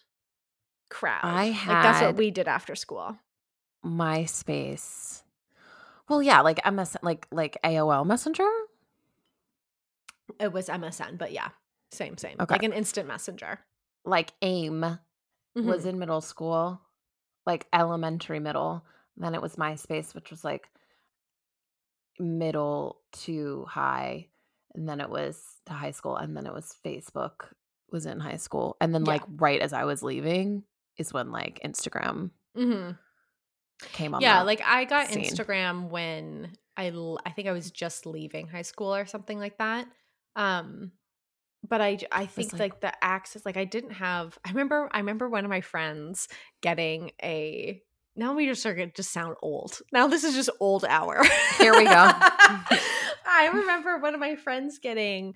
crowd. 0.89 1.19
I 1.23 1.49
like 1.49 1.65
that's 1.65 2.01
what 2.01 2.15
we 2.15 2.31
did 2.31 2.47
after 2.47 2.75
school. 2.75 3.17
MySpace. 3.85 5.23
Well, 6.09 6.21
yeah, 6.21 6.41
like 6.41 6.57
MSN, 6.63 6.97
like 7.03 7.27
like 7.31 7.57
AOL 7.63 8.05
Messenger. 8.05 8.47
It 10.39 10.51
was 10.53 10.67
MSN, 10.69 11.17
but 11.17 11.31
yeah, 11.31 11.49
same, 11.91 12.17
same. 12.17 12.35
Okay. 12.39 12.53
Like 12.53 12.63
an 12.63 12.73
instant 12.73 13.07
messenger. 13.07 13.59
Like 14.05 14.33
AIM 14.41 14.81
was 15.55 15.83
Mhm. 15.83 15.89
in 15.89 15.99
middle 15.99 16.21
school, 16.21 16.81
like 17.45 17.67
elementary 17.73 18.39
middle. 18.39 18.85
Then 19.15 19.33
it 19.35 19.41
was 19.41 19.55
MySpace, 19.55 20.13
which 20.13 20.29
was 20.29 20.43
like 20.43 20.69
middle 22.19 23.01
to 23.11 23.65
high, 23.65 24.27
and 24.73 24.87
then 24.87 25.01
it 25.01 25.09
was 25.09 25.61
to 25.65 25.73
high 25.73 25.91
school, 25.91 26.15
and 26.15 26.35
then 26.35 26.45
it 26.45 26.53
was 26.53 26.75
Facebook 26.85 27.53
was 27.91 28.05
in 28.05 28.19
high 28.19 28.37
school, 28.37 28.75
and 28.81 28.93
then 28.93 29.05
Yeah. 29.05 29.11
like 29.13 29.23
right 29.37 29.61
as 29.61 29.73
I 29.73 29.85
was 29.85 30.03
leaving 30.03 30.63
is 30.97 31.13
when 31.13 31.31
like 31.31 31.59
Instagram 31.65 32.31
Mhm. 32.55 32.97
came 33.93 34.13
on. 34.15 34.21
Yeah, 34.21 34.41
like 34.43 34.61
I 34.65 34.85
got 34.85 35.07
scene. 35.07 35.23
Instagram 35.23 35.89
when 35.89 36.53
I 36.75 36.89
l- 36.89 37.19
I 37.25 37.31
think 37.31 37.47
I 37.47 37.51
was 37.51 37.71
just 37.71 38.05
leaving 38.05 38.47
high 38.47 38.61
school 38.63 38.93
or 38.95 39.05
something 39.05 39.39
like 39.39 39.57
that. 39.59 39.87
Um 40.35 40.91
but 41.67 41.81
I 41.81 41.97
I 42.11 42.25
think 42.27 42.53
like- 42.53 42.59
like, 42.59 42.81
the 42.81 42.93
access 43.03 43.45
like 43.45 43.57
I 43.57 43.65
didn't 43.65 43.91
have 43.91 44.37
I 44.45 44.49
remember 44.49 44.89
I 44.91 44.99
remember 44.99 45.27
one 45.29 45.43
of 45.45 45.49
my 45.49 45.61
friends 45.61 46.27
getting 46.61 47.11
a 47.21 47.81
now 48.15 48.33
we 48.33 48.45
just 48.47 48.65
are 48.65 48.73
gonna 48.73 48.91
just 48.95 49.11
sound 49.11 49.35
old. 49.43 49.79
Now 49.91 50.07
this 50.07 50.23
is 50.23 50.33
just 50.35 50.49
old 50.59 50.85
hour. 50.85 51.23
Here 51.57 51.73
we 51.73 51.83
go. 51.85 51.91
I 53.29 53.49
remember 53.53 53.97
one 53.99 54.13
of 54.13 54.19
my 54.19 54.35
friends 54.35 54.79
getting 54.79 55.35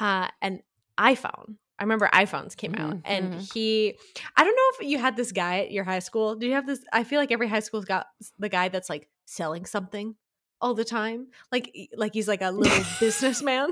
uh 0.00 0.28
an 0.42 0.62
iPhone. 0.98 1.56
I 1.78 1.82
remember 1.84 2.08
iPhones 2.12 2.56
came 2.56 2.74
out 2.74 2.94
Mhm, 2.94 3.02
and 3.04 3.34
mhm. 3.34 3.52
he 3.52 3.94
I 4.36 4.44
don't 4.44 4.56
know 4.56 4.70
if 4.86 4.90
you 4.90 4.98
had 4.98 5.16
this 5.16 5.32
guy 5.32 5.60
at 5.60 5.72
your 5.72 5.84
high 5.84 5.98
school. 5.98 6.34
Do 6.34 6.46
you 6.46 6.52
have 6.54 6.66
this 6.66 6.80
I 6.92 7.04
feel 7.04 7.20
like 7.20 7.30
every 7.32 7.48
high 7.48 7.60
school's 7.60 7.84
got 7.84 8.06
the 8.38 8.48
guy 8.48 8.68
that's 8.68 8.88
like 8.88 9.08
selling 9.26 9.66
something 9.66 10.14
all 10.60 10.74
the 10.74 10.84
time. 10.84 11.28
Like 11.52 11.74
like 11.96 12.14
he's 12.14 12.28
like 12.28 12.42
a 12.42 12.50
little 12.50 12.84
businessman. 13.00 13.70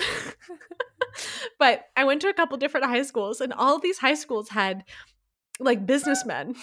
but 1.59 1.85
I 1.97 2.05
went 2.05 2.21
to 2.23 2.29
a 2.29 2.35
couple 2.35 2.57
different 2.59 2.87
high 2.87 3.03
schools 3.03 3.41
and 3.41 3.53
all 3.53 3.79
these 3.79 3.99
high 3.99 4.15
schools 4.15 4.49
had 4.51 4.85
like 5.61 5.87
businessmen. 5.87 6.55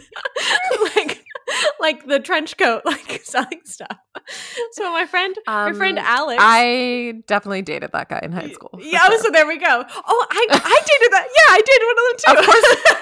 like 0.96 1.23
like 1.84 2.06
the 2.06 2.18
trench 2.20 2.56
coat 2.56 2.82
like 2.92 3.20
selling 3.24 3.60
stuff. 3.64 3.96
So 4.72 4.90
my 4.90 5.04
friend 5.06 5.34
my 5.46 5.72
friend 5.72 5.98
Um, 5.98 6.04
Alex 6.06 6.38
I 6.42 7.14
definitely 7.26 7.62
dated 7.62 7.92
that 7.92 8.08
guy 8.08 8.20
in 8.22 8.32
high 8.32 8.48
school. 8.50 8.78
yeah, 8.80 9.06
sure. 9.08 9.18
so 9.22 9.30
there 9.30 9.46
we 9.46 9.58
go. 9.58 9.84
Oh, 10.12 10.26
I 10.30 10.46
I 10.50 10.80
dated 10.90 11.10
that. 11.12 11.26
Yeah, 11.38 11.48
I 11.56 11.60
dated 11.70 11.86
one 11.90 11.98
of 12.00 12.06
them 12.08 12.16
too. 12.22 12.32
Of 12.32 12.46
course- 12.46 12.94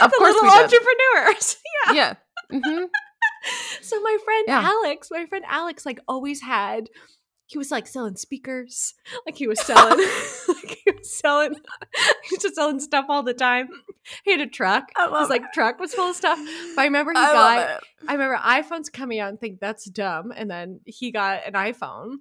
of 0.02 0.10
the 0.10 0.16
course 0.18 0.34
little 0.34 0.50
entrepreneurs. 0.62 1.56
Yeah. 1.86 1.92
yeah. 1.94 2.14
hmm 2.50 2.84
So 3.82 4.00
my 4.00 4.16
friend 4.24 4.44
Yeah. 4.48 4.62
Alex, 4.74 5.08
my 5.10 5.26
friend 5.26 5.44
Alex, 5.48 5.86
like 5.86 6.00
always 6.08 6.42
had. 6.42 6.88
He 7.48 7.56
was 7.58 7.70
like 7.70 7.86
selling 7.86 8.16
speakers, 8.16 8.94
like 9.26 9.36
he 9.36 9.48
was 9.48 9.60
selling, 9.60 9.98
like 10.48 10.78
he 10.84 10.90
was 10.92 11.10
selling, 11.18 11.54
he 12.24 12.36
was 12.36 12.42
just 12.42 12.54
selling 12.54 12.78
stuff 12.78 13.06
all 13.08 13.22
the 13.22 13.32
time. 13.34 13.68
He 14.24 14.30
had 14.32 14.40
a 14.40 14.46
truck. 14.46 14.84
I 14.96 15.20
His 15.20 15.30
like 15.30 15.50
truck 15.54 15.80
was 15.80 15.94
full 15.94 16.10
of 16.10 16.16
stuff. 16.16 16.38
But 16.76 16.82
I 16.82 16.84
remember 16.84 17.12
he 17.12 17.18
I 17.18 17.32
got. 17.32 17.70
it. 17.70 17.80
I 18.06 18.12
remember 18.12 18.36
iPhones 18.36 18.92
coming 18.92 19.18
out 19.18 19.30
and 19.30 19.40
think 19.40 19.60
that's 19.60 19.86
dumb, 19.90 20.30
and 20.36 20.50
then 20.50 20.80
he 20.84 21.10
got 21.10 21.46
an 21.46 21.54
iPhone 21.54 22.16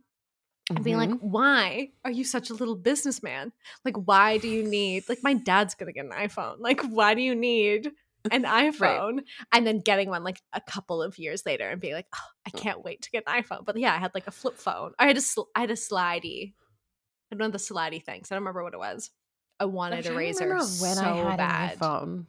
and 0.69 0.84
being 0.84 0.97
like, 0.97 1.09
Mhm. 1.09 1.21
"Why 1.21 1.91
are 2.05 2.11
you 2.11 2.23
such 2.23 2.49
a 2.49 2.53
little 2.53 2.75
businessman? 2.75 3.51
Like, 3.86 3.95
why 3.95 4.38
do 4.38 4.47
you 4.47 4.63
need? 4.63 5.07
Like, 5.09 5.19
my 5.23 5.34
dad's 5.34 5.75
gonna 5.75 5.93
get 5.93 6.05
an 6.05 6.11
iPhone. 6.11 6.55
Like, 6.59 6.82
why 6.82 7.13
do 7.13 7.21
you 7.21 7.36
need 7.36 7.91
an 8.32 8.43
iPhone?" 8.43 9.23
And 9.51 9.65
then 9.65 9.80
getting 9.80 10.09
one 10.09 10.23
like 10.23 10.41
a 10.53 10.61
couple 10.61 11.01
of 11.01 11.17
years 11.17 11.45
later 11.45 11.69
and 11.69 11.82
being 11.82 11.93
like, 11.93 12.07
"Oh, 12.15 12.30
I 12.45 12.49
can't 12.51 12.84
wait 12.84 13.01
to 13.03 13.11
get 13.11 13.23
an 13.28 13.41
iPhone." 13.41 13.65
But 13.65 13.78
yeah, 13.78 13.93
I 13.93 13.97
had 13.97 14.13
like 14.13 14.28
a 14.28 14.32
flip 14.32 14.57
phone. 14.57 14.93
I 14.99 15.07
had 15.07 15.17
a 15.17 15.21
sl- 15.21 15.49
I 15.55 15.61
had 15.61 15.71
a 15.71 15.75
slidey. 15.75 16.53
I 16.53 17.36
had 17.36 17.39
one 17.39 17.47
of 17.47 17.51
the 17.51 17.57
slidey 17.57 18.03
things. 18.03 18.32
I 18.32 18.36
don't 18.36 18.43
remember 18.43 18.63
what 18.63 18.73
it 18.73 18.80
was. 18.80 19.11
I 19.59 19.65
wanted 19.65 20.05
a 20.05 20.13
razor 20.13 20.53
when 20.55 20.63
so 20.63 21.01
I 21.01 21.15
had 21.15 21.38
bad. 21.38 21.71
an 21.73 21.78
iPhone. 21.80 22.25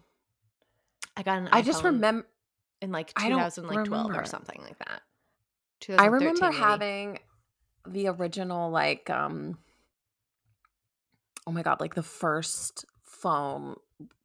I 1.16 1.22
got 1.22 1.38
an 1.38 1.49
I 1.53 1.62
just 1.62 1.84
remember 1.84 2.26
in 2.80 2.92
like 2.92 3.12
I 3.16 3.28
don't 3.28 3.55
2012 3.55 4.11
or 4.14 4.24
something 4.24 4.61
like 4.62 4.78
that. 4.78 5.03
I 5.99 6.07
remember 6.07 6.46
maybe. 6.46 6.57
having 6.57 7.18
the 7.86 8.09
original 8.09 8.70
like 8.70 9.11
um 9.11 9.59
oh 11.46 11.53
my 11.53 11.62
god, 11.62 11.80
like 11.80 11.94
the 11.94 12.03
first 12.03 12.84
phone 13.05 13.76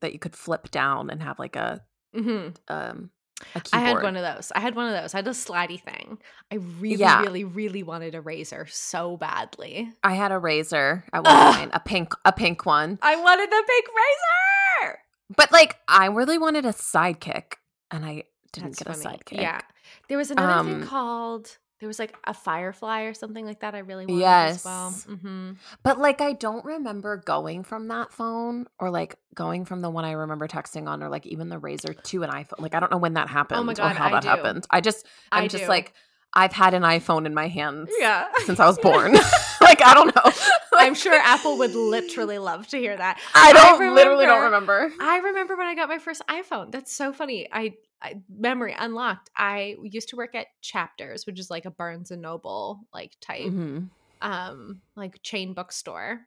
that 0.01 0.13
you 0.13 0.19
could 0.19 0.35
flip 0.35 0.69
down 0.71 1.09
and 1.09 1.21
have 1.23 1.39
like 1.39 1.55
a 1.55 1.81
Mhm. 2.15 2.55
um 2.67 3.09
a 3.55 3.59
keyboard. 3.59 3.69
I 3.73 3.79
had 3.89 4.03
one 4.03 4.15
of 4.15 4.21
those. 4.35 4.51
I 4.55 4.59
had 4.61 4.75
one 4.75 4.87
of 4.93 5.01
those. 5.01 5.13
I 5.13 5.17
had 5.17 5.27
a 5.27 5.31
slidey 5.31 5.81
thing. 5.81 6.17
I 6.51 6.55
really, 6.79 6.95
Yeah. 7.01 7.21
really, 7.21 7.43
really 7.43 7.83
wanted 7.83 8.15
a 8.15 8.21
razor 8.21 8.67
so 8.69 9.17
badly. 9.17 9.91
I 10.03 10.13
had 10.13 10.31
a 10.31 10.37
razor 10.39 11.03
at 11.11 11.23
one 11.23 11.33
Ugh. 11.35 11.55
point, 11.55 11.71
a 11.73 11.79
pink 11.79 12.13
a 12.23 12.31
pink 12.31 12.65
one. 12.65 12.99
I 13.01 13.15
wanted 13.17 13.49
the 13.49 13.63
pink 13.67 13.85
razor. 13.87 14.99
But 15.35 15.51
like 15.51 15.77
I 15.87 16.05
really 16.07 16.37
wanted 16.37 16.65
a 16.65 16.69
sidekick 16.73 17.53
and 17.91 18.05
I 18.05 18.23
didn't 18.53 18.77
That's 18.77 18.83
get 18.83 18.95
funny. 18.95 19.15
a 19.15 19.17
sidekick. 19.19 19.41
Yeah. 19.41 19.61
There 20.07 20.17
was 20.17 20.31
another 20.31 20.53
Um, 20.53 20.67
thing 20.79 20.87
called 20.87 21.57
there 21.83 21.89
was 21.89 21.99
like 21.99 22.15
a 22.23 22.33
firefly 22.33 23.01
or 23.01 23.13
something 23.13 23.45
like 23.45 23.59
that. 23.59 23.75
I 23.75 23.79
really 23.79 24.05
wanted 24.05 24.23
as 24.23 24.63
well. 24.63 24.89
Yes. 24.91 25.03
hmm 25.03 25.51
But 25.83 25.99
like 25.99 26.21
I 26.21 26.31
don't 26.31 26.63
remember 26.63 27.17
going 27.17 27.63
from 27.65 27.89
that 27.89 28.13
phone 28.13 28.67
or 28.79 28.89
like 28.89 29.15
going 29.35 29.65
from 29.65 29.81
the 29.81 29.89
one 29.89 30.05
I 30.05 30.11
remember 30.13 30.47
texting 30.47 30.87
on 30.87 31.03
or 31.03 31.09
like 31.09 31.25
even 31.25 31.49
the 31.49 31.59
razor 31.59 31.93
to 31.93 32.23
an 32.23 32.29
iPhone. 32.29 32.59
Like 32.59 32.73
I 32.73 32.79
don't 32.79 32.91
know 32.91 32.97
when 32.97 33.15
that 33.15 33.27
happened 33.27 33.69
Oh 33.69 33.73
God, 33.73 33.91
or 33.91 33.95
how 33.95 34.07
I 34.07 34.11
that 34.11 34.21
do. 34.23 34.29
happened. 34.29 34.65
I 34.69 34.79
just 34.79 35.05
I'm 35.31 35.43
I 35.43 35.47
just 35.49 35.65
do. 35.65 35.69
like 35.69 35.91
I've 36.35 36.53
had 36.53 36.73
an 36.73 36.83
iPhone 36.83 37.25
in 37.25 37.33
my 37.33 37.47
hands 37.49 37.89
Yeah. 37.99 38.27
since 38.45 38.59
I 38.61 38.65
was 38.65 38.79
born. 38.79 39.11
like 39.61 39.81
I 39.85 39.93
don't 39.93 40.15
know. 40.15 40.31
I'm 40.73 40.95
sure 40.95 41.13
Apple 41.13 41.57
would 41.57 41.75
literally 41.75 42.37
love 42.39 42.67
to 42.69 42.77
hear 42.77 42.95
that. 42.95 43.19
I 43.35 43.51
don't 43.53 43.81
I 43.81 43.93
literally 43.93 44.25
don't 44.25 44.41
remember- 44.41 44.73
remember. 44.73 45.03
I 45.03 45.17
remember 45.17 45.55
when 45.57 45.67
I 45.67 45.75
got 45.75 45.89
my 45.89 45.99
first 45.99 46.21
iPhone. 46.29 46.71
That's 46.71 46.93
so 46.93 47.11
funny. 47.13 47.47
I, 47.51 47.75
I 48.03 48.21
memory 48.29 48.75
unlocked. 48.77 49.29
I 49.37 49.77
used 49.83 50.09
to 50.09 50.15
work 50.17 50.35
at 50.35 50.47
Chapters, 50.61 51.25
which 51.25 51.39
is 51.39 51.49
like 51.49 51.65
a 51.65 51.71
Barnes 51.71 52.11
and 52.11 52.21
Noble 52.21 52.81
like 52.93 53.13
type 53.21 53.53
Mhm. 53.53 53.91
um 54.21 54.81
like 54.95 55.21
chain 55.23 55.53
bookstore. 55.53 56.21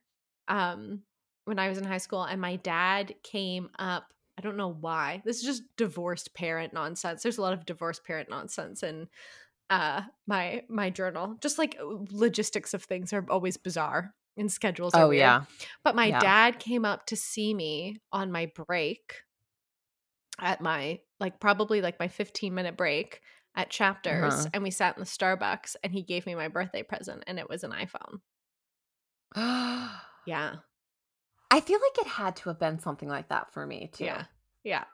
Um 0.49 1.03
when 1.45 1.59
I 1.59 1.68
was 1.68 1.79
in 1.79 1.85
high 1.85 1.99
school 1.99 2.24
and 2.24 2.41
my 2.41 2.57
dad 2.57 3.14
came 3.22 3.70
up 3.79 4.12
I 4.39 4.43
don't 4.43 4.59
know 4.59 4.72
why. 4.72 5.22
This 5.24 5.39
is 5.39 5.45
just 5.45 5.62
divorced 5.79 6.35
parent 6.35 6.74
nonsense. 6.74 7.22
There's 7.22 7.39
a 7.39 7.43
lot 7.43 7.55
of 7.55 7.64
divorced 7.64 8.05
parent 8.05 8.29
nonsense 8.29 8.83
in 8.83 9.09
uh 9.70 10.03
my 10.27 10.62
my 10.68 10.91
journal. 10.91 11.37
Just 11.41 11.59
like 11.59 11.77
logistics 11.83 12.74
of 12.74 12.85
things 12.85 13.12
are 13.12 13.27
always 13.31 13.57
bizarre 13.57 14.14
and 14.37 14.51
schedules 14.53 14.99
are 14.99 15.07
Oh 15.07 15.09
weird. 15.09 15.37
yeah. 15.37 15.45
But 15.85 15.97
my 15.97 16.11
Yeah. 16.11 16.20
dad 16.20 16.59
came 16.59 16.85
up 16.85 17.07
to 17.07 17.16
see 17.16 17.55
me 17.55 17.99
on 18.12 18.33
my 18.33 18.47
break 18.68 19.22
at 20.39 20.61
my 20.61 21.01
like 21.20 21.41
probably 21.41 21.80
like 21.80 21.99
my 21.99 22.09
15 22.09 22.55
minute 22.55 22.76
break 22.76 23.22
at 23.55 23.70
chapters 23.70 24.34
Uh-huh. 24.34 24.51
and 24.53 24.62
we 24.62 24.70
sat 24.70 24.97
in 24.97 25.01
the 25.01 25.07
Starbucks 25.07 25.76
and 25.82 25.93
he 25.93 26.03
gave 26.03 26.26
me 26.26 26.34
my 26.34 26.49
birthday 26.49 26.82
present 26.82 27.24
and 27.26 27.39
it 27.39 27.49
was 27.49 27.64
an 27.64 27.72
iPhone. 27.72 28.20
Yeah. 30.26 30.57
I 31.51 31.61
feel 31.61 31.78
like 31.80 31.99
it 32.05 32.09
had 32.11 32.34
to 32.37 32.49
have 32.49 32.59
been 32.59 32.80
something 32.80 33.09
like 33.09 33.28
that 33.28 33.53
for 33.53 33.64
me 33.66 33.91
too. 33.93 34.05
Yeah. 34.05 34.24
Yeah. 34.64 34.84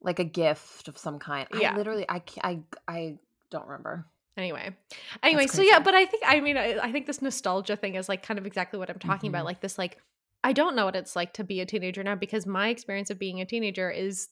Like 0.00 0.18
a 0.18 0.24
gift 0.24 0.88
of 0.88 0.96
some 0.96 1.18
kind. 1.18 1.46
Yeah. 1.54 1.74
I 1.74 1.76
literally 1.76 2.06
I 2.08 2.22
I 2.42 2.60
I 2.88 3.18
don't 3.50 3.66
remember. 3.66 4.06
Anyway. 4.38 4.74
Anyway, 5.22 5.46
so 5.46 5.60
yeah, 5.60 5.78
but 5.78 5.94
I 5.94 6.06
think 6.06 6.22
I 6.26 6.40
mean 6.40 6.56
I, 6.56 6.78
I 6.82 6.90
think 6.92 7.06
this 7.06 7.20
nostalgia 7.20 7.76
thing 7.76 7.96
is 7.96 8.08
like 8.08 8.22
kind 8.22 8.38
of 8.38 8.46
exactly 8.46 8.78
what 8.78 8.88
I'm 8.88 8.98
talking 8.98 9.28
Mhm. 9.28 9.34
about 9.34 9.44
like 9.44 9.60
this 9.60 9.76
like 9.76 9.98
I 10.42 10.54
don't 10.54 10.74
know 10.74 10.86
what 10.86 10.96
it's 10.96 11.14
like 11.14 11.34
to 11.34 11.44
be 11.44 11.60
a 11.60 11.66
teenager 11.66 12.02
now 12.02 12.14
because 12.14 12.46
my 12.46 12.68
experience 12.68 13.10
of 13.10 13.18
being 13.18 13.40
a 13.42 13.44
teenager 13.44 13.90
is 13.90 14.28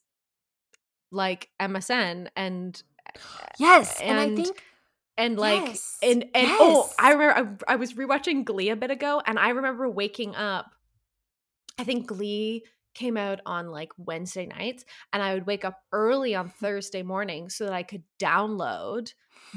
like 1.11 1.49
MSN 1.61 2.29
and 2.37 2.83
Yes, 3.59 4.01
and, 4.01 4.19
I 4.19 4.25
and 4.25 4.37
think 4.37 4.63
and 5.21 5.39
like 5.39 5.67
Yes. 5.67 5.99
and 6.03 6.25
and 6.35 6.49
oh 6.51 6.91
i 6.99 7.13
remember 7.13 7.59
I, 7.69 7.73
I 7.75 7.77
was 7.77 7.93
rewatching 7.93 8.45
glee 8.45 8.71
a 8.71 8.77
bit 8.77 8.91
ago 8.91 9.21
and 9.25 9.39
i 9.39 9.51
remember 9.51 9.89
waking 9.89 10.35
up 10.35 10.67
i 11.79 11.85
think 11.85 12.07
glee 12.07 12.65
came 12.95 13.17
out 13.17 13.41
on 13.45 13.71
like 13.71 13.91
wednesday 13.99 14.47
nights 14.47 14.85
and 15.13 15.23
i 15.23 15.35
would 15.35 15.47
wake 15.47 15.65
up 15.65 15.79
early 15.93 16.35
on 16.35 16.49
thursday 16.49 17.03
morning 17.03 17.51
so 17.51 17.65
that 17.65 17.73
i 17.75 17.83
could 17.83 18.03
download 18.19 19.13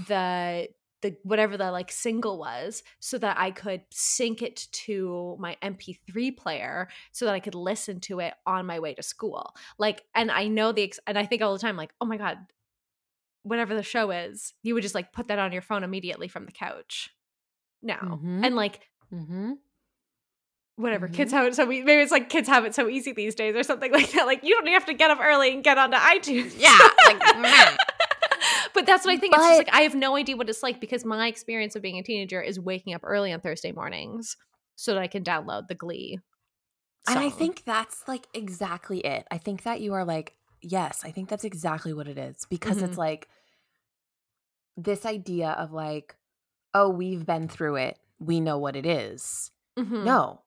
the 0.08 0.68
the 1.04 1.16
whatever 1.22 1.56
the 1.56 1.70
like 1.72 1.92
single 1.92 2.40
was 2.40 2.82
so 3.00 3.18
that 3.20 3.38
i 3.38 3.52
could 3.52 3.82
sync 3.92 4.42
it 4.42 4.68
to 4.72 5.38
my 5.40 5.56
mp3 5.62 6.36
player 6.36 6.88
so 7.12 7.26
that 7.26 7.36
i 7.36 7.40
could 7.40 7.54
listen 7.56 8.00
to 8.00 8.20
it 8.20 8.34
on 8.48 8.66
my 8.66 8.80
way 8.80 8.94
to 8.96 9.04
school 9.04 9.54
like 9.78 10.04
and 10.16 10.32
i 10.32 10.48
know 10.48 10.72
the 10.72 10.82
ex- 10.84 11.00
and 11.06 11.18
i 11.20 11.26
think 11.26 11.42
all 11.44 11.54
the 11.54 11.60
time 11.60 11.78
like 11.78 11.94
oh 12.02 12.06
my 12.06 12.18
god 12.18 12.38
whatever 13.46 13.76
the 13.76 13.84
show 13.84 14.10
is, 14.10 14.54
you 14.64 14.74
would 14.74 14.84
just 14.84 14.96
like 14.96 15.12
put 15.12 15.28
that 15.28 15.38
on 15.38 15.52
your 15.52 15.62
phone 15.62 15.84
immediately 15.84 16.30
from 16.30 16.46
the 16.46 16.52
couch. 16.54 17.10
Now 17.82 18.20
Mhm. 18.24 18.46
and 18.46 18.56
like 18.56 18.80
mm-hmm. 19.14 19.52
whatever 20.78 21.10
kids 21.10 21.34
have 21.34 21.46
it 21.46 21.54
so 21.54 21.66
we 21.66 21.84
maybe 21.84 22.02
it's 22.02 22.12
like 22.12 22.30
kids 22.30 22.48
have 22.48 22.64
it 22.64 22.74
so 22.74 22.88
easy 22.88 23.12
these 23.12 23.36
days 23.36 23.54
or 23.54 23.64
something 23.64 23.92
like 24.00 24.14
that. 24.14 24.26
Like 24.26 24.46
you 24.46 24.56
don't 24.56 24.64
even 24.64 24.74
have 24.76 24.86
to 24.86 24.94
get 24.94 25.12
up 25.12 25.20
early 25.22 25.54
and 25.54 25.62
get 25.62 25.78
onto 25.78 25.98
iTunes. 25.98 26.54
Yeah, 26.58 26.78
like. 27.06 27.78
but 28.74 28.86
that's 28.86 29.06
what 29.06 29.14
I 29.14 29.18
think. 29.18 29.34
It's 29.36 29.44
just 29.44 29.58
like 29.60 29.70
I 29.74 29.82
have 29.82 29.96
no 29.96 30.16
idea 30.16 30.36
what 30.38 30.50
it's 30.50 30.64
like 30.64 30.80
because 30.80 31.06
my 31.06 31.28
experience 31.28 31.76
of 31.76 31.82
being 31.82 31.98
a 32.00 32.04
teenager 32.04 32.42
is 32.42 32.60
waking 32.60 32.94
up 32.94 33.02
early 33.04 33.32
on 33.32 33.40
Thursday 33.42 33.72
mornings 33.72 34.36
so 34.76 34.94
that 34.94 35.02
I 35.02 35.08
can 35.08 35.24
download 35.24 35.68
the 35.68 35.76
Glee. 35.76 36.20
And 37.08 37.20
I 37.20 37.30
think 37.30 37.64
that's 37.66 38.04
like 38.08 38.28
exactly 38.34 39.00
it. 39.00 39.28
I 39.30 39.38
think 39.38 39.64
that 39.64 39.82
you 39.82 39.94
are 39.94 40.06
like, 40.06 40.36
yes, 40.62 41.02
I 41.04 41.12
think 41.12 41.28
that's 41.30 41.44
exactly 41.44 41.94
what 41.94 42.08
it 42.08 42.18
is 42.18 42.46
because 42.50 42.78
Mhm. 42.78 42.84
it's 42.90 42.98
like 42.98 43.28
this 44.78 45.06
idea 45.06 45.50
of 45.52 45.72
like, 45.72 46.16
oh, 46.74 46.90
we've 46.90 47.26
been 47.26 47.48
through 47.48 47.76
it. 47.76 48.00
We 48.20 48.40
know 48.40 48.58
what 48.58 48.76
it 48.76 48.86
is. 48.86 49.52
Mhm. 49.78 50.04
No. 50.04 50.40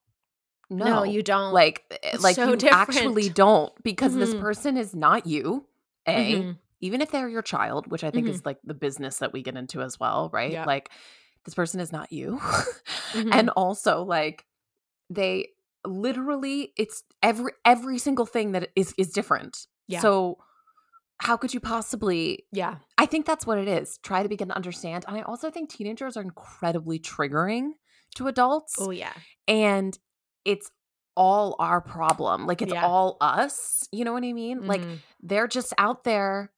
No, 0.69 0.85
no, 0.87 1.03
you 1.05 1.23
don't. 1.23 1.53
like 1.53 1.85
eh, 1.91 2.11
It's 2.15 2.25
like 2.25 2.35
so 2.35 2.49
you 2.49 2.57
actually 2.71 3.29
don't 3.29 3.73
because 3.85 4.17
this 4.17 4.35
Mhm. 4.35 4.41
person 4.41 4.77
is 4.77 4.95
not 4.97 5.27
you. 5.27 5.67
A, 6.09 6.37
Mhm. 6.37 6.59
Even 6.81 7.01
if 7.01 7.11
they're 7.11 7.29
your 7.29 7.43
child, 7.43 7.87
which 7.91 8.05
I 8.05 8.11
think 8.11 8.27
Mhm. 8.27 8.31
is 8.31 8.45
like 8.45 8.59
the 8.65 8.75
business 8.75 9.19
that 9.19 9.33
we 9.33 9.43
get 9.43 9.57
into 9.57 9.81
as 9.83 9.99
well, 9.99 10.31
right? 10.33 10.53
Yeah. 10.53 10.65
Like 10.65 10.91
this 11.45 11.55
person 11.55 11.81
is 11.81 11.93
not 11.93 12.13
you. 12.13 12.39
Mhm. 13.13 13.31
And 13.33 13.51
also 13.51 14.03
like 14.03 14.45
they 15.11 15.49
literally 15.85 16.73
it's 16.77 17.03
every 17.23 17.53
every 17.65 17.99
single 17.99 18.27
thing 18.27 18.53
that 18.53 18.71
is 18.77 18.93
is 18.99 19.11
different. 19.11 19.67
Yeah. 19.89 20.01
So 20.01 20.39
how 21.19 21.37
could 21.37 21.55
you 21.55 21.61
possibly 21.61 22.45
yeah. 22.53 22.77
I 22.99 23.07
think 23.07 23.25
that's 23.25 23.47
what 23.47 23.59
it 23.59 23.69
is. 23.69 23.99
Try 24.03 24.23
to 24.23 24.29
begin 24.29 24.49
to 24.49 24.57
understand. 24.57 25.05
And 25.09 25.17
I 25.17 25.23
also 25.23 25.51
think 25.51 25.71
teenagers 25.71 26.17
are 26.17 26.23
incredibly 26.23 26.99
triggering 26.99 27.71
to 28.17 28.27
adults 28.27 28.75
Oh 28.79 28.91
yeah. 28.91 29.13
and 29.49 29.97
it's 30.45 30.71
all 31.17 31.57
our 31.59 31.81
problem. 31.81 32.47
Like 32.47 32.61
it's 32.61 32.73
Yeah. 32.75 32.85
all 32.85 33.17
us. 33.23 33.89
You 33.93 34.05
know 34.05 34.13
what 34.13 34.25
I 34.25 34.33
mean? 34.35 34.67
Like 34.67 34.83
Mhm. 34.83 34.99
they're 35.23 35.49
just 35.49 35.73
out 35.79 36.05
there 36.05 36.53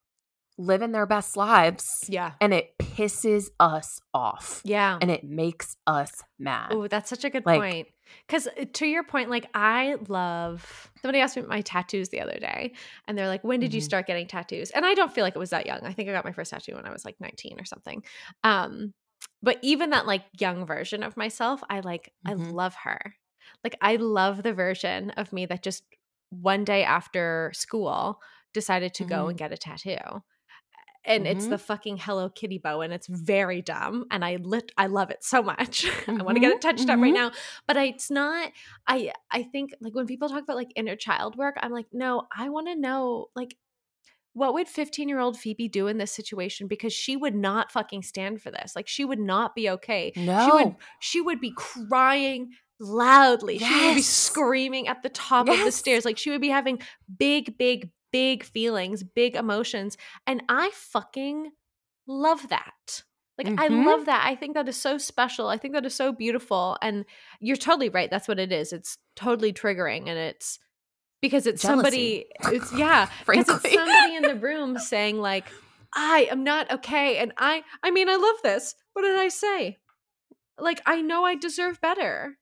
living 0.59 0.93
their 0.93 1.07
best 1.07 1.37
lives 1.37 2.05
yeah. 2.09 2.33
and 2.41 2.53
it 2.53 2.77
pisses 2.79 3.49
us 3.61 4.01
off 4.13 4.61
Yeah. 4.65 4.99
and 5.01 5.11
it 5.11 5.23
makes 5.25 5.77
us 5.87 6.11
mad. 6.39 6.73
Oh, 6.73 6.89
that's 6.89 7.09
such 7.09 7.25
a 7.25 7.31
good 7.31 7.47
Like- 7.47 7.61
point. 7.61 7.89
Because 8.27 8.49
to 8.73 8.87
your 8.87 9.05
point, 9.05 9.29
like 9.31 9.49
I 9.55 9.97
love. 10.09 10.91
Somebody 11.03 11.21
asked 11.21 11.37
me 11.37 11.43
my 11.43 11.61
tattoos 11.61 12.09
the 12.09 12.23
other 12.23 12.39
day, 12.39 12.73
and 13.07 13.17
they're 13.19 13.29
like, 13.29 13.45
"When 13.45 13.61
did 13.61 13.75
you 13.75 13.83
Mhm. 13.83 13.85
start 13.85 14.07
getting 14.07 14.27
tattoos?" 14.27 14.71
And 14.71 14.87
I 14.87 14.95
don't 14.95 15.13
feel 15.13 15.25
like 15.25 15.37
it 15.37 15.39
was 15.39 15.51
that 15.51 15.67
young. 15.67 15.81
I 15.85 15.93
think 15.93 16.09
I 16.09 16.13
got 16.13 16.25
my 16.25 16.33
first 16.33 16.51
tattoo 16.51 16.75
when 16.75 16.87
I 16.87 16.91
was 16.91 17.05
like 17.05 17.21
nineteen 17.21 17.61
or 17.61 17.67
something. 17.67 18.03
Um, 18.45 18.95
but 19.43 19.59
even 19.63 19.91
that 19.91 20.07
like 20.07 20.25
young 20.41 20.65
version 20.65 21.03
of 21.03 21.19
myself, 21.19 21.63
I 21.69 21.81
like. 21.81 22.11
I 22.27 22.33
Mhm. 22.33 22.53
love 22.53 22.75
her. 22.85 23.15
Like 23.63 23.77
I 23.83 23.97
love 23.97 24.43
the 24.43 24.55
version 24.55 25.11
of 25.11 25.33
me 25.35 25.45
that 25.45 25.63
just 25.63 25.85
one 26.31 26.65
day 26.65 26.85
after 26.85 27.51
school 27.55 28.23
decided 28.55 28.95
to 28.95 29.05
go 29.05 29.27
Mhm. 29.27 29.29
and 29.31 29.39
get 29.39 29.53
a 29.53 29.59
tattoo. 29.59 30.23
And 31.05 31.26
it's 31.26 31.46
Mhm. 31.46 31.51
the 31.51 31.59
fucking 31.59 31.96
Hello 31.99 32.28
Kitty 32.28 32.59
bow, 32.59 32.80
and 32.80 32.92
it's 32.92 33.07
very 33.07 33.62
dumb. 33.62 34.05
And 34.11 34.24
I 34.24 34.36
lit, 34.36 34.72
I 34.76 34.86
love 34.88 35.11
it 35.11 35.24
so 35.24 35.42
much. 35.42 35.86
I 36.09 36.22
want 36.22 36.36
to 36.36 36.40
get 36.40 36.53
it 36.53 36.61
touched 36.61 36.88
up 36.90 36.99
right 37.01 37.12
mhm. 37.12 37.16
now, 37.16 37.32
but 37.66 37.76
I, 37.76 37.84
it's 37.84 38.11
not. 38.11 38.53
I 38.86 39.12
I 39.30 39.44
think 39.44 39.72
like 39.80 39.94
when 39.94 40.07
people 40.07 40.28
talk 40.28 40.42
about 40.42 40.57
like 40.57 40.72
inner 40.76 40.96
child 40.96 41.36
work, 41.36 41.57
I'm 41.61 41.72
like, 41.72 41.86
no, 41.92 42.26
I 42.36 42.49
want 42.51 42.66
to 42.68 42.76
know 42.76 43.26
like 43.34 43.57
what 44.34 44.55
would 44.55 44.68
15 44.68 45.09
year 45.09 45.18
old 45.18 45.38
Phoebe 45.38 45.68
do 45.68 45.86
in 45.88 45.99
this 45.99 46.12
situation 46.12 46.68
because 46.68 46.92
she 46.92 47.16
would 47.16 47.34
not 47.34 47.72
fucking 47.72 48.03
stand 48.03 48.40
for 48.40 48.51
this. 48.51 48.74
Like 48.76 48.86
she 48.86 49.05
would 49.05 49.18
not 49.18 49.55
be 49.55 49.70
okay. 49.70 50.12
No. 50.14 50.46
She 50.46 50.53
would 50.53 50.76
she 51.01 51.20
would 51.20 51.40
be 51.40 51.53
crying 51.57 52.51
loudly. 52.80 53.57
Yes. 53.59 53.68
She 53.80 53.86
would 53.86 53.94
be 53.96 54.03
screaming 54.03 54.88
at 54.88 55.03
the 55.03 55.09
top 55.09 55.49
of 55.49 55.59
the 55.59 55.72
stairs. 55.72 56.05
Like 56.05 56.18
she 56.18 56.30
would 56.30 56.40
be 56.40 56.51
having 56.51 56.80
big, 57.18 57.59
big, 57.59 57.90
big 58.13 58.45
feelings, 58.45 59.03
big 59.03 59.37
emotions. 59.37 59.97
And 60.27 60.43
I 60.49 60.71
fucking 60.75 61.51
love 62.07 62.49
that. 62.49 63.03
Like 63.37 63.49
I 63.59 63.69
Mhm. 63.69 63.87
love 63.87 64.07
that. 64.07 64.27
I 64.27 64.35
think 64.35 64.55
that 64.55 64.69
is 64.69 64.77
so 64.77 64.99
special. 64.99 65.49
I 65.49 65.59
think 65.59 65.75
that 65.75 65.87
is 65.87 65.95
so 65.95 66.11
beautiful. 66.13 66.77
And 66.83 67.05
you're 67.41 67.57
totally 67.57 67.89
right. 67.89 68.11
That's 68.11 68.27
what 68.27 68.41
it 68.41 68.51
is. 68.51 68.73
It's 68.73 68.99
totally 69.15 69.53
triggering 69.53 70.09
and 70.09 70.19
it's 70.19 70.59
because 71.21 71.47
it's 71.47 71.63
Jealousy. 71.63 71.77
somebody 71.83 72.27
it's 72.57 72.73
yeah, 72.73 73.09
because 73.27 73.49
it's 73.49 73.73
somebody 73.75 74.17
in 74.17 74.23
the 74.23 74.35
room 74.41 74.79
saying 74.79 75.19
like 75.21 75.47
I 75.95 76.29
am 76.31 76.43
not 76.45 76.71
okay 76.73 77.19
and 77.19 77.33
I 77.39 77.63
I 77.83 77.91
mean 77.93 78.09
I 78.09 78.17
love 78.17 78.37
this. 78.43 78.75
What 78.95 79.03
did 79.03 79.17
I 79.17 79.29
say? 79.29 79.79
Like 80.59 80.83
I 80.85 81.01
know 81.03 81.25
I 81.25 81.37
deserve 81.37 81.81
better. 81.81 82.37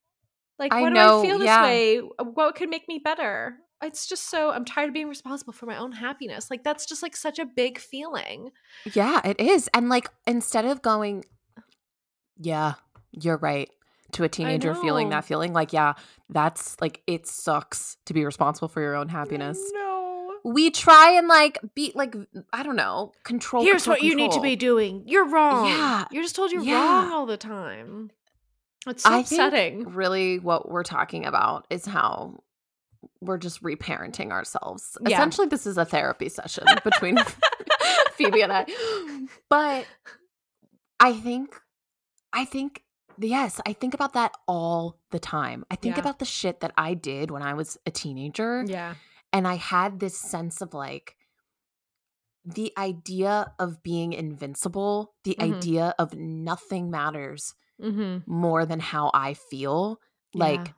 Like 0.59 0.73
I 0.73 0.81
what 0.81 0.95
know, 0.95 1.21
do 1.23 1.29
I 1.29 1.29
feel 1.29 1.39
this 1.39 1.47
yeah. 1.47 1.63
way? 1.63 1.99
What 1.99 2.55
could 2.55 2.71
make 2.71 2.89
me 2.89 2.99
better? 2.99 3.59
It's 3.83 4.07
just 4.07 4.31
so 4.31 4.51
I'm 4.51 4.65
tired 4.65 4.89
of 4.89 4.95
being 4.95 5.09
responsible 5.09 5.53
for 5.53 5.67
my 5.67 5.77
own 5.77 5.93
happiness. 5.93 6.51
Like 6.51 6.65
that's 6.65 6.87
just 6.87 7.03
like 7.03 7.15
such 7.17 7.39
a 7.39 7.45
big 7.45 7.79
feeling. 7.79 8.51
Yeah, 8.95 9.21
it 9.25 9.39
is. 9.41 9.69
And 9.75 9.89
like 9.89 10.09
instead 10.27 10.65
of 10.65 10.81
going, 10.83 11.25
yeah, 12.39 12.75
you're 13.13 13.37
right, 13.37 13.69
to 14.13 14.25
a 14.25 14.29
teenager 14.29 14.75
feeling 14.75 15.11
that 15.11 15.25
feeling, 15.25 15.53
like, 15.53 15.73
yeah, 15.73 15.95
that's 16.31 16.77
like 16.81 17.03
it 17.07 17.27
sucks 17.27 17.97
to 18.07 18.15
be 18.15 18.25
responsible 18.25 18.69
for 18.69 18.81
your 18.81 18.95
own 18.95 19.09
happiness. 19.09 19.59
No. 19.75 19.93
We 20.45 20.71
try 20.71 21.11
and 21.13 21.27
like 21.29 21.59
be 21.75 21.93
like 21.95 22.15
I 22.53 22.63
don't 22.63 22.77
know, 22.77 23.13
control. 23.25 23.65
Here's 23.65 23.83
control, 23.83 23.95
what 23.97 24.03
you 24.05 24.15
need 24.15 24.33
to 24.33 24.41
be 24.41 24.55
doing. 24.57 25.03
You're 25.07 25.29
wrong. 25.29 25.67
Yeah. 25.67 26.05
You're 26.11 26.23
just 26.23 26.37
told 26.37 26.53
you're 26.53 26.63
Yeah. 26.63 27.03
wrong 27.03 27.13
all 27.13 27.27
the 27.27 27.37
time. 27.37 28.11
It's 28.87 29.03
so 29.03 29.11
I 29.11 29.19
upsetting. 29.19 29.89
really 29.93 30.39
what 30.39 30.71
we're 30.71 30.85
talking 30.85 31.27
about 31.27 31.67
is 31.69 31.85
how 31.85 32.39
we're 33.27 33.39
just 33.39 33.63
reparenting 33.63 34.31
ourselves. 34.31 34.97
Yeah. 35.07 35.17
Essentially, 35.17 35.47
this 35.49 35.67
is 35.67 35.77
a 35.79 35.85
therapy 35.85 36.29
session 36.29 36.65
between 36.85 37.19
Phoebe 38.15 38.43
and 38.43 38.53
I. 38.53 38.67
But 39.51 39.87
I 40.99 41.13
think, 41.13 41.61
I 42.33 42.45
think, 42.45 42.83
yes, 43.19 43.61
I 43.67 43.73
think 43.75 43.93
about 43.95 44.15
that 44.15 44.33
all 44.49 44.99
the 45.11 45.19
time. 45.19 45.65
I 45.71 45.77
think 45.77 45.97
Yeah. 45.97 46.01
about 46.01 46.19
the 46.19 46.25
shit 46.25 46.61
that 46.61 46.73
I 46.79 46.95
did 46.95 47.31
when 47.31 47.43
I 47.43 47.55
was 47.55 47.77
a 47.87 47.91
teenager. 47.91 48.65
Yeah. 48.67 48.95
And 49.33 49.47
I 49.47 49.57
had 49.57 50.01
this 50.01 50.17
sense 50.17 50.61
of 50.63 50.73
like, 50.75 51.17
the 52.45 52.73
idea 52.79 53.53
of 53.59 53.83
being 53.83 54.13
invincible, 54.13 55.15
the 55.25 55.35
Mhm. 55.39 55.57
idea 55.57 55.95
of 55.99 56.15
nothing 56.15 56.91
matters 56.91 57.55
Mm-hmm. 57.83 58.19
more 58.33 58.65
than 58.65 58.79
how 58.81 59.11
I 59.13 59.35
feel. 59.35 60.01
Like 60.33 60.73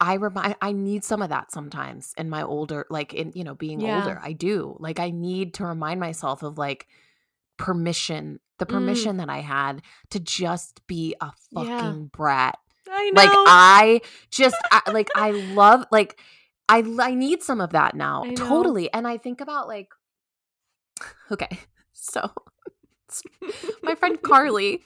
I 0.00 0.14
remind 0.14 0.56
I 0.60 0.72
need 0.72 1.04
some 1.04 1.22
of 1.22 1.30
that 1.30 1.50
sometimes 1.52 2.12
in 2.18 2.28
my 2.28 2.42
older 2.42 2.86
like 2.90 3.14
in 3.14 3.32
you 3.34 3.44
know 3.44 3.54
being 3.54 3.80
Yeah. 3.80 3.96
older. 4.04 4.20
I 4.22 4.32
do. 4.32 4.76
Like 4.78 4.98
I 5.00 5.10
need 5.10 5.54
to 5.54 5.64
remind 5.66 6.00
myself 6.00 6.42
of 6.42 6.58
like 6.58 6.86
permission, 7.56 8.40
the 8.58 8.66
Mm. 8.66 8.70
permission 8.70 9.16
that 9.18 9.30
I 9.30 9.38
had 9.40 9.82
to 10.10 10.20
just 10.20 10.86
be 10.86 11.14
a 11.20 11.32
Yeah. 11.50 11.62
fucking 11.64 12.06
brat. 12.08 12.58
I 12.90 13.10
know. 13.10 13.22
Like 13.22 13.30
I 13.46 14.00
just 14.30 14.56
I, 14.70 14.82
like 14.90 15.10
I 15.16 15.30
love 15.30 15.86
like 15.90 16.20
I 16.68 16.84
I 17.00 17.14
need 17.14 17.42
some 17.42 17.60
of 17.60 17.70
that 17.70 17.94
now. 17.94 18.24
Totally. 18.36 18.92
And 18.92 19.06
I 19.08 19.16
think 19.16 19.40
about 19.40 19.68
like 19.68 19.88
okay. 21.30 21.48
So 21.92 22.30
my 23.82 23.94
friend 23.94 24.20
Carly. 24.20 24.84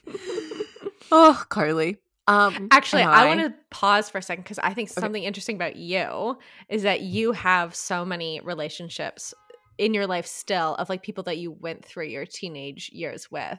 Oh, 1.10 1.42
Carly. 1.48 1.96
Um 2.26 2.68
Actually, 2.70 3.02
and 3.02 3.10
I 3.12 3.26
want 3.26 3.40
to 3.40 3.54
pause 3.70 4.08
for 4.10 4.18
a 4.18 4.22
second 4.22 4.44
because 4.44 4.58
I 4.58 4.74
think 4.74 4.90
Okay. 4.96 5.00
something 5.00 5.22
interesting 5.22 5.56
about 5.56 5.76
you 5.76 6.38
is 6.68 6.82
that 6.82 7.00
you 7.02 7.32
have 7.32 7.74
so 7.74 8.04
many 8.04 8.40
relationships 8.40 9.34
in 9.78 9.94
your 9.94 10.06
life 10.06 10.26
still 10.26 10.74
of 10.76 10.88
like 10.88 11.02
people 11.02 11.24
that 11.24 11.38
you 11.38 11.50
went 11.52 11.84
through 11.84 12.06
your 12.06 12.26
teenage 12.26 12.90
years 12.92 13.30
with. 13.30 13.58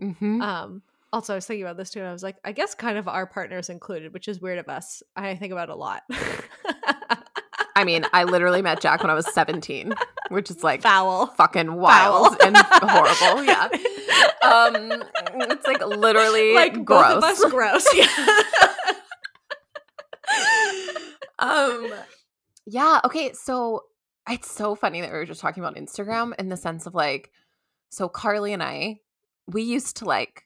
Mm-hmm. 0.00 0.42
Um, 0.42 0.82
also, 1.12 1.34
I 1.34 1.36
was 1.36 1.46
thinking 1.46 1.64
about 1.64 1.76
this 1.76 1.90
too, 1.90 2.00
and 2.00 2.08
I 2.08 2.12
was 2.12 2.22
like, 2.22 2.36
I 2.44 2.52
guess 2.52 2.74
kind 2.74 2.96
of 2.98 3.06
our 3.08 3.26
partners 3.26 3.68
included, 3.68 4.14
which 4.14 4.28
is 4.28 4.40
weird 4.40 4.58
of 4.58 4.68
us. 4.68 5.02
I 5.16 5.34
think 5.36 5.52
about 5.52 5.68
it 5.68 5.72
a 5.72 5.76
lot. 5.76 6.02
I 7.74 7.84
mean, 7.84 8.04
I 8.12 8.24
literally 8.24 8.62
met 8.62 8.80
Jack 8.80 9.02
when 9.02 9.10
I 9.10 9.14
was 9.14 9.32
17, 9.32 9.94
which 10.28 10.50
is 10.50 10.62
like 10.62 10.82
Foul. 10.82 11.26
fucking 11.28 11.74
wild 11.74 12.38
Foul. 12.38 12.46
and 12.46 12.56
horrible. 12.56 13.44
Yeah. 13.44 13.68
Um 14.42 15.02
it's 15.40 15.66
like 15.66 15.84
literally 15.86 16.54
like 16.54 16.84
gross. 16.84 17.14
both 17.14 17.18
of 17.18 17.24
us 17.24 17.44
gross. 17.50 17.86
Yeah. 17.94 18.08
um 21.38 21.92
yeah, 22.66 23.00
okay, 23.04 23.32
so 23.32 23.82
it's 24.28 24.50
so 24.50 24.74
funny 24.74 25.00
that 25.00 25.10
we 25.10 25.16
were 25.16 25.24
just 25.24 25.40
talking 25.40 25.62
about 25.62 25.76
Instagram 25.76 26.32
in 26.38 26.48
the 26.48 26.56
sense 26.56 26.86
of 26.86 26.94
like 26.94 27.30
so 27.90 28.08
Carly 28.08 28.52
and 28.52 28.62
I 28.62 28.98
we 29.46 29.62
used 29.62 29.96
to 29.98 30.04
like 30.04 30.44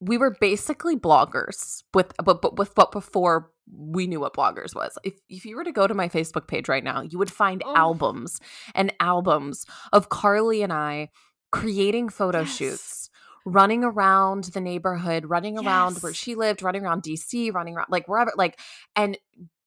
we 0.00 0.18
were 0.18 0.36
basically 0.40 0.96
bloggers 0.96 1.82
with 1.94 2.12
but, 2.24 2.42
but 2.42 2.58
with 2.58 2.74
but 2.74 2.92
before 2.92 3.50
we 3.70 4.06
knew 4.06 4.20
what 4.20 4.34
bloggers 4.34 4.74
was. 4.74 4.98
If 5.04 5.14
if 5.28 5.44
you 5.44 5.56
were 5.56 5.64
to 5.64 5.72
go 5.72 5.86
to 5.86 5.94
my 5.94 6.08
Facebook 6.08 6.46
page 6.48 6.68
right 6.68 6.84
now, 6.84 7.02
you 7.02 7.18
would 7.18 7.30
find 7.30 7.62
Oh. 7.64 7.74
albums 7.76 8.40
and 8.74 8.92
albums 9.00 9.64
of 9.92 10.08
Carly 10.08 10.62
and 10.62 10.72
I 10.72 11.10
creating 11.52 12.08
photo 12.08 12.40
Yes. 12.40 12.56
shoots, 12.56 13.10
running 13.44 13.84
around 13.84 14.44
the 14.44 14.60
neighborhood, 14.60 15.26
running 15.26 15.58
around 15.58 15.98
where 15.98 16.12
she 16.14 16.34
lived, 16.34 16.62
running 16.62 16.84
around 16.84 17.02
DC, 17.02 17.50
running 17.52 17.74
around 17.76 17.88
like 17.90 18.08
wherever 18.08 18.32
like 18.36 18.58
and 18.96 19.18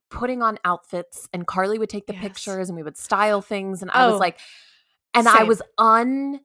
putting 0.10 0.42
on 0.42 0.58
outfits 0.64 1.28
and 1.34 1.46
Carly 1.48 1.78
would 1.80 1.90
take 1.90 2.08
the 2.08 2.14
Yes. 2.14 2.22
pictures 2.22 2.70
and 2.70 2.76
we 2.76 2.84
would 2.84 2.98
style 2.98 3.42
things 3.42 3.82
and 3.82 3.92
I 3.92 4.04
Oh, 4.06 4.12
was 4.12 4.20
like 4.20 4.40
and 5.14 5.28
I 5.28 5.44
was 5.44 5.62
un 5.78 6.40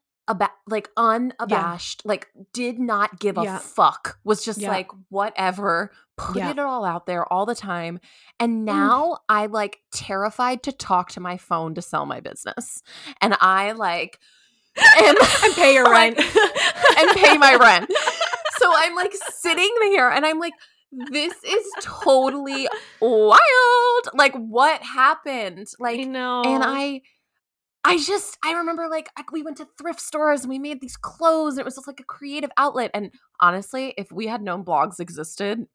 like 0.66 0.88
unabashed 0.96 2.02
like 2.04 2.28
did 2.52 2.78
not 2.78 3.18
give 3.18 3.38
a 3.38 3.42
Yeah. 3.42 3.58
fuck 3.58 4.18
was 4.24 4.44
just 4.44 4.60
Yeah. 4.60 4.68
like 4.70 4.90
whatever 5.08 5.92
put 6.16 6.36
Yeah. 6.36 6.50
it 6.50 6.58
all 6.58 6.84
out 6.84 7.06
there 7.06 7.30
all 7.32 7.46
the 7.46 7.54
time 7.54 8.00
and 8.38 8.60
mm. 8.62 8.64
now 8.64 9.18
i 9.28 9.46
like 9.46 9.80
terrified 9.92 10.62
to 10.64 10.72
talk 10.72 11.10
to 11.12 11.20
my 11.20 11.36
phone 11.36 11.74
to 11.74 11.82
sell 11.82 12.06
my 12.06 12.20
business 12.20 12.82
and 13.20 13.36
i 13.40 13.72
like 13.72 14.18
am 14.76 15.16
and 15.44 15.54
pay 15.54 15.74
your 15.74 15.84
rent 15.90 16.18
and 16.18 17.10
pay 17.16 17.36
my 17.38 17.56
rent 17.56 17.90
so 18.58 18.70
i'm 18.76 18.94
like 18.94 19.14
sitting 19.32 19.74
there 19.80 20.10
and 20.10 20.26
i'm 20.26 20.38
like 20.38 20.54
this 20.92 21.34
is 21.44 21.64
totally 21.80 22.68
wild 23.00 23.38
like 24.14 24.34
what 24.34 24.82
happened 24.82 25.68
like 25.78 26.00
I 26.00 26.04
know. 26.04 26.42
and 26.44 26.62
I 26.64 27.02
I 27.84 27.98
just 27.98 28.36
I 28.44 28.52
remember 28.52 28.88
like 28.88 29.08
I, 29.16 29.24
we 29.32 29.42
went 29.42 29.56
to 29.58 29.68
thrift 29.78 30.00
stores 30.00 30.42
and 30.42 30.50
we 30.50 30.58
made 30.58 30.80
these 30.80 30.96
clothes 30.96 31.54
and 31.54 31.60
it 31.60 31.64
was 31.64 31.76
just 31.76 31.86
like 31.86 32.00
a 32.00 32.04
creative 32.04 32.50
outlet. 32.56 32.90
And 32.94 33.12
honestly 33.40 33.94
if 33.96 34.12
we 34.12 34.26
had 34.26 34.42
known 34.42 34.64
blogs 34.64 35.00
existed 35.00 35.66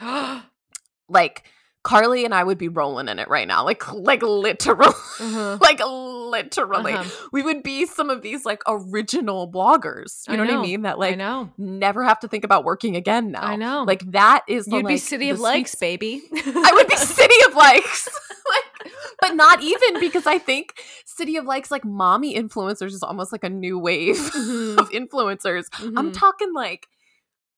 like 1.08 1.44
Carly 1.82 2.24
and 2.26 2.34
I 2.34 2.44
would 2.44 2.58
be 2.58 2.68
rolling 2.68 3.08
in 3.08 3.18
it 3.18 3.28
right 3.28 3.48
now 3.48 3.64
like 3.64 3.90
like 3.92 4.22
literal 4.22 4.88
Uh-huh. 5.20 5.58
like 5.62 5.80
literally 5.84 6.92
Uh-huh. 6.92 7.26
we 7.32 7.42
would 7.42 7.62
be 7.62 7.86
some 7.86 8.10
of 8.10 8.22
these 8.22 8.44
like 8.44 8.62
original 8.66 9.50
bloggers 9.50 10.26
you 10.28 10.34
I 10.34 10.36
know, 10.36 10.44
what. 10.44 10.58
I 10.58 10.62
mean 10.62 10.82
that 10.82 10.94
I 10.96 10.98
like 10.98 11.18
know. 11.18 11.50
never 11.58 12.04
have 12.04 12.20
to 12.20 12.28
think 12.28 12.44
about 12.44 12.64
working 12.64 12.96
again 12.96 13.30
now 13.32 13.42
I 13.42 13.56
know. 13.56 13.84
like 13.86 14.10
that 14.12 14.44
is 14.46 14.66
the, 14.66 14.76
You'd 14.76 14.86
be 14.86 14.92
like, 14.94 15.02
City 15.02 15.26
the 15.26 15.30
of 15.32 15.38
sweet 15.38 15.44
Likes, 15.44 15.74
baby. 15.74 16.22
I 16.34 16.70
would 16.74 16.86
be 16.86 16.96
City 17.20 17.34
of 17.48 17.54
Likes. 17.54 18.08
like, 18.84 18.92
but 19.20 19.34
not 19.34 19.62
even 19.62 20.00
because 20.00 20.26
I 20.26 20.38
think 20.38 20.74
City 21.04 21.36
of 21.36 21.44
Likes, 21.44 21.70
like 21.70 21.84
mommy 21.84 22.34
influencers, 22.34 22.92
is 22.92 23.02
almost 23.02 23.32
like 23.32 23.44
a 23.44 23.48
new 23.50 23.78
wave 23.78 24.16
Mhm. 24.16 24.78
of 24.78 24.90
influencers. 24.90 25.66
I'm 25.78 26.10
Mhm. 26.10 26.14
talking 26.18 26.52
like, 26.54 26.88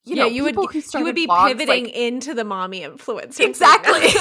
you 0.05 0.16
yeah, 0.16 0.22
know, 0.24 0.28
you 0.28 0.42
would 0.44 0.57
you 0.57 1.05
would 1.05 1.14
be 1.14 1.26
blogs, 1.26 1.48
pivoting 1.48 1.84
like- 1.84 1.94
into 1.94 2.34
the 2.34 2.44
mommy 2.44 2.80
influencer. 2.80 3.40
Exactly. 3.40 4.00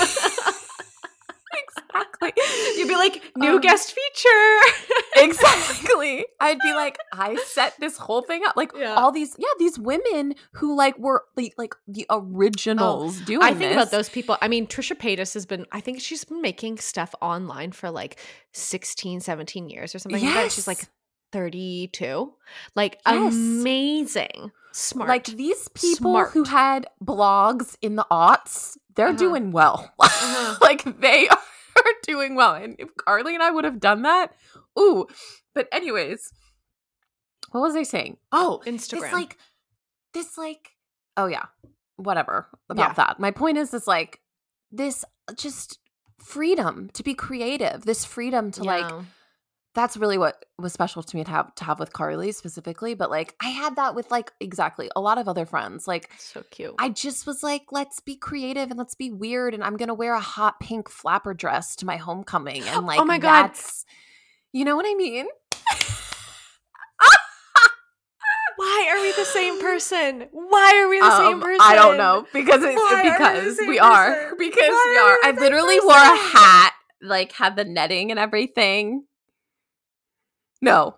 exactly. 1.53 2.32
You'd 2.77 2.88
be 2.88 2.95
like 2.95 3.21
new 3.36 3.55
Um, 3.55 3.61
guest 3.61 3.93
feature. 3.93 4.95
exactly. 5.25 6.25
I'd 6.39 6.59
be 6.59 6.73
like, 6.73 6.97
I 7.11 7.36
set 7.47 7.73
this 7.79 7.97
whole 7.97 8.21
thing 8.21 8.43
up. 8.45 8.55
Like 8.55 8.71
Yeah. 8.75 8.93
all 8.93 9.11
these, 9.11 9.36
yeah, 9.38 9.47
these 9.59 9.77
women 9.79 10.36
who 10.53 10.75
like 10.77 10.97
were 10.97 11.25
the 11.36 11.53
like 11.57 11.73
the 11.88 12.05
originals 12.09 13.19
doing 13.21 13.41
Oh, 13.41 13.45
I 13.45 13.53
think 13.53 13.73
about 13.73 13.91
those 13.91 14.07
people. 14.09 14.38
I 14.41 14.47
mean, 14.47 14.67
Trisha 14.67 14.95
Paytas 14.95 15.34
has 15.34 15.45
been, 15.45 15.65
I 15.71 15.82
think 15.82 15.99
she's 15.99 16.23
been 16.23 16.41
making 16.41 16.77
stuff 16.77 17.13
online 17.21 17.71
for 17.71 17.89
like 17.91 18.19
16, 18.53 19.19
17 19.21 19.69
years 19.69 19.93
or 19.95 19.99
something 19.99 20.23
like 20.23 20.34
that. 20.34 20.51
She's 20.51 20.67
like 20.67 20.77
Yes. 20.79 20.89
32. 21.32 22.34
Like 22.75 22.99
Yes. 23.05 23.34
amazing. 23.34 24.51
Smart. 24.73 25.09
Like 25.09 25.25
these 25.25 25.67
people 25.69 26.25
who 26.25 26.43
had 26.45 26.88
blogs 27.03 27.75
in 27.82 27.95
the 27.95 28.05
aughts, 28.11 28.77
they're 28.95 29.07
Uh-huh. 29.09 29.17
doing 29.17 29.51
well. 29.51 29.91
Uh-huh. 29.99 30.57
like 30.61 30.99
they 30.99 31.27
are 31.75 31.93
doing 32.03 32.36
well. 32.36 32.53
And 32.55 32.75
if 32.79 32.89
Carly 32.95 33.34
and 33.34 33.43
I 33.43 33.51
would 33.51 33.63
have 33.65 33.79
done 33.79 34.03
that, 34.03 34.34
ooh. 34.79 35.07
But 35.53 35.67
anyways, 35.71 36.32
what 37.51 37.61
was 37.61 37.75
I 37.75 37.84
saying? 37.84 38.17
Oh, 38.32 38.61
Instagram. 38.65 39.01
this 39.01 39.11
like 39.13 39.38
this 40.13 40.38
like 40.38 40.69
oh 41.17 41.27
yeah, 41.27 41.45
whatever 41.97 42.47
about 42.69 42.89
Yeah. 42.89 42.93
that. 42.93 43.19
My 43.19 43.32
point 43.32 43.57
is 43.57 43.71
this 43.71 43.88
like 43.88 44.21
this 44.71 45.03
just 45.38 45.79
freedom 46.23 46.89
to 46.93 47.03
be 47.03 47.13
creative, 47.13 47.84
this 47.84 48.05
freedom 48.05 48.51
to 48.51 48.63
like 48.63 48.89
Yeah. 48.89 49.01
That's 49.74 49.95
really 49.95 50.17
what 50.17 50.43
was 50.59 50.74
special 50.74 51.01
to 51.01 51.15
me 51.15 51.24
to 51.24 51.32
have 51.32 51.55
to 51.55 51.63
have 51.63 51.80
with 51.80 51.93
Carly 51.93 52.32
specifically. 52.34 52.93
But 52.93 53.09
like 53.09 53.36
I 53.41 53.49
had 53.49 53.78
that 53.78 53.95
with 53.95 54.11
like 54.11 54.32
exactly 54.39 54.89
a 54.95 55.01
lot 55.01 55.17
of 55.17 55.28
other 55.30 55.45
friends. 55.45 55.88
Like 55.88 56.09
So 56.17 56.43
cute. 56.51 56.76
I 56.78 56.89
just 56.89 57.26
was 57.26 57.41
like, 57.41 57.63
let's 57.72 57.99
be 58.01 58.15
creative 58.17 58.69
and 58.69 58.78
let's 58.78 58.95
be 58.95 59.11
weird. 59.11 59.53
And 59.53 59.63
I'm 59.63 59.78
gonna 59.78 59.93
wear 59.93 60.13
a 60.13 60.19
hot 60.19 60.59
pink 60.59 60.89
flapper 60.89 61.34
dress 61.34 61.76
to 61.78 61.86
my 61.86 61.95
homecoming. 61.97 62.63
And 62.67 62.86
like 62.86 62.99
Oh 62.99 63.05
my 63.05 63.17
God. 63.17 63.43
that's 63.43 63.86
you 64.51 64.65
know 64.65 64.76
what 64.76 64.86
I 64.86 64.93
mean? 64.95 65.28
Why 68.57 68.88
are 68.93 69.01
we 69.01 69.11
the 69.13 69.26
same 69.26 69.59
person? 69.59 70.28
Why 70.32 70.82
are 70.84 70.89
we 70.89 70.99
the 70.99 71.17
same 71.17 71.36
Um, 71.36 71.41
person? 71.41 71.61
I 71.61 71.74
don't 71.76 71.97
know 71.97 72.28
because 72.34 72.61
it's 72.63 72.76
Why 72.76 72.93
are 72.93 73.03
we 73.03 73.09
because 73.09 73.59
we 73.67 73.80
are 73.80 74.36
because 74.38 74.69
Why 74.69 74.88
we 74.89 74.97
are 74.97 75.09
are. 75.13 75.17
we 75.24 75.28
I 75.28 75.32
same 75.32 75.39
literally 75.39 75.80
wore 75.80 75.93
a 75.95 76.15
hat, 76.17 76.74
like 77.01 77.32
had 77.32 77.55
the 77.55 77.63
netting 77.63 78.11
and 78.11 78.19
everything. 78.19 79.05
No, 80.62 80.95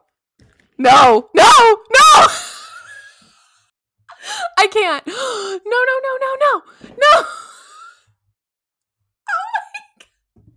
no, 0.78 1.30
no, 1.34 1.44
no! 1.94 2.28
I 4.58 4.68
can't. 4.68 5.06
No, 5.66 5.80
no, 5.86 6.00
no, 6.04 6.18
no, 6.22 6.36
no, 6.42 6.62
no. 7.00 7.24
Oh 9.30 10.52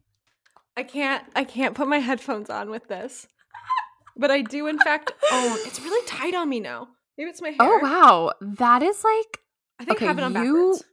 I 0.77 0.83
can't 0.83 1.25
I 1.35 1.45
can't 1.45 1.75
put 1.75 1.89
my 1.89 1.99
headphones 1.99 2.51
on 2.51 2.71
with 2.71 2.89
this. 2.89 3.27
But 4.19 4.31
I 4.31 4.41
do 4.43 4.67
in 4.67 4.79
fact 4.79 5.13
oh 5.31 5.59
it's 5.67 5.81
really 5.81 6.07
tight 6.07 6.35
on 6.35 6.49
me 6.49 6.61
now. 6.61 6.89
Maybe 7.17 7.31
it's 7.31 7.41
my 7.43 7.49
hair. 7.51 7.57
Oh 7.61 7.79
wow, 7.83 8.33
that 8.41 8.83
is 8.83 9.03
like 9.05 9.39
I 9.79 9.85
think 9.85 9.99
okay, 9.99 10.07
I 10.07 10.09
have 10.09 10.19
it 10.19 10.25
on 10.25 10.35
you- 10.35 10.73
backwards. 10.73 10.85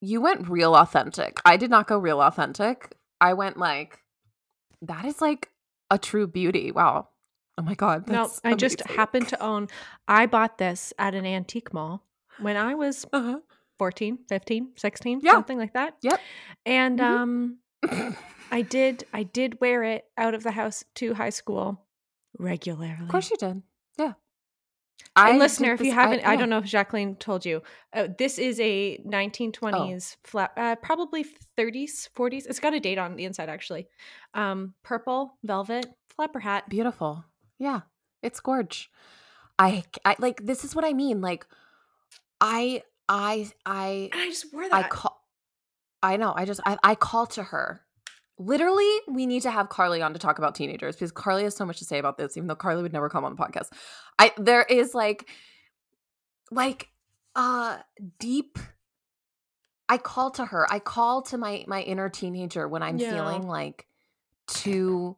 you 0.00 0.20
went 0.20 0.48
real 0.48 0.74
authentic. 0.74 1.40
I 1.44 1.56
did 1.56 1.70
not 1.70 1.86
go 1.86 1.98
real 1.98 2.20
authentic. 2.20 2.96
I 3.20 3.32
went 3.34 3.56
like 3.58 3.98
that 4.82 5.04
is 5.04 5.20
like 5.20 5.50
a 5.90 5.98
true 5.98 6.26
beauty. 6.26 6.70
Wow. 6.72 7.08
Oh 7.56 7.62
my 7.62 7.74
god. 7.74 8.08
No, 8.08 8.30
I 8.44 8.54
just 8.54 8.80
happened 8.88 9.28
to 9.28 9.40
own 9.42 9.68
I 10.08 10.26
bought 10.26 10.58
this 10.58 10.92
at 10.98 11.14
an 11.14 11.24
antique 11.26 11.72
mall 11.72 12.02
when 12.40 12.56
I 12.56 12.74
was 12.74 13.06
Uh-huh. 13.12 13.38
14, 13.78 14.18
15, 14.28 14.72
16, 14.76 15.20
Yeah. 15.22 15.32
something 15.32 15.58
like 15.58 15.72
that. 15.74 15.96
Yep. 16.02 16.20
And 16.66 16.98
Mhm. 16.98 17.04
um 17.04 17.58
I 18.50 18.62
did 18.76 19.04
I 19.12 19.22
did 19.22 19.60
wear 19.60 19.82
it 19.84 20.04
out 20.16 20.34
of 20.34 20.42
the 20.42 20.50
house 20.52 20.84
to 20.96 21.14
high 21.14 21.30
school 21.30 21.80
regularly. 22.38 23.02
Of 23.02 23.08
course 23.08 23.30
you 23.30 23.36
did. 23.36 23.62
Yeah. 23.98 24.14
I 25.16 25.30
and 25.30 25.38
listener, 25.38 25.72
if 25.74 25.80
you 25.80 25.86
this- 25.86 25.94
haven't, 25.94 26.26
I, 26.26 26.32
yeah. 26.32 26.38
don't 26.40 26.50
know 26.50 26.58
if 26.58 26.64
Jacqueline 26.64 27.14
told 27.16 27.44
you, 27.46 27.62
uh, 27.92 28.08
this 28.18 28.36
is 28.38 28.58
a 28.58 28.98
Oh. 28.98 29.08
1920s 29.10 30.16
flat, 30.24 30.52
uh, 30.56 30.74
probably 30.76 31.24
30s, 31.56 32.08
40s. 32.16 32.46
It's 32.46 32.58
got 32.58 32.74
a 32.74 32.80
date 32.80 32.98
on 32.98 33.14
the 33.16 33.24
inside 33.24 33.48
actually. 33.48 33.86
Um, 34.34 34.74
purple 34.82 35.38
velvet 35.44 35.86
flapper 36.08 36.40
hat. 36.40 36.68
Beautiful. 36.68 37.24
Yeah. 37.58 37.80
It's 38.22 38.40
gorge. 38.40 38.90
I 39.58 39.84
I 40.04 40.16
like 40.18 40.44
this 40.44 40.64
is 40.64 40.74
what 40.74 40.84
I 40.84 40.92
mean. 40.92 41.20
Like 41.20 41.46
I 42.40 42.82
I 43.08 43.50
I 43.64 44.08
And 44.12 44.20
I 44.22 44.28
just 44.28 44.52
wore 44.52 44.68
that. 44.68 44.72
I 44.72 44.88
call 44.88 45.20
I 46.02 46.16
know. 46.16 46.32
I 46.36 46.44
just 46.44 46.60
I, 46.66 46.76
I 46.82 46.94
call 46.94 47.26
to 47.28 47.42
her. 47.42 47.80
Literally, 48.36 48.90
we 49.08 49.26
need 49.26 49.42
to 49.42 49.50
have 49.50 49.68
Carly 49.68 50.02
on 50.02 50.12
to 50.12 50.18
talk 50.18 50.38
about 50.38 50.54
teenagers 50.54 50.96
because 50.96 51.12
Carly 51.12 51.44
has 51.44 51.54
so 51.54 51.64
much 51.64 51.78
to 51.78 51.84
say 51.84 51.98
about 51.98 52.18
this, 52.18 52.36
even 52.36 52.46
though 52.48 52.56
Carly 52.56 52.82
would 52.82 52.92
never 52.92 53.08
come 53.08 53.24
on 53.24 53.34
the 53.36 53.40
podcast. 53.42 53.68
I 54.18 54.32
there 54.36 54.64
is 54.64 54.94
like 54.94 55.28
like 56.50 56.88
uh 57.36 57.78
deep 58.18 58.58
I 59.88 59.98
call 59.98 60.30
to 60.32 60.44
her. 60.46 60.66
I 60.72 60.78
call 60.78 61.22
to 61.22 61.38
my 61.38 61.64
my 61.68 61.82
inner 61.82 62.08
teenager 62.08 62.66
when 62.66 62.82
I'm 62.82 62.98
Yeah. 62.98 63.10
feeling 63.10 63.46
like 63.46 63.86
too 64.46 65.16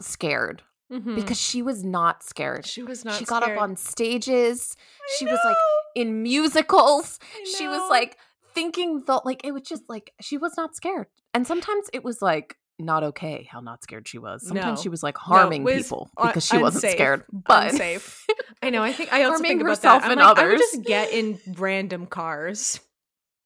scared 0.00 0.62
Mhm. 0.90 1.14
because 1.14 1.38
she 1.40 1.62
was 1.62 1.84
not 1.84 2.22
scared. 2.22 2.66
she 2.66 2.82
was 2.82 3.04
not. 3.04 3.14
she 3.14 3.24
got 3.24 3.42
up 3.42 3.58
on 3.58 3.76
stages. 3.76 4.76
I 5.00 5.16
She 5.18 5.24
was 5.26 5.38
like 5.44 5.56
in 5.94 6.22
musicals 6.22 7.18
she 7.56 7.66
was 7.68 7.82
like 7.90 8.16
thinking 8.54 9.02
the 9.06 9.20
like 9.24 9.44
it 9.44 9.52
was 9.52 9.62
just 9.62 9.82
like 9.88 10.12
she 10.20 10.36
was 10.38 10.56
not 10.56 10.74
scared 10.76 11.06
and 11.34 11.46
sometimes 11.46 11.88
it 11.92 12.02
was 12.04 12.20
like 12.22 12.56
not 12.78 13.02
okay 13.02 13.48
how 13.50 13.60
not 13.60 13.82
scared 13.82 14.06
she 14.08 14.18
was 14.18 14.46
sometimes 14.46 14.78
No. 14.78 14.82
she 14.82 14.88
was 14.88 15.02
like 15.02 15.16
No, 15.16 15.34
harming 15.34 15.64
was 15.64 15.82
people 15.82 16.10
because 16.20 16.46
she 16.46 16.58
wasn't 16.58 16.90
scared 16.92 17.24
but 17.32 17.72
safe. 17.72 18.24
I 18.62 18.70
know. 18.70 18.82
I 18.82 18.92
think 18.92 19.12
I 19.12 19.22
also 19.24 19.42
think 19.42 19.60
about 19.60 19.70
herself 19.70 20.02
that. 20.02 20.06
I'm 20.10 20.18
and 20.18 20.20
like, 20.20 20.38
I 20.38 20.46
would 20.48 20.58
just 20.58 20.82
get 20.82 21.12
in 21.12 21.38
random 21.58 22.06
cars 22.06 22.80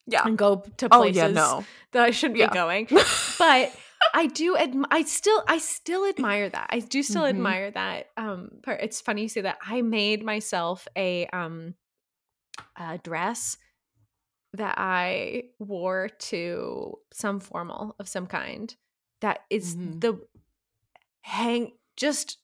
yeah 0.07 0.23
and 0.27 0.37
go 0.37 0.63
to 0.77 0.89
oh 0.93 0.99
places 1.01 1.17
yeah 1.17 1.29
no 1.29 1.65
that 1.93 2.03
I 2.05 2.11
shouldn't 2.11 2.39
Yeah. 2.39 2.49
be 2.49 2.55
going. 2.55 2.89
but 3.39 3.73
I 4.13 4.27
do 4.27 4.55
adm- 4.57 4.85
I 4.91 5.03
still 5.03 5.43
I 5.49 5.59
still 5.59 6.05
admire 6.07 6.49
that. 6.49 6.67
I 6.71 6.81
do 6.81 7.03
still 7.03 7.23
Mhm. 7.23 7.29
admire 7.31 7.71
that 7.71 8.11
um 8.17 8.51
part. 8.63 8.81
It's 8.83 9.01
funny 9.01 9.23
you 9.23 9.29
say 9.29 9.41
that. 9.43 9.59
I 9.65 9.83
made 9.83 10.23
myself 10.25 10.87
a 10.97 11.27
um 11.29 11.75
a 12.77 12.99
dress 12.99 13.57
that 14.53 14.77
I 14.79 15.45
wore 15.59 16.09
to 16.09 16.99
some 17.13 17.41
formal 17.41 17.97
of 17.99 18.09
some 18.09 18.27
kind 18.27 18.75
that 19.21 19.41
is 19.51 19.77
Mhm. 19.77 20.01
the 20.01 20.21
hang 21.23 21.73
just 21.97 22.39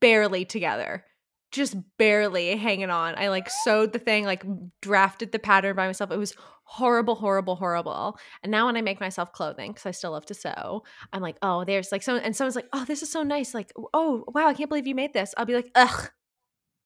barely 0.00 0.44
together. 0.44 1.04
Just 1.50 1.76
barely 1.96 2.56
hanging 2.56 2.90
on. 2.90 3.14
I 3.16 3.28
like 3.28 3.48
sewed 3.48 3.92
the 3.92 3.98
thing, 3.98 4.24
like 4.24 4.44
drafted 4.82 5.32
the 5.32 5.38
pattern 5.38 5.74
by 5.74 5.86
myself. 5.86 6.10
It 6.10 6.18
was 6.18 6.34
horrible, 6.70 7.14
horrible, 7.14 7.56
horrible. 7.56 8.18
And 8.42 8.52
now 8.52 8.66
when 8.66 8.76
I 8.76 8.82
make 8.82 9.00
myself 9.00 9.32
clothing, 9.32 9.70
because 9.72 9.86
I 9.86 9.90
still 9.92 10.10
love 10.12 10.26
to 10.26 10.34
sew, 10.34 10.84
I'm 11.14 11.22
like, 11.22 11.38
oh, 11.40 11.64
there's 11.64 11.90
like 11.90 12.02
someone, 12.02 12.22
and 12.24 12.36
someone's 12.36 12.56
like, 12.56 12.68
oh, 12.74 12.84
this 12.84 13.02
is 13.02 13.10
so 13.10 13.22
nice. 13.22 13.54
Like, 13.54 13.72
oh, 13.94 14.24
wow, 14.34 14.46
I 14.48 14.54
can't 14.54 14.68
believe 14.68 14.86
you 14.86 14.94
made 14.94 15.14
this. 15.14 15.34
I'll 15.36 15.46
be 15.46 15.54
like, 15.54 15.70
ugh, 15.74 16.10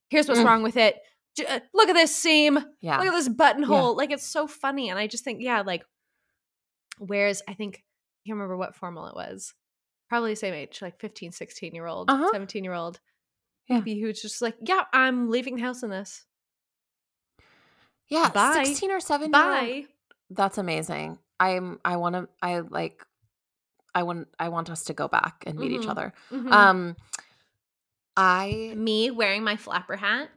here's 0.09 0.27
what's 0.29 0.39
Mm. 0.39 0.45
wrong 0.45 0.63
with 0.63 0.77
it. 0.77 0.95
J- 1.35 1.45
uh, 1.47 1.59
look 1.73 1.89
at 1.89 1.93
this 1.95 2.15
seam. 2.15 2.57
yeah 2.79 2.97
Look 2.99 3.07
at 3.07 3.11
this 3.13 3.27
buttonhole. 3.27 3.97
Like, 3.97 4.11
it's 4.11 4.25
so 4.25 4.47
funny. 4.47 4.89
And 4.89 4.97
I 4.97 5.07
just 5.07 5.23
think, 5.25 5.39
yeah, 5.41 5.61
like, 5.61 5.83
whereas 6.97 7.41
I 7.47 7.53
think, 7.53 7.75
I 7.77 8.29
can't 8.29 8.35
remember 8.37 8.55
what 8.57 8.75
formal 8.75 9.07
it 9.07 9.15
was. 9.15 9.53
Probably 10.09 10.31
the 10.31 10.35
same 10.37 10.53
age, 10.53 10.79
like 10.81 10.99
15, 10.99 11.31
16 11.31 11.73
year 11.75 11.87
old, 11.87 12.09
Uh-huh. 12.09 12.29
17 12.31 12.63
year 12.63 12.73
old. 12.73 12.99
Yeah. 13.67 13.77
Maybe 13.79 13.99
who's 13.99 14.21
just 14.21 14.41
like, 14.41 14.55
yeah, 14.61 14.83
I'm 14.93 15.29
leaving 15.29 15.55
the 15.55 15.61
house 15.61 15.83
in 15.83 15.89
this. 15.89 16.25
Yeah 18.13 18.29
Bye. 18.29 18.63
16 18.63 18.91
or 18.91 18.99
7 18.99 19.31
Bye. 19.31 19.85
that's 20.29 20.57
amazing 20.57 21.17
i'm 21.39 21.79
i 21.83 21.95
want 21.97 22.15
to 22.15 22.27
i 22.41 22.59
like 22.59 23.03
i 23.95 24.03
want 24.03 24.27
i 24.39 24.49
want 24.49 24.69
us 24.69 24.83
to 24.85 24.93
go 24.93 25.07
back 25.07 25.43
and 25.47 25.57
meet 25.57 25.71
each 25.71 25.81
Mhm. 25.87 25.89
other 25.89 26.13
Mhm. 26.31 26.51
um 26.51 26.95
i 28.15 28.73
me 28.75 29.09
wearing 29.11 29.43
my 29.43 29.55
flapper 29.55 29.95
hat, 29.95 30.29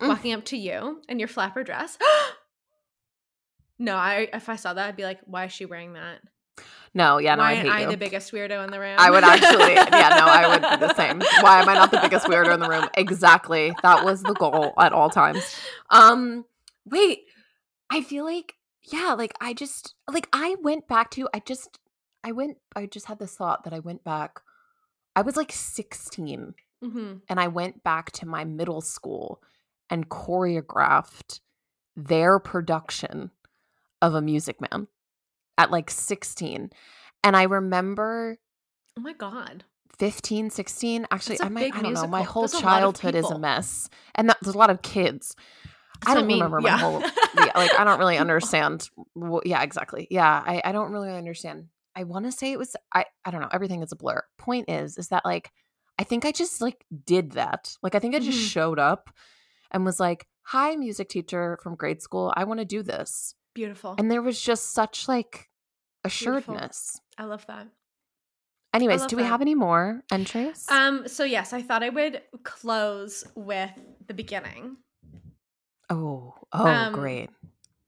Mm. 0.00 0.08
walking 0.08 0.32
up 0.34 0.44
to 0.46 0.56
you 0.58 1.00
in 1.08 1.18
your 1.18 1.28
flapper 1.28 1.62
dress. 1.64 1.96
no, 3.78 3.94
I 3.96 4.28
if 4.32 4.48
I 4.48 4.56
saw 4.56 4.74
that, 4.74 4.88
I'd 4.88 4.96
be 4.96 5.04
like, 5.04 5.20
why 5.24 5.44
is 5.46 5.52
she 5.52 5.64
wearing 5.66 5.94
that? 5.94 6.20
no 6.94 7.18
yeah 7.18 7.34
no 7.34 7.42
why 7.42 7.50
i 7.50 7.52
am 7.52 7.66
hate 7.66 7.72
I 7.72 7.80
you 7.82 7.90
the 7.90 7.96
biggest 7.98 8.32
weirdo 8.32 8.64
in 8.64 8.70
the 8.70 8.80
room? 8.80 8.96
I 8.98 9.10
would 9.10 9.22
actually, 9.22 9.74
yeah, 9.74 10.08
no, 10.18 10.26
I 10.26 10.48
would 10.48 10.62
be 10.80 10.86
the 10.86 10.94
same. 11.02 11.20
Why 11.42 11.60
am 11.60 11.68
I 11.68 11.74
not 11.74 11.90
the 11.90 12.00
biggest 12.00 12.26
weirdo 12.26 12.54
in 12.54 12.60
the 12.60 12.68
room? 12.68 12.88
Exactly. 12.94 13.74
That 13.82 14.04
was 14.04 14.22
the 14.22 14.32
goal 14.34 14.72
at 14.78 14.92
all 14.92 15.10
times. 15.10 15.44
Um, 15.90 16.44
wait, 16.86 17.20
I 17.90 18.02
feel 18.02 18.24
like, 18.24 18.54
yeah, 18.82 19.14
like 19.14 19.32
I 19.40 19.52
just, 19.52 19.94
like 20.10 20.28
I 20.32 20.56
went 20.62 20.88
back 20.88 21.10
to, 21.12 21.28
I 21.34 21.40
just, 21.40 21.78
I 22.24 22.32
went, 22.32 22.58
I 22.74 22.86
just 22.86 23.06
had 23.06 23.18
this 23.18 23.34
thought 23.36 23.64
that 23.64 23.72
I 23.72 23.78
went 23.80 24.04
back, 24.04 24.40
I 25.14 25.22
was 25.22 25.36
like 25.36 25.52
16 25.52 26.54
hmm 26.82 27.14
and 27.28 27.40
I 27.40 27.48
went 27.48 27.82
back 27.82 28.12
to 28.12 28.26
my 28.26 28.44
middle 28.44 28.82
school 28.82 29.42
and 29.88 30.08
choreographed 30.10 31.40
their 31.96 32.38
production 32.38 33.30
of 34.02 34.14
a 34.14 34.20
Music 34.20 34.60
Man 34.60 34.88
at 35.56 35.70
like 35.70 35.90
16. 35.90 36.70
And 37.24 37.36
I 37.36 37.44
remember 37.44 38.36
Oh 38.98 39.00
my 39.00 39.14
god. 39.14 39.64
15 39.98 40.50
16 40.50 41.06
actually 41.10 41.40
i 41.40 41.48
might 41.48 41.74
i 41.74 41.80
don't 41.80 41.94
know 41.94 42.06
my 42.06 42.18
musical. 42.18 42.24
whole 42.24 42.44
a 42.44 42.48
childhood 42.62 43.14
is 43.14 43.30
a 43.30 43.38
mess 43.38 43.88
and 44.14 44.28
that, 44.28 44.36
there's 44.42 44.54
a 44.54 44.58
lot 44.58 44.68
of 44.68 44.82
kids 44.82 45.34
That's 45.64 45.75
i 46.04 46.14
don't 46.14 46.26
mean, 46.26 46.36
remember 46.38 46.60
my 46.60 46.68
yeah. 46.70 46.76
whole 46.78 47.00
yeah, 47.00 47.52
like 47.54 47.70
i 47.78 47.84
don't 47.84 47.98
really 47.98 48.18
understand 48.26 48.88
yeah 49.44 49.62
exactly 49.62 50.06
yeah 50.10 50.42
i, 50.44 50.60
I 50.64 50.72
don't 50.72 50.90
really 50.92 51.10
understand 51.10 51.68
i 51.94 52.04
want 52.04 52.24
to 52.26 52.32
say 52.32 52.52
it 52.52 52.58
was 52.58 52.74
i 52.94 53.04
i 53.24 53.30
don't 53.30 53.40
know 53.40 53.48
everything 53.52 53.82
is 53.82 53.92
a 53.92 53.96
blur 53.96 54.22
point 54.38 54.68
is 54.68 54.98
is 54.98 55.08
that 55.08 55.24
like 55.24 55.50
i 55.98 56.04
think 56.04 56.24
i 56.24 56.32
just 56.32 56.60
like 56.60 56.84
did 57.04 57.32
that 57.32 57.76
like 57.82 57.94
i 57.94 57.98
think 57.98 58.14
i 58.14 58.18
just 58.18 58.38
Mhm. 58.38 58.50
showed 58.50 58.78
up 58.78 59.10
and 59.70 59.84
was 59.84 59.98
like 60.00 60.26
hi 60.42 60.76
music 60.76 61.08
teacher 61.08 61.58
from 61.62 61.74
grade 61.76 62.02
school 62.02 62.32
i 62.36 62.44
want 62.44 62.60
to 62.60 62.66
do 62.66 62.82
this 62.82 63.34
Beautiful. 63.54 63.94
and 63.98 64.10
there 64.10 64.22
was 64.22 64.40
just 64.40 64.72
such 64.72 65.08
like 65.08 65.48
Beautiful. 66.04 66.54
assuredness 66.54 67.00
I 67.18 67.24
love 67.24 67.46
that. 67.46 67.66
anyways 68.74 69.06
do 69.06 69.16
we 69.16 69.22
that. 69.22 69.28
have 69.28 69.40
any 69.40 69.54
more 69.54 70.02
entries 70.12 70.66
Um, 70.70 71.08
so 71.08 71.24
yes, 71.24 71.52
I 71.54 71.62
thought 71.62 71.82
I 71.82 71.88
would 71.88 72.20
close 72.44 73.24
with 73.34 73.70
the 74.06 74.12
beginning. 74.14 74.76
Oh, 75.88 76.34
oh, 76.52 76.66
Um, 76.66 76.92
great. 76.92 77.30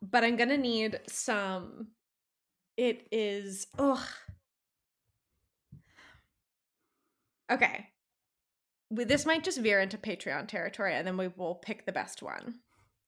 but 0.03 0.25
I'm 0.25 0.37
gonna 0.37 0.57
need 0.57 1.01
some. 1.09 1.89
It 2.77 3.09
is 3.11 3.67
ugh. 3.79 3.99
Okay, 7.51 7.87
we, 8.91 9.05
this 9.05 9.25
might 9.25 9.43
just 9.43 9.59
veer 9.61 9.81
into 9.81 9.97
Patreon 9.99 10.49
territory 10.49 10.95
and 10.95 11.07
then 11.07 11.17
we 11.17 11.29
will 11.29 11.55
pick 11.55 11.87
the 11.87 11.93
best 11.93 12.23
one. 12.23 12.57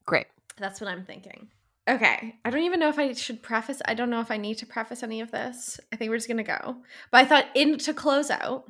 Great. 0.07 0.27
That's 0.57 0.81
what 0.81 0.89
I'm 0.89 1.05
thinking. 1.05 1.49
Okay. 1.89 2.37
I 2.45 2.51
don't 2.51 2.63
even 2.63 2.81
know 2.81 2.89
if 2.89 2.99
I 2.99 3.13
should 3.13 3.43
preface. 3.43 3.83
I 3.87 3.95
don't 3.95 4.11
know 4.11 4.21
if 4.21 4.31
I 4.31 4.37
need 4.39 4.57
to 4.59 4.67
preface 4.67 5.03
any 5.03 5.21
of 5.21 5.31
this. 5.31 5.79
I 5.93 5.97
think 5.97 6.11
we're 6.11 6.17
just 6.17 6.29
going 6.29 6.37
to 6.37 6.43
go. 6.43 6.77
But 7.11 7.19
I 7.23 7.25
thought 7.27 7.47
in 7.55 7.79
to 7.79 7.95
close 7.95 8.31
out, 8.31 8.65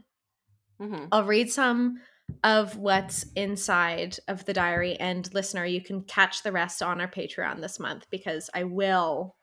Mm-hmm. 0.81 1.07
I'll 1.12 1.25
read 1.25 1.53
some 1.53 2.01
of 2.43 2.76
what's 2.76 3.24
inside 3.37 4.16
of 4.28 4.45
the 4.45 4.53
diary 4.53 4.97
and 4.99 5.33
listener, 5.35 5.64
you 5.64 5.83
can 5.83 6.03
catch 6.03 6.43
the 6.43 6.53
rest 6.53 6.83
on 6.83 7.01
our 7.01 7.11
Patreon 7.11 7.61
this 7.61 7.78
month 7.78 8.07
because 8.11 8.51
I 8.55 8.64
will 8.64 9.37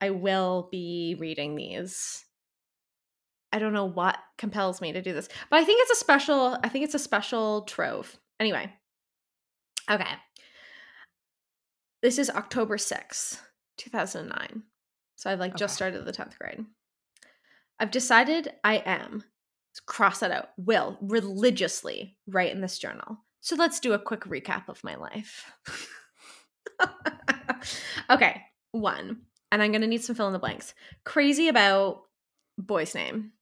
I 0.00 0.10
will 0.10 0.68
be 0.70 1.16
reading 1.18 1.56
these. 1.56 2.24
I 3.52 3.58
don't 3.58 3.72
know 3.72 3.86
what 3.86 4.18
compels 4.36 4.80
me 4.80 4.92
to 4.92 5.00
do 5.00 5.14
this, 5.14 5.28
but 5.48 5.58
I 5.58 5.64
think 5.64 5.80
it's 5.82 5.98
a 5.98 6.02
special 6.02 6.58
I 6.62 6.68
think 6.68 6.84
it's 6.84 6.94
a 6.94 6.98
special 6.98 7.62
trove. 7.62 8.18
Anyway. 8.38 8.72
Okay. 9.90 10.04
This 12.02 12.18
is 12.18 12.28
October 12.28 12.76
6th, 12.76 13.40
2009. 13.78 14.62
So 15.16 15.30
I've 15.30 15.40
like 15.40 15.56
just 15.56 15.74
started 15.74 16.04
the 16.04 16.12
10th 16.12 16.38
grade. 16.38 16.64
I've 17.78 17.90
decided 17.90 18.52
I 18.62 18.76
am 18.84 19.24
cross 19.80 20.20
that 20.20 20.30
out 20.30 20.48
will 20.56 20.98
religiously 21.00 22.16
write 22.26 22.52
in 22.52 22.60
this 22.60 22.78
journal. 22.78 23.18
So 23.40 23.56
let's 23.56 23.80
do 23.80 23.92
a 23.92 23.98
quick 23.98 24.22
recap 24.22 24.68
of 24.68 24.82
my 24.82 24.94
life. 24.96 25.52
Okay 28.10 28.42
one 28.72 29.22
and 29.50 29.62
i'm 29.62 29.72
gonna 29.72 29.86
need 29.86 30.02
some 30.02 30.14
fill 30.14 30.26
in 30.26 30.32
the 30.32 30.38
blanks. 30.38 30.74
Crazy 31.04 31.48
about 31.48 32.02
boy's 32.58 32.94
name. 32.94 33.32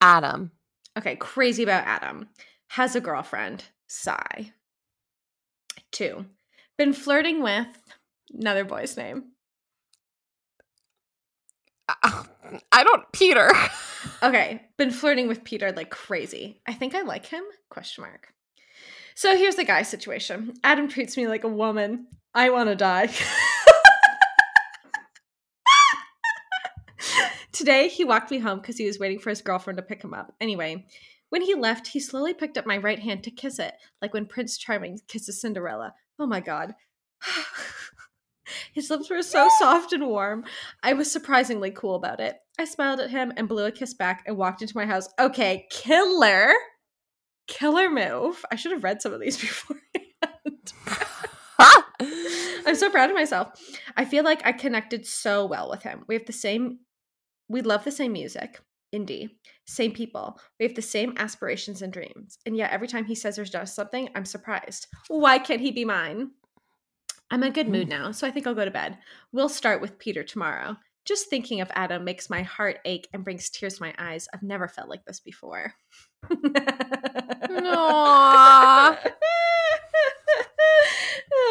Adam. 0.00 0.52
okay 0.96 1.16
crazy 1.16 1.62
about 1.62 1.86
adam. 1.86 2.28
Has 2.68 2.96
a 2.96 3.00
girlfriend. 3.00 3.64
Sigh. 3.86 4.52
Two 5.92 6.26
been 6.78 6.92
flirting 6.92 7.42
with 7.42 7.68
another 8.32 8.64
boy's 8.64 8.96
name 8.96 9.32
I 11.88 12.84
don't 12.84 13.10
Peter. 13.12 13.50
Okay, 14.22 14.62
been 14.76 14.90
flirting 14.90 15.28
with 15.28 15.44
Peter 15.44 15.72
like 15.72 15.90
crazy. 15.90 16.60
I 16.66 16.72
think 16.72 16.94
I 16.94 17.02
like 17.02 17.26
him? 17.26 17.44
Question 17.70 18.02
mark. 18.02 18.32
So 19.14 19.36
here's 19.36 19.56
the 19.56 19.64
guy 19.64 19.82
situation. 19.82 20.54
Adam 20.62 20.88
treats 20.88 21.16
me 21.16 21.26
like 21.28 21.44
a 21.44 21.48
woman. 21.48 22.06
I 22.34 22.50
want 22.50 22.68
to 22.68 22.76
die. 22.76 23.08
Today 27.52 27.88
he 27.88 28.04
walked 28.04 28.30
me 28.30 28.38
home 28.38 28.58
because 28.60 28.76
he 28.76 28.86
was 28.86 28.98
waiting 28.98 29.18
for 29.18 29.30
his 29.30 29.40
girlfriend 29.40 29.78
to 29.78 29.82
pick 29.82 30.02
him 30.02 30.12
up. 30.12 30.34
Anyway, 30.40 30.86
when 31.30 31.40
he 31.42 31.54
left, 31.54 31.86
he 31.88 32.00
slowly 32.00 32.34
picked 32.34 32.58
up 32.58 32.66
my 32.66 32.76
right 32.76 32.98
hand 32.98 33.24
to 33.24 33.30
kiss 33.30 33.58
it, 33.58 33.74
like 34.02 34.12
when 34.12 34.26
Prince 34.26 34.58
Charming 34.58 35.00
kisses 35.08 35.40
Cinderella. 35.40 35.94
Oh 36.18 36.26
my 36.26 36.40
god. 36.40 36.74
His 38.72 38.90
lips 38.90 39.10
were 39.10 39.22
so 39.22 39.48
soft 39.58 39.92
and 39.92 40.06
warm. 40.06 40.44
I 40.82 40.92
was 40.92 41.10
surprisingly 41.10 41.70
cool 41.70 41.94
about 41.94 42.20
it. 42.20 42.36
I 42.58 42.64
smiled 42.64 43.00
at 43.00 43.10
him 43.10 43.32
and 43.36 43.48
blew 43.48 43.64
a 43.64 43.72
kiss 43.72 43.94
back 43.94 44.24
and 44.26 44.36
walked 44.36 44.62
into 44.62 44.76
my 44.76 44.86
house. 44.86 45.08
Okay, 45.18 45.66
killer. 45.70 46.52
Killer 47.46 47.90
move. 47.90 48.44
I 48.50 48.56
should 48.56 48.72
have 48.72 48.84
read 48.84 49.02
some 49.02 49.12
of 49.12 49.20
these 49.20 49.36
beforehand. 49.40 50.72
I'm 52.66 52.74
so 52.74 52.90
proud 52.90 53.10
of 53.10 53.16
myself. 53.16 53.48
I 53.96 54.04
feel 54.04 54.24
like 54.24 54.44
I 54.44 54.52
connected 54.52 55.06
so 55.06 55.46
well 55.46 55.70
with 55.70 55.82
him. 55.82 56.04
We 56.08 56.14
have 56.14 56.26
the 56.26 56.32
same, 56.32 56.80
we 57.48 57.62
love 57.62 57.84
the 57.84 57.92
same 57.92 58.12
music, 58.12 58.60
indie, 58.94 59.30
same 59.66 59.92
people. 59.92 60.38
We 60.58 60.66
have 60.66 60.74
the 60.74 60.82
same 60.82 61.14
aspirations 61.16 61.82
and 61.82 61.92
dreams. 61.92 62.38
And 62.44 62.56
yet, 62.56 62.72
every 62.72 62.88
time 62.88 63.04
he 63.04 63.14
says 63.14 63.38
or 63.38 63.44
does 63.44 63.72
something, 63.72 64.08
I'm 64.14 64.24
surprised. 64.24 64.88
Why 65.08 65.38
can't 65.38 65.60
he 65.60 65.70
be 65.70 65.84
mine? 65.84 66.30
I'm 67.30 67.42
in 67.42 67.50
a 67.50 67.52
good 67.52 67.68
mood 67.68 67.88
now, 67.88 68.12
so 68.12 68.26
I 68.26 68.30
think 68.30 68.46
I'll 68.46 68.54
go 68.54 68.64
to 68.64 68.70
bed. 68.70 68.98
We'll 69.32 69.48
start 69.48 69.80
with 69.80 69.98
Peter 69.98 70.22
tomorrow. 70.22 70.76
Just 71.04 71.28
thinking 71.30 71.60
of 71.60 71.70
Adam 71.74 72.04
makes 72.04 72.30
my 72.30 72.42
heart 72.42 72.78
ache 72.84 73.08
and 73.12 73.24
brings 73.24 73.50
tears 73.50 73.74
to 73.76 73.82
my 73.82 73.94
eyes. 73.98 74.28
I've 74.32 74.42
never 74.42 74.68
felt 74.68 74.88
like 74.88 75.04
this 75.04 75.20
before. 75.20 75.74
Aw. 77.50 78.98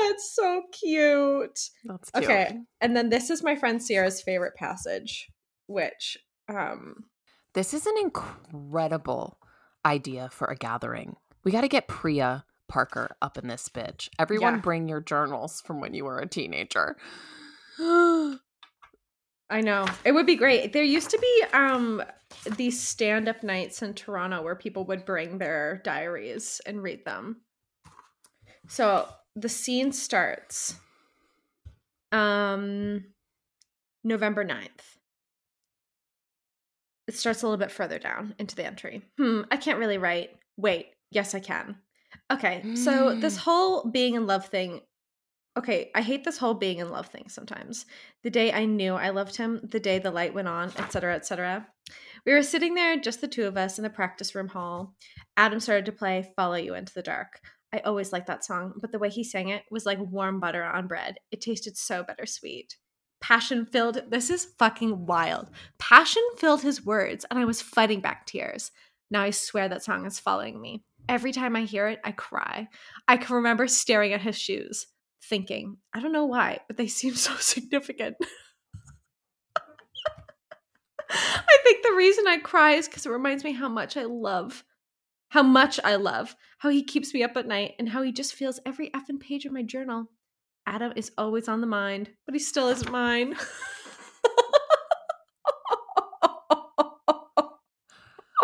That's 0.08 0.36
so 0.36 0.64
cute. 0.72 1.60
That's 1.86 2.10
cute. 2.12 2.24
Okay, 2.24 2.58
and 2.82 2.96
then 2.96 3.10
this 3.10 3.30
is 3.30 3.44
my 3.44 3.56
friend 3.56 3.82
Sierra's 3.82 4.22
favorite 4.22 4.56
passage, 4.56 5.30
which 5.68 6.18
um 6.48 7.06
This 7.54 7.74
is 7.74 7.86
an 7.86 7.96
incredible 8.02 9.40
idea 9.86 10.30
for 10.32 10.48
a 10.48 10.56
gathering. 10.56 11.16
We 11.44 11.52
got 11.52 11.62
to 11.62 11.68
get 11.68 11.88
Priya 11.88 12.46
Parker 12.68 13.16
up 13.22 13.38
in 13.38 13.48
this 13.48 13.70
bitch. 13.70 14.10
Everyone 14.20 14.56
Yeah. 14.56 14.60
bring 14.62 14.88
your 14.90 15.02
journals 15.02 15.62
from 15.62 15.80
when 15.80 15.94
you 15.94 16.06
were 16.06 16.20
a 16.20 16.28
teenager. 16.28 16.98
I 17.80 19.62
know. 19.62 19.86
It 20.04 20.12
would 20.14 20.26
be 20.26 20.36
great. 20.36 20.74
There 20.74 20.84
used 20.84 21.12
to 21.12 21.20
be 21.20 21.44
um 21.54 22.02
these 22.58 22.82
stand-up 22.82 23.44
nights 23.44 23.82
in 23.82 23.94
Toronto 23.94 24.42
where 24.42 24.56
people 24.56 24.86
would 24.86 25.06
bring 25.06 25.38
their 25.38 25.82
diaries 25.84 26.60
and 26.66 26.82
read 26.82 27.06
them. 27.06 27.42
So 28.68 29.08
the 29.36 29.50
scene 29.50 29.92
starts 29.92 30.76
um 32.12 33.06
November 34.04 34.44
9th. 34.46 34.98
It 37.08 37.16
starts 37.16 37.44
a 37.44 37.46
little 37.46 37.60
bit 37.60 37.72
further 37.72 38.00
down 38.00 38.34
into 38.40 38.56
the 38.56 38.66
entry. 38.66 39.04
Hmm, 39.18 39.42
I 39.52 39.58
can't 39.58 39.78
really 39.78 40.00
write. 40.00 40.32
Wait, 40.58 40.88
yes 41.12 41.36
I 41.36 41.40
can. 41.40 41.78
Okay, 42.32 42.76
so 42.76 43.16
this 43.16 43.36
Mm. 43.36 43.42
whole 43.42 43.90
being 43.90 44.16
in 44.16 44.26
love 44.28 44.48
thing 44.48 44.82
Okay, 45.58 45.90
I 45.96 46.02
hate 46.02 46.26
this 46.26 46.38
whole 46.38 46.54
being 46.54 46.80
in 46.80 46.90
love 46.90 47.08
thing 47.08 47.30
sometimes. 47.30 47.86
The 48.24 48.30
day 48.30 48.52
I 48.52 48.66
knew 48.66 48.94
I 48.94 49.12
loved 49.12 49.38
him, 49.38 49.62
the 49.64 49.80
day 49.80 50.00
the 50.00 50.12
light 50.12 50.34
went 50.34 50.50
on, 50.50 50.74
etc., 50.78 51.16
etc. 51.16 51.66
We 52.26 52.34
were 52.34 52.44
sitting 52.44 52.74
there, 52.74 52.98
just 52.98 53.22
the 53.22 53.28
two 53.30 53.46
of 53.46 53.56
us, 53.56 53.80
in 53.80 53.84
the 53.84 53.90
practice 53.90 54.36
room 54.36 54.50
hall. 54.50 54.96
Adam 55.38 55.62
started 55.62 55.86
to 55.86 55.94
play 55.94 56.30
Follow 56.36 56.56
You 56.56 56.76
Into 56.76 56.94
the 56.94 57.02
Dark. 57.02 57.40
I 57.72 57.80
always 57.80 58.12
liked 58.12 58.28
that 58.28 58.44
song, 58.44 58.74
but 58.82 58.92
the 58.92 59.00
way 59.00 59.10
he 59.10 59.24
sang 59.24 59.48
it 59.48 59.64
was 59.72 59.86
like 59.86 60.00
warm 60.00 60.42
butter 60.42 60.64
on 60.64 60.88
bread. 60.88 61.20
It 61.32 61.40
tasted 61.40 61.78
so 61.78 62.04
bittersweet. 62.04 62.76
Passion 63.22 63.66
filled, 63.66 64.02
this 64.10 64.30
is 64.30 64.50
fucking 64.60 65.06
wild. 65.06 65.50
Passion 65.80 66.24
filled 66.38 66.64
his 66.64 66.86
words, 66.86 67.26
and 67.32 67.40
I 67.40 67.46
was 67.46 67.62
fighting 67.62 68.02
back 68.02 68.26
tears. 68.26 68.72
Now 69.10 69.22
I 69.22 69.30
swear 69.30 69.70
that 69.70 69.84
song 69.84 70.06
is 70.06 70.20
following 70.20 70.60
me. 70.60 70.84
Every 71.08 71.32
time 71.32 71.56
I 71.56 71.62
hear 71.62 71.88
it, 71.88 72.00
I 72.04 72.12
cry. 72.12 72.68
I 73.08 73.18
can 73.18 73.36
remember 73.36 73.68
staring 73.68 74.14
at 74.14 74.22
his 74.22 74.38
shoes 74.38 74.88
thinking, 75.24 75.78
I 75.94 76.00
don't 76.00 76.12
know 76.12 76.26
why, 76.26 76.60
but 76.68 76.78
they 76.78 76.88
seem 76.88 77.16
so 77.16 77.36
significant. 77.38 78.16
I 81.10 81.58
think 81.64 81.84
the 81.84 81.94
reason 81.96 82.28
I 82.28 82.38
cry 82.38 82.72
is 82.74 82.88
because 82.88 83.06
it 83.06 83.12
reminds 83.12 83.44
me 83.44 83.52
how 83.52 83.70
much 83.70 83.96
I 83.96 84.04
love, 84.04 84.64
how 85.30 85.44
much 85.44 85.80
I 85.84 85.98
love, 85.98 86.36
how 86.58 86.70
he 86.70 86.84
keeps 86.84 87.14
me 87.14 87.24
up 87.24 87.38
at 87.38 87.48
night, 87.48 87.74
and 87.80 87.88
how 87.88 88.02
he 88.02 88.12
just 88.12 88.34
feels 88.34 88.60
every 88.66 88.90
effing 88.90 89.20
page 89.20 89.46
of 89.46 89.52
my 89.54 89.62
journal. 89.62 90.10
Adam 90.66 90.94
is 90.96 91.12
always 91.18 91.48
on 91.48 91.62
the 91.62 91.68
mind, 91.68 92.10
but 92.26 92.34
he 92.34 92.40
still 92.40 92.70
isn't 92.70 92.92
mine. 92.92 93.36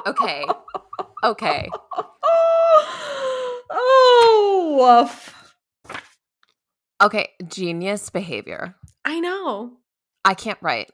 okay. 0.06 0.46
Okay. 1.24 1.68
oh, 3.72 5.02
woof. 5.04 5.54
Okay. 7.02 7.30
Genius 7.48 8.10
behavior. 8.10 8.76
I 9.06 9.20
know. 9.20 9.78
I 10.24 10.34
can't 10.36 10.60
write. 10.62 10.92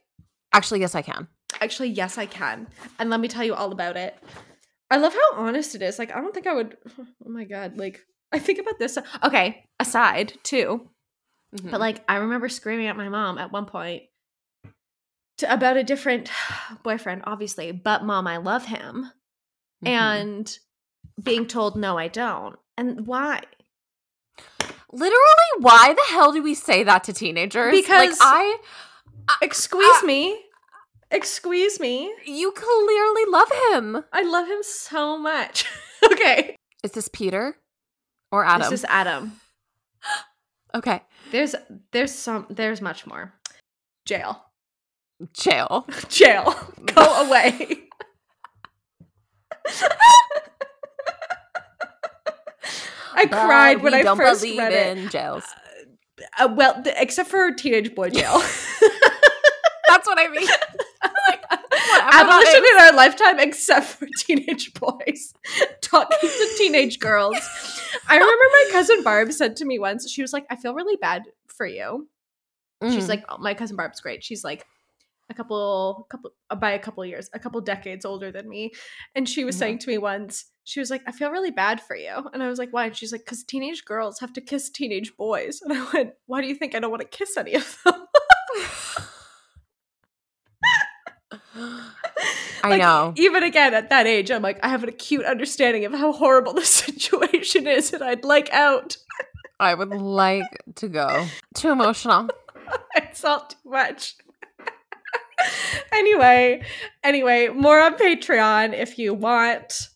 Actually, 0.54 0.80
yes, 0.80 0.96
I 0.96 1.02
can. 1.02 1.28
Actually, 1.60 1.90
yes, 1.90 2.18
I 2.18 2.26
can. 2.26 2.68
And 3.00 3.10
let 3.10 3.20
me 3.20 3.28
tell 3.28 3.44
you 3.44 3.54
all 3.54 3.72
about 3.72 3.98
it. 3.98 4.16
I 4.90 4.98
love 4.98 5.14
how 5.14 5.34
honest 5.42 5.76
it 5.76 5.82
is. 5.82 6.00
Like, 6.00 6.16
I 6.16 6.22
don't 6.22 6.34
think 6.34 6.48
I 6.48 6.54
would. 6.54 6.78
Oh 7.26 7.30
my 7.30 7.44
God. 7.44 7.78
Like, 7.78 8.00
I 8.32 8.40
think 8.40 8.60
about 8.60 8.80
this. 8.80 8.98
Okay, 9.24 9.66
aside, 9.80 10.34
too. 10.44 10.90
Mhm. 11.56 11.72
But, 11.72 11.80
like, 11.82 12.04
I 12.08 12.16
remember 12.18 12.48
screaming 12.48 12.88
at 12.88 12.96
my 12.96 13.10
mom 13.10 13.38
at 13.38 13.52
one 13.52 13.66
point 13.66 14.04
to, 15.40 15.54
about 15.54 15.76
a 15.78 15.84
different 15.84 16.30
boyfriend, 16.84 17.24
obviously. 17.26 17.72
But, 17.74 18.06
mom, 18.06 18.28
I 18.28 18.38
love 18.38 18.66
him. 18.66 19.12
Mhm. 19.84 19.90
And 19.90 20.60
being 21.22 21.48
told, 21.48 21.76
no, 21.76 21.98
I 21.98 22.08
don't. 22.08 22.56
And 22.78 23.08
why? 23.08 23.42
literally, 24.92 25.50
why 25.60 25.94
the 25.94 26.14
hell 26.14 26.32
do 26.32 26.42
we 26.42 26.54
say 26.54 26.84
that 26.84 27.04
to 27.06 27.14
teenagers? 27.14 27.74
like 27.74 27.84
Because- 27.84 28.18
I, 28.22 28.58
Excuse 29.42 30.04
me. 30.04 30.40
Excuse 31.12 31.80
me. 31.80 32.14
you 32.26 32.52
clearly 32.52 33.24
love 33.30 33.52
him. 33.72 34.04
I 34.12 34.24
love 34.24 34.48
him 34.48 34.62
so 34.62 35.18
much. 35.18 35.66
okay. 36.12 36.56
Is 36.84 36.92
this 36.92 37.08
Peter 37.08 37.58
or 38.32 38.46
Adam? 38.46 38.70
This 38.70 38.82
is 38.82 38.86
Adam. 38.90 39.40
okay. 40.76 41.02
There's 41.32 41.56
there's 41.92 42.12
some 42.14 42.46
there's 42.50 42.82
much 42.82 43.08
more. 43.08 43.34
Jail. 44.06 44.44
Jail. 45.34 45.88
Jail. 46.10 46.54
Go 46.86 47.04
away. 47.26 47.88
I 53.18 53.26
But 53.26 53.46
cried 53.46 53.82
when 53.82 53.94
I 53.94 54.04
don't 54.04 54.16
first 54.18 54.42
believe 54.42 54.60
read 54.60 54.72
it. 54.74 54.98
in 54.98 55.10
jails. 55.10 55.44
Uh, 56.40 56.48
well, 56.56 56.82
th- 56.84 56.96
except 57.00 57.30
for 57.30 57.52
teenage 57.52 57.94
boy 57.96 58.10
jail. 58.10 58.40
That's 59.88 60.06
what 60.08 60.20
I 60.20 60.28
mean. 60.30 60.48
Abolition 62.00 62.64
in 62.64 62.82
our 62.82 62.94
lifetime, 62.94 63.40
except 63.40 63.86
for 63.88 64.08
teenage 64.20 64.74
boys 64.74 65.34
talking 65.82 66.18
to 66.22 66.56
teenage 66.58 67.00
girls. 67.00 67.38
I 68.08 68.16
remember 68.16 68.44
my 68.52 68.70
cousin 68.72 69.04
Barb 69.04 69.32
said 69.32 69.56
to 69.58 69.66
me 69.66 69.80
once, 69.80 70.10
she 70.10 70.22
was 70.22 70.34
like, 70.34 70.46
I 70.50 70.56
feel 70.56 70.74
really 70.74 70.96
bad 70.98 71.24
for 71.48 71.66
you. 71.66 72.08
She's 72.84 73.06
Mm. 73.06 73.10
like, 73.10 73.26
oh, 73.30 73.38
my 73.40 73.54
cousin 73.56 73.76
Barb's 73.76 74.02
great. 74.02 74.24
She's 74.24 74.44
like 74.44 74.66
a 75.30 75.34
couple, 75.34 76.08
couple, 76.10 76.32
uh, 76.50 76.56
by 76.56 76.72
a 76.72 76.80
couple 76.80 77.06
years, 77.06 77.30
a 77.34 77.40
couple 77.40 77.60
decades 77.62 78.06
older 78.06 78.32
than 78.32 78.48
me. 78.48 78.72
And 79.16 79.28
she 79.28 79.44
was 79.44 79.56
Mhm. 79.56 79.60
saying 79.60 79.80
to 79.80 79.90
me 79.90 79.98
once, 79.98 80.46
she 80.64 80.80
was 80.80 80.90
like, 80.90 81.02
I 81.08 81.12
feel 81.12 81.32
really 81.32 81.52
bad 81.52 81.82
for 81.82 81.96
you. 81.96 82.30
And 82.34 82.44
I 82.44 82.48
was 82.50 82.60
like, 82.60 82.72
why? 82.72 82.86
And 82.88 82.96
she's 82.96 83.12
like, 83.12 83.22
because 83.26 83.44
teenage 83.44 83.86
girls 83.86 84.20
have 84.20 84.34
to 84.34 84.42
kiss 84.42 84.70
teenage 84.70 85.16
boys. 85.18 85.62
And 85.62 85.74
I 85.74 85.86
went, 85.94 86.14
why 86.26 86.42
do 86.42 86.48
you 86.48 86.56
think 86.56 86.76
I 86.76 86.80
don't 86.80 86.92
want 86.92 87.02
to 87.02 87.08
kiss 87.18 87.38
any 87.38 87.56
of 87.56 87.78
them? 87.86 87.96
I 92.64 92.70
Like, 92.72 92.80
know. 92.80 93.14
Even 93.16 93.44
again 93.44 93.74
at 93.74 93.90
that 93.90 94.08
age, 94.08 94.32
I'm 94.32 94.42
like, 94.42 94.60
I 94.64 94.70
have 94.70 94.84
an 94.84 94.90
acute 94.90 95.26
understanding 95.26 95.86
of 95.86 95.94
how 95.94 96.12
horrible 96.12 96.54
the 96.54 96.62
situation 96.66 97.68
is, 97.68 97.94
and 97.94 98.04
I'd 98.04 98.26
like 98.26 98.52
out. 98.52 98.98
I 99.60 99.74
would 99.74 99.90
like 99.90 100.64
to 100.76 100.88
go. 100.88 101.26
Too 101.56 101.72
emotional. 101.72 102.30
it's 102.96 103.24
all 103.24 103.42
too 103.48 103.58
much. 103.66 104.16
anyway, 105.92 106.62
anyway, 107.04 107.50
more 107.50 107.80
on 107.80 107.96
Patreon 107.96 108.74
if 108.74 108.98
you 108.98 109.14
want 109.14 109.90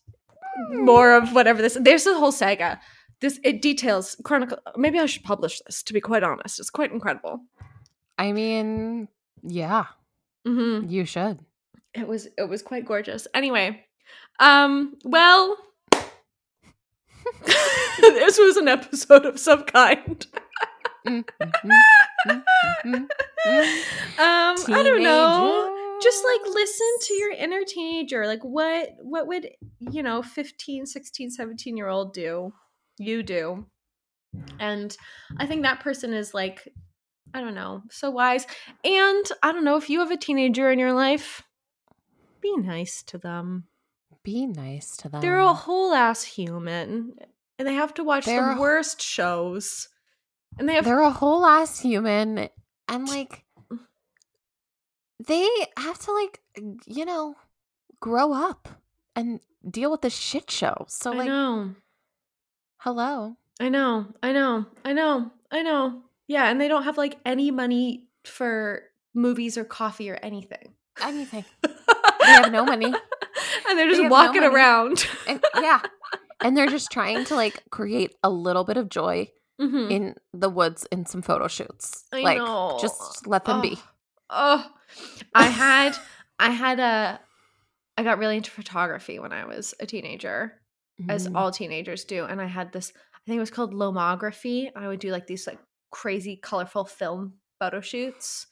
more 0.70 1.14
of 1.14 1.32
whatever 1.34 1.62
this. 1.62 1.76
There's 1.80 2.06
a 2.06 2.14
whole 2.14 2.32
saga. 2.32 2.80
This 3.20 3.38
it 3.44 3.62
details 3.62 4.16
chronicle. 4.24 4.58
Maybe 4.76 4.98
I 4.98 5.06
should 5.06 5.22
publish 5.22 5.60
this. 5.66 5.82
To 5.84 5.92
be 5.92 6.00
quite 6.00 6.22
honest, 6.22 6.58
it's 6.58 6.70
quite 6.70 6.92
incredible. 6.92 7.40
I 8.18 8.32
mean, 8.32 9.08
yeah, 9.42 9.86
hmm 10.46 10.84
you 10.88 11.04
should. 11.04 11.38
It 11.94 12.06
was 12.08 12.28
it 12.36 12.48
was 12.48 12.62
quite 12.62 12.86
gorgeous. 12.86 13.26
Anyway, 13.34 13.84
um, 14.40 14.96
well, 15.04 15.56
this 18.00 18.38
was 18.38 18.56
an 18.56 18.68
episode 18.68 19.26
of 19.26 19.38
some 19.38 19.64
kind. 19.64 20.26
Mm, 21.06 21.24
mm, 22.84 23.08
Um, 24.18 24.56
I 24.68 24.82
don't 24.84 25.02
know. 25.02 25.98
Just 26.02 26.22
like 26.24 26.54
listen 26.54 26.86
to 27.02 27.14
your 27.14 27.32
inner 27.32 27.62
teenager. 27.66 28.26
Like 28.26 28.42
what 28.42 28.90
what 29.00 29.26
would, 29.26 29.48
you 29.78 30.02
know, 30.02 30.22
15, 30.22 30.86
16, 30.86 31.30
17 31.30 31.76
year 31.76 31.88
old 31.88 32.12
do? 32.12 32.52
You 32.98 33.22
do. 33.22 33.66
And 34.60 34.96
I 35.38 35.46
think 35.46 35.62
that 35.62 35.80
person 35.80 36.12
is 36.12 36.34
like 36.34 36.68
I 37.34 37.40
don't 37.40 37.54
know, 37.54 37.82
so 37.90 38.10
wise. 38.10 38.46
And 38.84 39.24
I 39.42 39.52
don't 39.52 39.64
know 39.64 39.76
if 39.76 39.88
you 39.88 40.00
have 40.00 40.10
a 40.10 40.16
teenager 40.16 40.70
in 40.70 40.78
your 40.78 40.92
life, 40.92 41.42
be 42.40 42.54
nice 42.58 43.02
to 43.04 43.18
them. 43.18 43.64
be 44.22 44.46
nice 44.46 44.96
to 44.98 45.08
them. 45.08 45.20
They're 45.22 45.38
a 45.38 45.54
whole 45.54 45.94
ass 45.94 46.22
human, 46.22 47.14
and 47.58 47.68
they 47.68 47.74
have 47.74 47.94
to 47.94 48.04
watch 48.04 48.26
They're 48.26 48.54
the 48.54 48.60
worst 48.60 49.00
shows. 49.00 49.88
And 50.58 50.68
they 50.68 50.74
have 50.74 50.84
They're 50.84 51.00
a 51.00 51.10
whole 51.10 51.46
ass 51.46 51.80
human, 51.80 52.50
and 52.88 53.08
like 53.08 53.44
they 55.26 55.48
have 55.76 55.98
to 56.00 56.12
like 56.12 56.40
you 56.86 57.04
know 57.04 57.34
grow 58.00 58.32
up 58.32 58.68
and 59.14 59.40
deal 59.68 59.90
with 59.90 60.02
the 60.02 60.10
shit 60.10 60.50
show. 60.50 60.86
So 60.88 61.12
I 61.12 61.16
like, 61.16 61.28
know. 61.28 61.74
hello. 62.78 63.36
I 63.60 63.68
know, 63.68 64.06
I 64.22 64.32
know, 64.32 64.66
I 64.84 64.92
know, 64.92 65.30
I 65.50 65.62
know. 65.62 66.02
Yeah, 66.26 66.50
and 66.50 66.60
they 66.60 66.68
don't 66.68 66.84
have 66.84 66.96
like 66.96 67.18
any 67.24 67.50
money 67.50 68.08
for 68.24 68.82
movies 69.14 69.56
or 69.58 69.64
coffee 69.64 70.10
or 70.10 70.18
anything. 70.22 70.74
Anything. 71.00 71.44
They 72.22 72.28
have 72.28 72.52
no 72.52 72.64
money. 72.64 72.86
and 72.86 73.78
they're 73.78 73.88
just 73.88 73.98
They 73.98 74.04
have 74.04 74.10
no 74.12 74.16
walking 74.16 74.44
around. 74.44 75.06
And, 75.26 75.44
yeah. 75.60 75.80
And 76.40 76.56
they're 76.56 76.68
just 76.68 76.90
trying 76.92 77.24
to 77.26 77.34
like 77.42 77.64
create 77.70 78.14
a 78.22 78.30
little 78.30 78.62
bit 78.62 78.76
of 78.76 78.88
joy 78.88 79.32
Mhm. 79.62 79.90
in 79.90 80.14
the 80.32 80.48
woods 80.50 80.86
in 80.90 81.06
some 81.06 81.22
photo 81.22 81.46
shoots. 81.48 82.04
I 82.12 82.20
like 82.22 82.38
know. 82.38 82.78
just 82.80 83.26
let 83.26 83.44
them 83.44 83.60
be. 83.60 83.78
Oh, 84.30 84.66
I 85.34 85.44
had, 85.46 85.96
I 86.38 86.50
had 86.50 86.80
a, 86.80 87.20
I 87.96 88.02
got 88.02 88.18
really 88.18 88.36
into 88.38 88.50
photography 88.50 89.18
when 89.18 89.32
I 89.32 89.44
was 89.44 89.74
a 89.78 89.86
teenager, 89.86 90.60
as 91.08 91.28
Mm. 91.28 91.36
all 91.36 91.50
teenagers 91.52 92.04
do, 92.04 92.24
and 92.24 92.40
I 92.40 92.46
had 92.46 92.72
this. 92.72 92.92
I 93.14 93.18
think 93.26 93.36
it 93.36 93.40
was 93.40 93.50
called 93.50 93.72
lomography. 93.74 94.70
I 94.74 94.88
would 94.88 94.98
do 95.00 95.10
like 95.12 95.26
these 95.26 95.46
like 95.46 95.60
crazy 95.90 96.36
colorful 96.36 96.84
film 96.86 97.34
photo 97.60 97.80
shoots, 97.80 98.46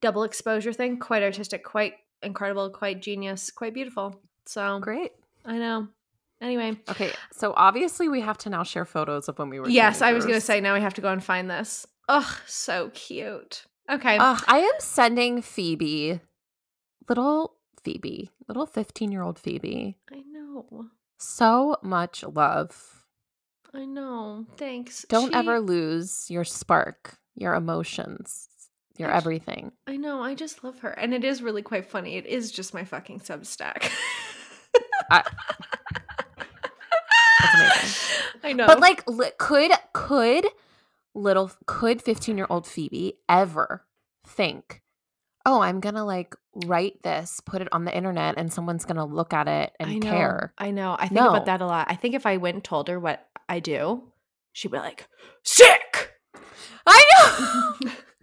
double 0.00 0.22
exposure 0.22 0.72
thing, 0.72 0.98
quite 0.98 1.22
artistic, 1.22 1.62
quite 1.64 1.94
incredible, 2.22 2.70
quite 2.70 3.02
genius, 3.02 3.50
quite 3.50 3.74
beautiful. 3.74 4.22
So 4.46 4.78
Great. 4.80 5.12
I 5.44 5.58
know. 5.58 5.88
Anyway, 6.40 6.76
Okay, 6.88 7.12
so 7.32 7.52
obviously 7.56 8.08
we 8.08 8.20
have 8.20 8.38
to 8.38 8.50
now 8.50 8.62
share 8.62 8.84
photos 8.84 9.28
of 9.28 9.38
when 9.38 9.48
we 9.50 9.58
were. 9.58 9.68
yes, 9.68 10.02
I 10.02 10.12
was 10.12 10.24
gonna 10.24 10.40
say 10.40 10.60
now 10.60 10.74
we 10.74 10.80
have 10.80 10.94
to 10.94 11.00
go 11.00 11.08
and 11.10 11.22
find 11.22 11.50
this. 11.50 11.86
Ugh, 12.08 12.36
so 12.46 12.90
cute. 12.94 13.64
Okay. 13.90 14.16
Ugh, 14.18 14.42
I 14.46 14.58
am 14.58 14.72
sending 14.80 15.42
Phoebe, 15.42 16.20
little 17.08 17.56
Phoebe, 17.82 18.30
little 18.46 18.66
15 18.66 19.10
year 19.10 19.22
old 19.22 19.38
Phoebe, 19.38 19.96
I 20.12 20.22
know. 20.30 20.86
so 21.18 21.76
much 21.82 22.22
love. 22.22 23.04
I 23.74 23.84
know. 23.84 24.46
Thanks. 24.56 25.04
Don't 25.08 25.30
She- 25.30 25.34
ever 25.34 25.60
lose 25.60 26.30
your 26.30 26.44
spark, 26.44 27.18
your 27.34 27.54
emotions, 27.54 28.48
your 28.96 29.10
I 29.10 29.16
everything. 29.16 29.72
I 29.86 29.96
know. 29.96 30.22
I 30.22 30.34
just 30.34 30.62
love 30.64 30.78
her, 30.80 30.90
and 30.90 31.12
it 31.12 31.24
is 31.24 31.42
really 31.42 31.62
quite 31.62 31.84
funny. 31.90 32.16
It 32.16 32.26
is 32.26 32.50
just 32.52 32.72
my 32.74 32.84
fucking 32.84 33.20
Substack. 33.20 33.90
Amazing. 35.10 35.24
I 38.44 38.52
know. 38.52 38.66
But 38.66 38.80
like, 38.80 39.06
li- 39.08 39.30
could 39.38 39.72
could 39.92 40.46
little 41.14 41.50
could 41.66 42.00
15 42.02 42.36
year 42.36 42.46
old 42.50 42.66
Phoebe 42.66 43.14
ever 43.28 43.84
think, 44.26 44.82
oh, 45.46 45.60
I'm 45.60 45.80
gonna 45.80 46.04
like 46.04 46.34
write 46.66 47.02
this, 47.02 47.40
put 47.44 47.62
it 47.62 47.68
on 47.72 47.84
the 47.84 47.96
internet, 47.96 48.34
and 48.38 48.52
someone's 48.52 48.84
gonna 48.84 49.06
look 49.06 49.32
at 49.32 49.48
it 49.48 49.72
and 49.80 49.90
I 49.90 49.94
know. 49.94 50.10
care? 50.10 50.52
I 50.58 50.70
know. 50.70 50.94
I 50.98 51.08
think 51.08 51.20
No. 51.20 51.30
about 51.30 51.46
that 51.46 51.60
a 51.60 51.66
lot. 51.66 51.86
I 51.90 51.94
think 51.96 52.14
if 52.14 52.26
I 52.26 52.36
went 52.36 52.54
and 52.56 52.64
told 52.64 52.88
her 52.88 52.98
what 53.00 53.26
I 53.48 53.60
do, 53.60 54.02
she'd 54.52 54.70
be 54.70 54.78
like, 54.78 55.08
"Sick." 55.42 56.12
I 56.86 57.04
know. 57.82 57.90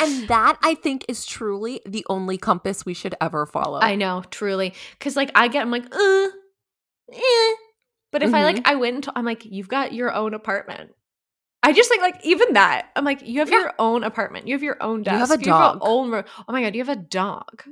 and 0.00 0.28
that 0.28 0.58
I 0.62 0.74
think 0.74 1.04
is 1.08 1.24
truly 1.26 1.80
the 1.86 2.04
only 2.08 2.38
compass 2.38 2.84
we 2.84 2.94
should 2.94 3.14
ever 3.20 3.46
follow. 3.46 3.80
I 3.80 3.94
know, 3.94 4.22
truly, 4.30 4.74
because 4.98 5.16
like 5.16 5.30
I 5.34 5.48
get, 5.48 5.62
I'm 5.62 5.70
like, 5.70 5.86
uh, 5.94 6.28
eh. 7.12 7.50
But 8.12 8.22
if 8.24 8.34
I 8.34 8.42
like, 8.42 8.66
I 8.66 8.74
went 8.74 8.94
and 8.96 9.04
to- 9.04 9.12
I'm 9.16 9.24
like, 9.24 9.44
you've 9.44 9.68
got 9.68 9.92
your 9.92 10.12
own 10.12 10.34
apartment. 10.34 10.90
I 11.62 11.72
just 11.72 11.88
think 11.88 12.02
like 12.02 12.24
even 12.24 12.54
that. 12.54 12.88
I'm 12.96 13.04
like, 13.04 13.22
you 13.26 13.40
have 13.40 13.50
Yeah. 13.50 13.60
your 13.60 13.74
own 13.78 14.02
apartment. 14.02 14.48
You 14.48 14.54
have 14.54 14.62
your 14.62 14.82
own 14.82 15.02
desk. 15.02 15.14
You 15.14 15.18
have 15.20 15.30
a 15.30 15.34
your 15.44 15.54
dog. 15.54 15.78
own 15.82 16.10
room. 16.10 16.24
Oh 16.48 16.52
my 16.52 16.62
god, 16.62 16.74
you 16.74 16.80
have 16.84 16.88
a 16.88 17.00
dog. 17.00 17.62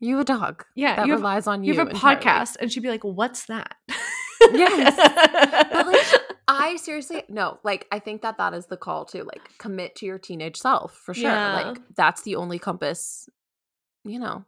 You 0.00 0.16
have 0.16 0.22
a 0.22 0.24
dog 0.24 0.64
Yeah, 0.74 0.96
that 0.96 1.06
you 1.06 1.12
have 1.12 1.20
relies 1.20 1.46
on 1.46 1.62
you. 1.62 1.72
you 1.72 1.78
have 1.78 1.88
a 1.88 1.90
entirely. 1.90 2.22
podcast 2.24 2.56
and 2.60 2.72
she'd 2.72 2.82
be 2.82 2.88
like 2.90 3.04
what's 3.04 3.46
that 3.46 3.76
Yes. 4.52 4.96
But, 5.72 5.86
like, 5.86 6.06
I 6.46 6.76
seriously 6.76 7.22
no, 7.28 7.58
like 7.62 7.86
I 7.90 7.98
think 7.98 8.22
that 8.22 8.38
that 8.38 8.54
is 8.54 8.66
the 8.66 8.76
call 8.76 9.04
to 9.06 9.24
like 9.24 9.56
commit 9.58 9.96
to 9.96 10.06
your 10.06 10.18
teenage 10.18 10.58
self 10.58 10.94
for 10.94 11.14
sure. 11.14 11.30
Yeah. 11.30 11.54
Like 11.54 11.78
that's 11.96 12.22
the 12.22 12.36
only 12.36 12.58
compass, 12.58 13.28
you 14.04 14.18
know. 14.18 14.44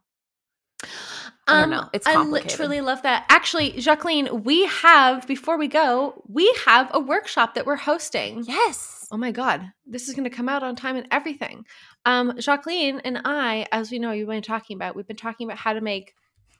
I 1.47 1.61
don't 1.61 1.69
know. 1.69 1.89
It's 1.93 2.05
Um, 2.05 2.17
I 2.17 2.25
literally 2.25 2.81
love 2.81 3.01
that. 3.03 3.25
Actually, 3.29 3.71
Jacqueline, 3.71 4.43
we 4.43 4.65
have 4.65 5.25
before 5.25 5.57
we 5.57 5.67
go, 5.67 6.21
we 6.27 6.53
have 6.65 6.89
a 6.93 6.99
workshop 6.99 7.55
that 7.55 7.65
we're 7.65 7.77
hosting. 7.77 8.43
Yes. 8.45 9.07
Oh 9.09 9.17
my 9.17 9.31
god, 9.31 9.71
this 9.85 10.09
is 10.09 10.13
going 10.13 10.25
to 10.25 10.35
come 10.35 10.49
out 10.49 10.63
on 10.63 10.75
time 10.75 10.97
and 10.97 11.07
everything. 11.09 11.65
Um, 12.05 12.37
Jacqueline 12.37 12.99
and 12.99 13.21
I, 13.23 13.65
as 13.71 13.89
we 13.89 13.99
know, 13.99 14.11
you've 14.11 14.27
been 14.27 14.41
talking 14.41 14.75
about, 14.75 14.95
we've 14.95 15.07
been 15.07 15.15
talking 15.15 15.47
about 15.47 15.57
how 15.57 15.73
to 15.73 15.81
make 15.81 16.13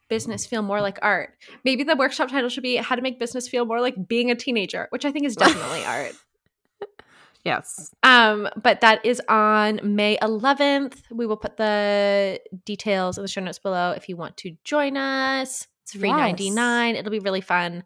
business 0.09 0.45
feel 0.45 0.61
more 0.61 0.81
like 0.81 0.97
art. 1.01 1.35
Maybe 1.63 1.83
the 1.83 1.95
workshop 1.95 2.29
title 2.29 2.49
should 2.49 2.63
be 2.63 2.77
how 2.77 2.95
to 2.95 3.01
make 3.01 3.19
business 3.19 3.47
feel 3.47 3.65
more 3.65 3.81
like 3.81 4.07
being 4.07 4.31
a 4.31 4.35
teenager, 4.35 4.87
which 4.91 5.05
I 5.05 5.11
think 5.11 5.25
is 5.25 5.35
definitely 5.35 5.83
art. 5.85 6.13
Yes. 7.45 7.91
Um, 8.03 8.49
but 8.61 8.81
that 8.81 9.05
is 9.05 9.21
on 9.29 9.79
May 9.83 10.17
11th. 10.17 10.95
We 11.11 11.25
will 11.25 11.37
put 11.37 11.55
the 11.55 12.41
details 12.65 13.17
in 13.17 13.23
the 13.23 13.27
show 13.29 13.39
notes 13.41 13.59
below 13.59 13.91
if 13.91 14.09
you 14.09 14.17
want 14.17 14.35
to 14.37 14.57
join 14.65 14.97
us. 14.97 15.67
It's 15.83 15.93
free 15.93 16.09
Yes. 16.09 16.17
99. 16.17 16.95
It'll 16.97 17.11
be 17.11 17.19
really 17.19 17.39
fun. 17.41 17.83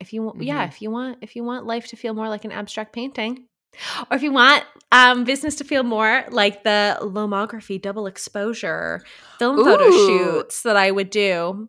If 0.00 0.12
you 0.12 0.22
want 0.24 0.42
yeah, 0.42 0.64
Mhm. 0.66 0.68
if 0.68 0.82
you 0.82 0.90
want 0.90 1.18
if 1.22 1.36
you 1.36 1.44
want 1.44 1.64
life 1.66 1.86
to 1.88 1.96
feel 1.96 2.12
more 2.14 2.28
like 2.28 2.44
an 2.44 2.50
abstract 2.50 2.92
painting, 2.92 3.46
or 4.10 4.16
if 4.16 4.22
you 4.22 4.32
want 4.32 4.64
um 4.92 5.24
business 5.24 5.56
to 5.56 5.64
feel 5.64 5.82
more 5.82 6.24
like 6.30 6.62
the 6.64 6.98
lomography 7.02 7.80
double 7.80 8.06
exposure 8.06 9.02
film 9.38 9.56
photo 9.64 9.90
shoots 9.90 10.62
that 10.62 10.76
I 10.76 10.90
would 10.90 11.10
do, 11.10 11.68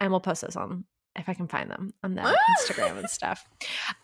and 0.00 0.10
we'll 0.10 0.20
post 0.20 0.42
those 0.42 0.56
on 0.56 0.84
if 1.16 1.28
I 1.28 1.34
can 1.34 1.48
find 1.48 1.68
them 1.70 1.92
on 2.04 2.14
the 2.14 2.22
Instagram 2.60 2.98
and 2.98 3.10
stuff. 3.10 3.44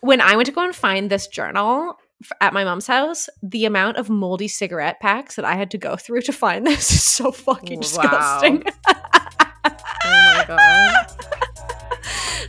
When 0.00 0.20
I 0.20 0.34
went 0.36 0.46
to 0.46 0.52
go 0.52 0.64
and 0.64 0.74
find 0.74 1.08
this 1.08 1.28
journal 1.28 1.96
f- 2.22 2.32
at 2.40 2.52
my 2.52 2.64
mom's 2.64 2.88
house, 2.88 3.28
the 3.42 3.64
amount 3.64 3.96
of 3.96 4.10
moldy 4.10 4.48
cigarette 4.48 4.98
packs 5.00 5.36
that 5.36 5.44
I 5.44 5.54
had 5.54 5.70
to 5.70 5.78
go 5.78 5.94
through 5.96 6.22
to 6.22 6.32
find 6.32 6.66
this 6.66 6.90
is 6.90 7.04
so 7.04 7.30
fucking 7.30 7.78
Wow. 7.78 7.82
disgusting. 8.40 8.64
Oh 8.88 10.32
my 10.34 10.44
god. 10.48 11.06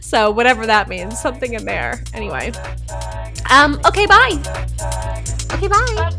so 0.02 0.32
whatever 0.32 0.66
that 0.66 0.88
means, 0.88 1.20
something 1.20 1.54
in 1.54 1.66
there. 1.66 2.04
Anyway. 2.14 2.52
Um, 3.50 3.80
okay, 3.86 4.06
bye. 4.06 4.34
Okay, 5.54 5.68
bye. 5.68 6.14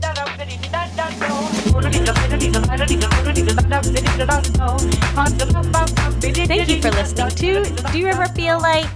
Thank 6.47 6.69
you 6.69 6.81
for 6.81 6.91
listening 6.91 7.29
to 7.31 7.93
Do 7.93 7.99
You 7.99 8.07
Ever 8.09 8.27
Feel 8.27 8.61
Like? 8.61 8.87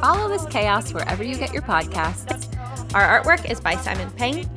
Follow 0.00 0.28
this 0.28 0.44
chaos 0.46 0.92
wherever 0.92 1.24
you 1.24 1.36
get 1.36 1.52
your 1.52 1.62
podcasts. 1.62 2.54
Our 2.94 3.20
artwork 3.20 3.50
is 3.50 3.60
by 3.60 3.76
Simon 3.76 4.10
Peng. 4.12 4.48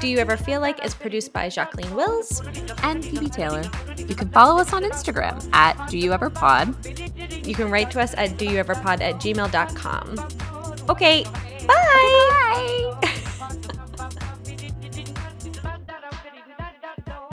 Do 0.00 0.08
You 0.08 0.18
Ever 0.18 0.36
Feel 0.36 0.60
Like 0.60 0.84
is 0.84 0.94
produced 0.94 1.32
by 1.32 1.48
Jacqueline 1.48 1.94
Wills. 1.94 2.42
and 2.82 3.04
Phoebe 3.04 3.28
Taylor. 3.28 3.62
You 3.96 4.14
can 4.14 4.28
follow 4.30 4.60
us 4.60 4.72
on 4.72 4.82
Instagram 4.82 5.48
at 5.52 5.88
Do 5.90 5.98
You 5.98 6.12
Ever 6.12 6.30
Pod. 6.30 6.74
You 7.46 7.54
can 7.54 7.70
write 7.70 7.90
to 7.92 8.00
us 8.00 8.14
at 8.16 8.30
doyoueverpod 8.38 9.00
at 9.00 9.14
gmail.com. 9.16 10.88
Okay, 10.88 11.24
bye. 11.66 12.94
Bye. 13.02 13.12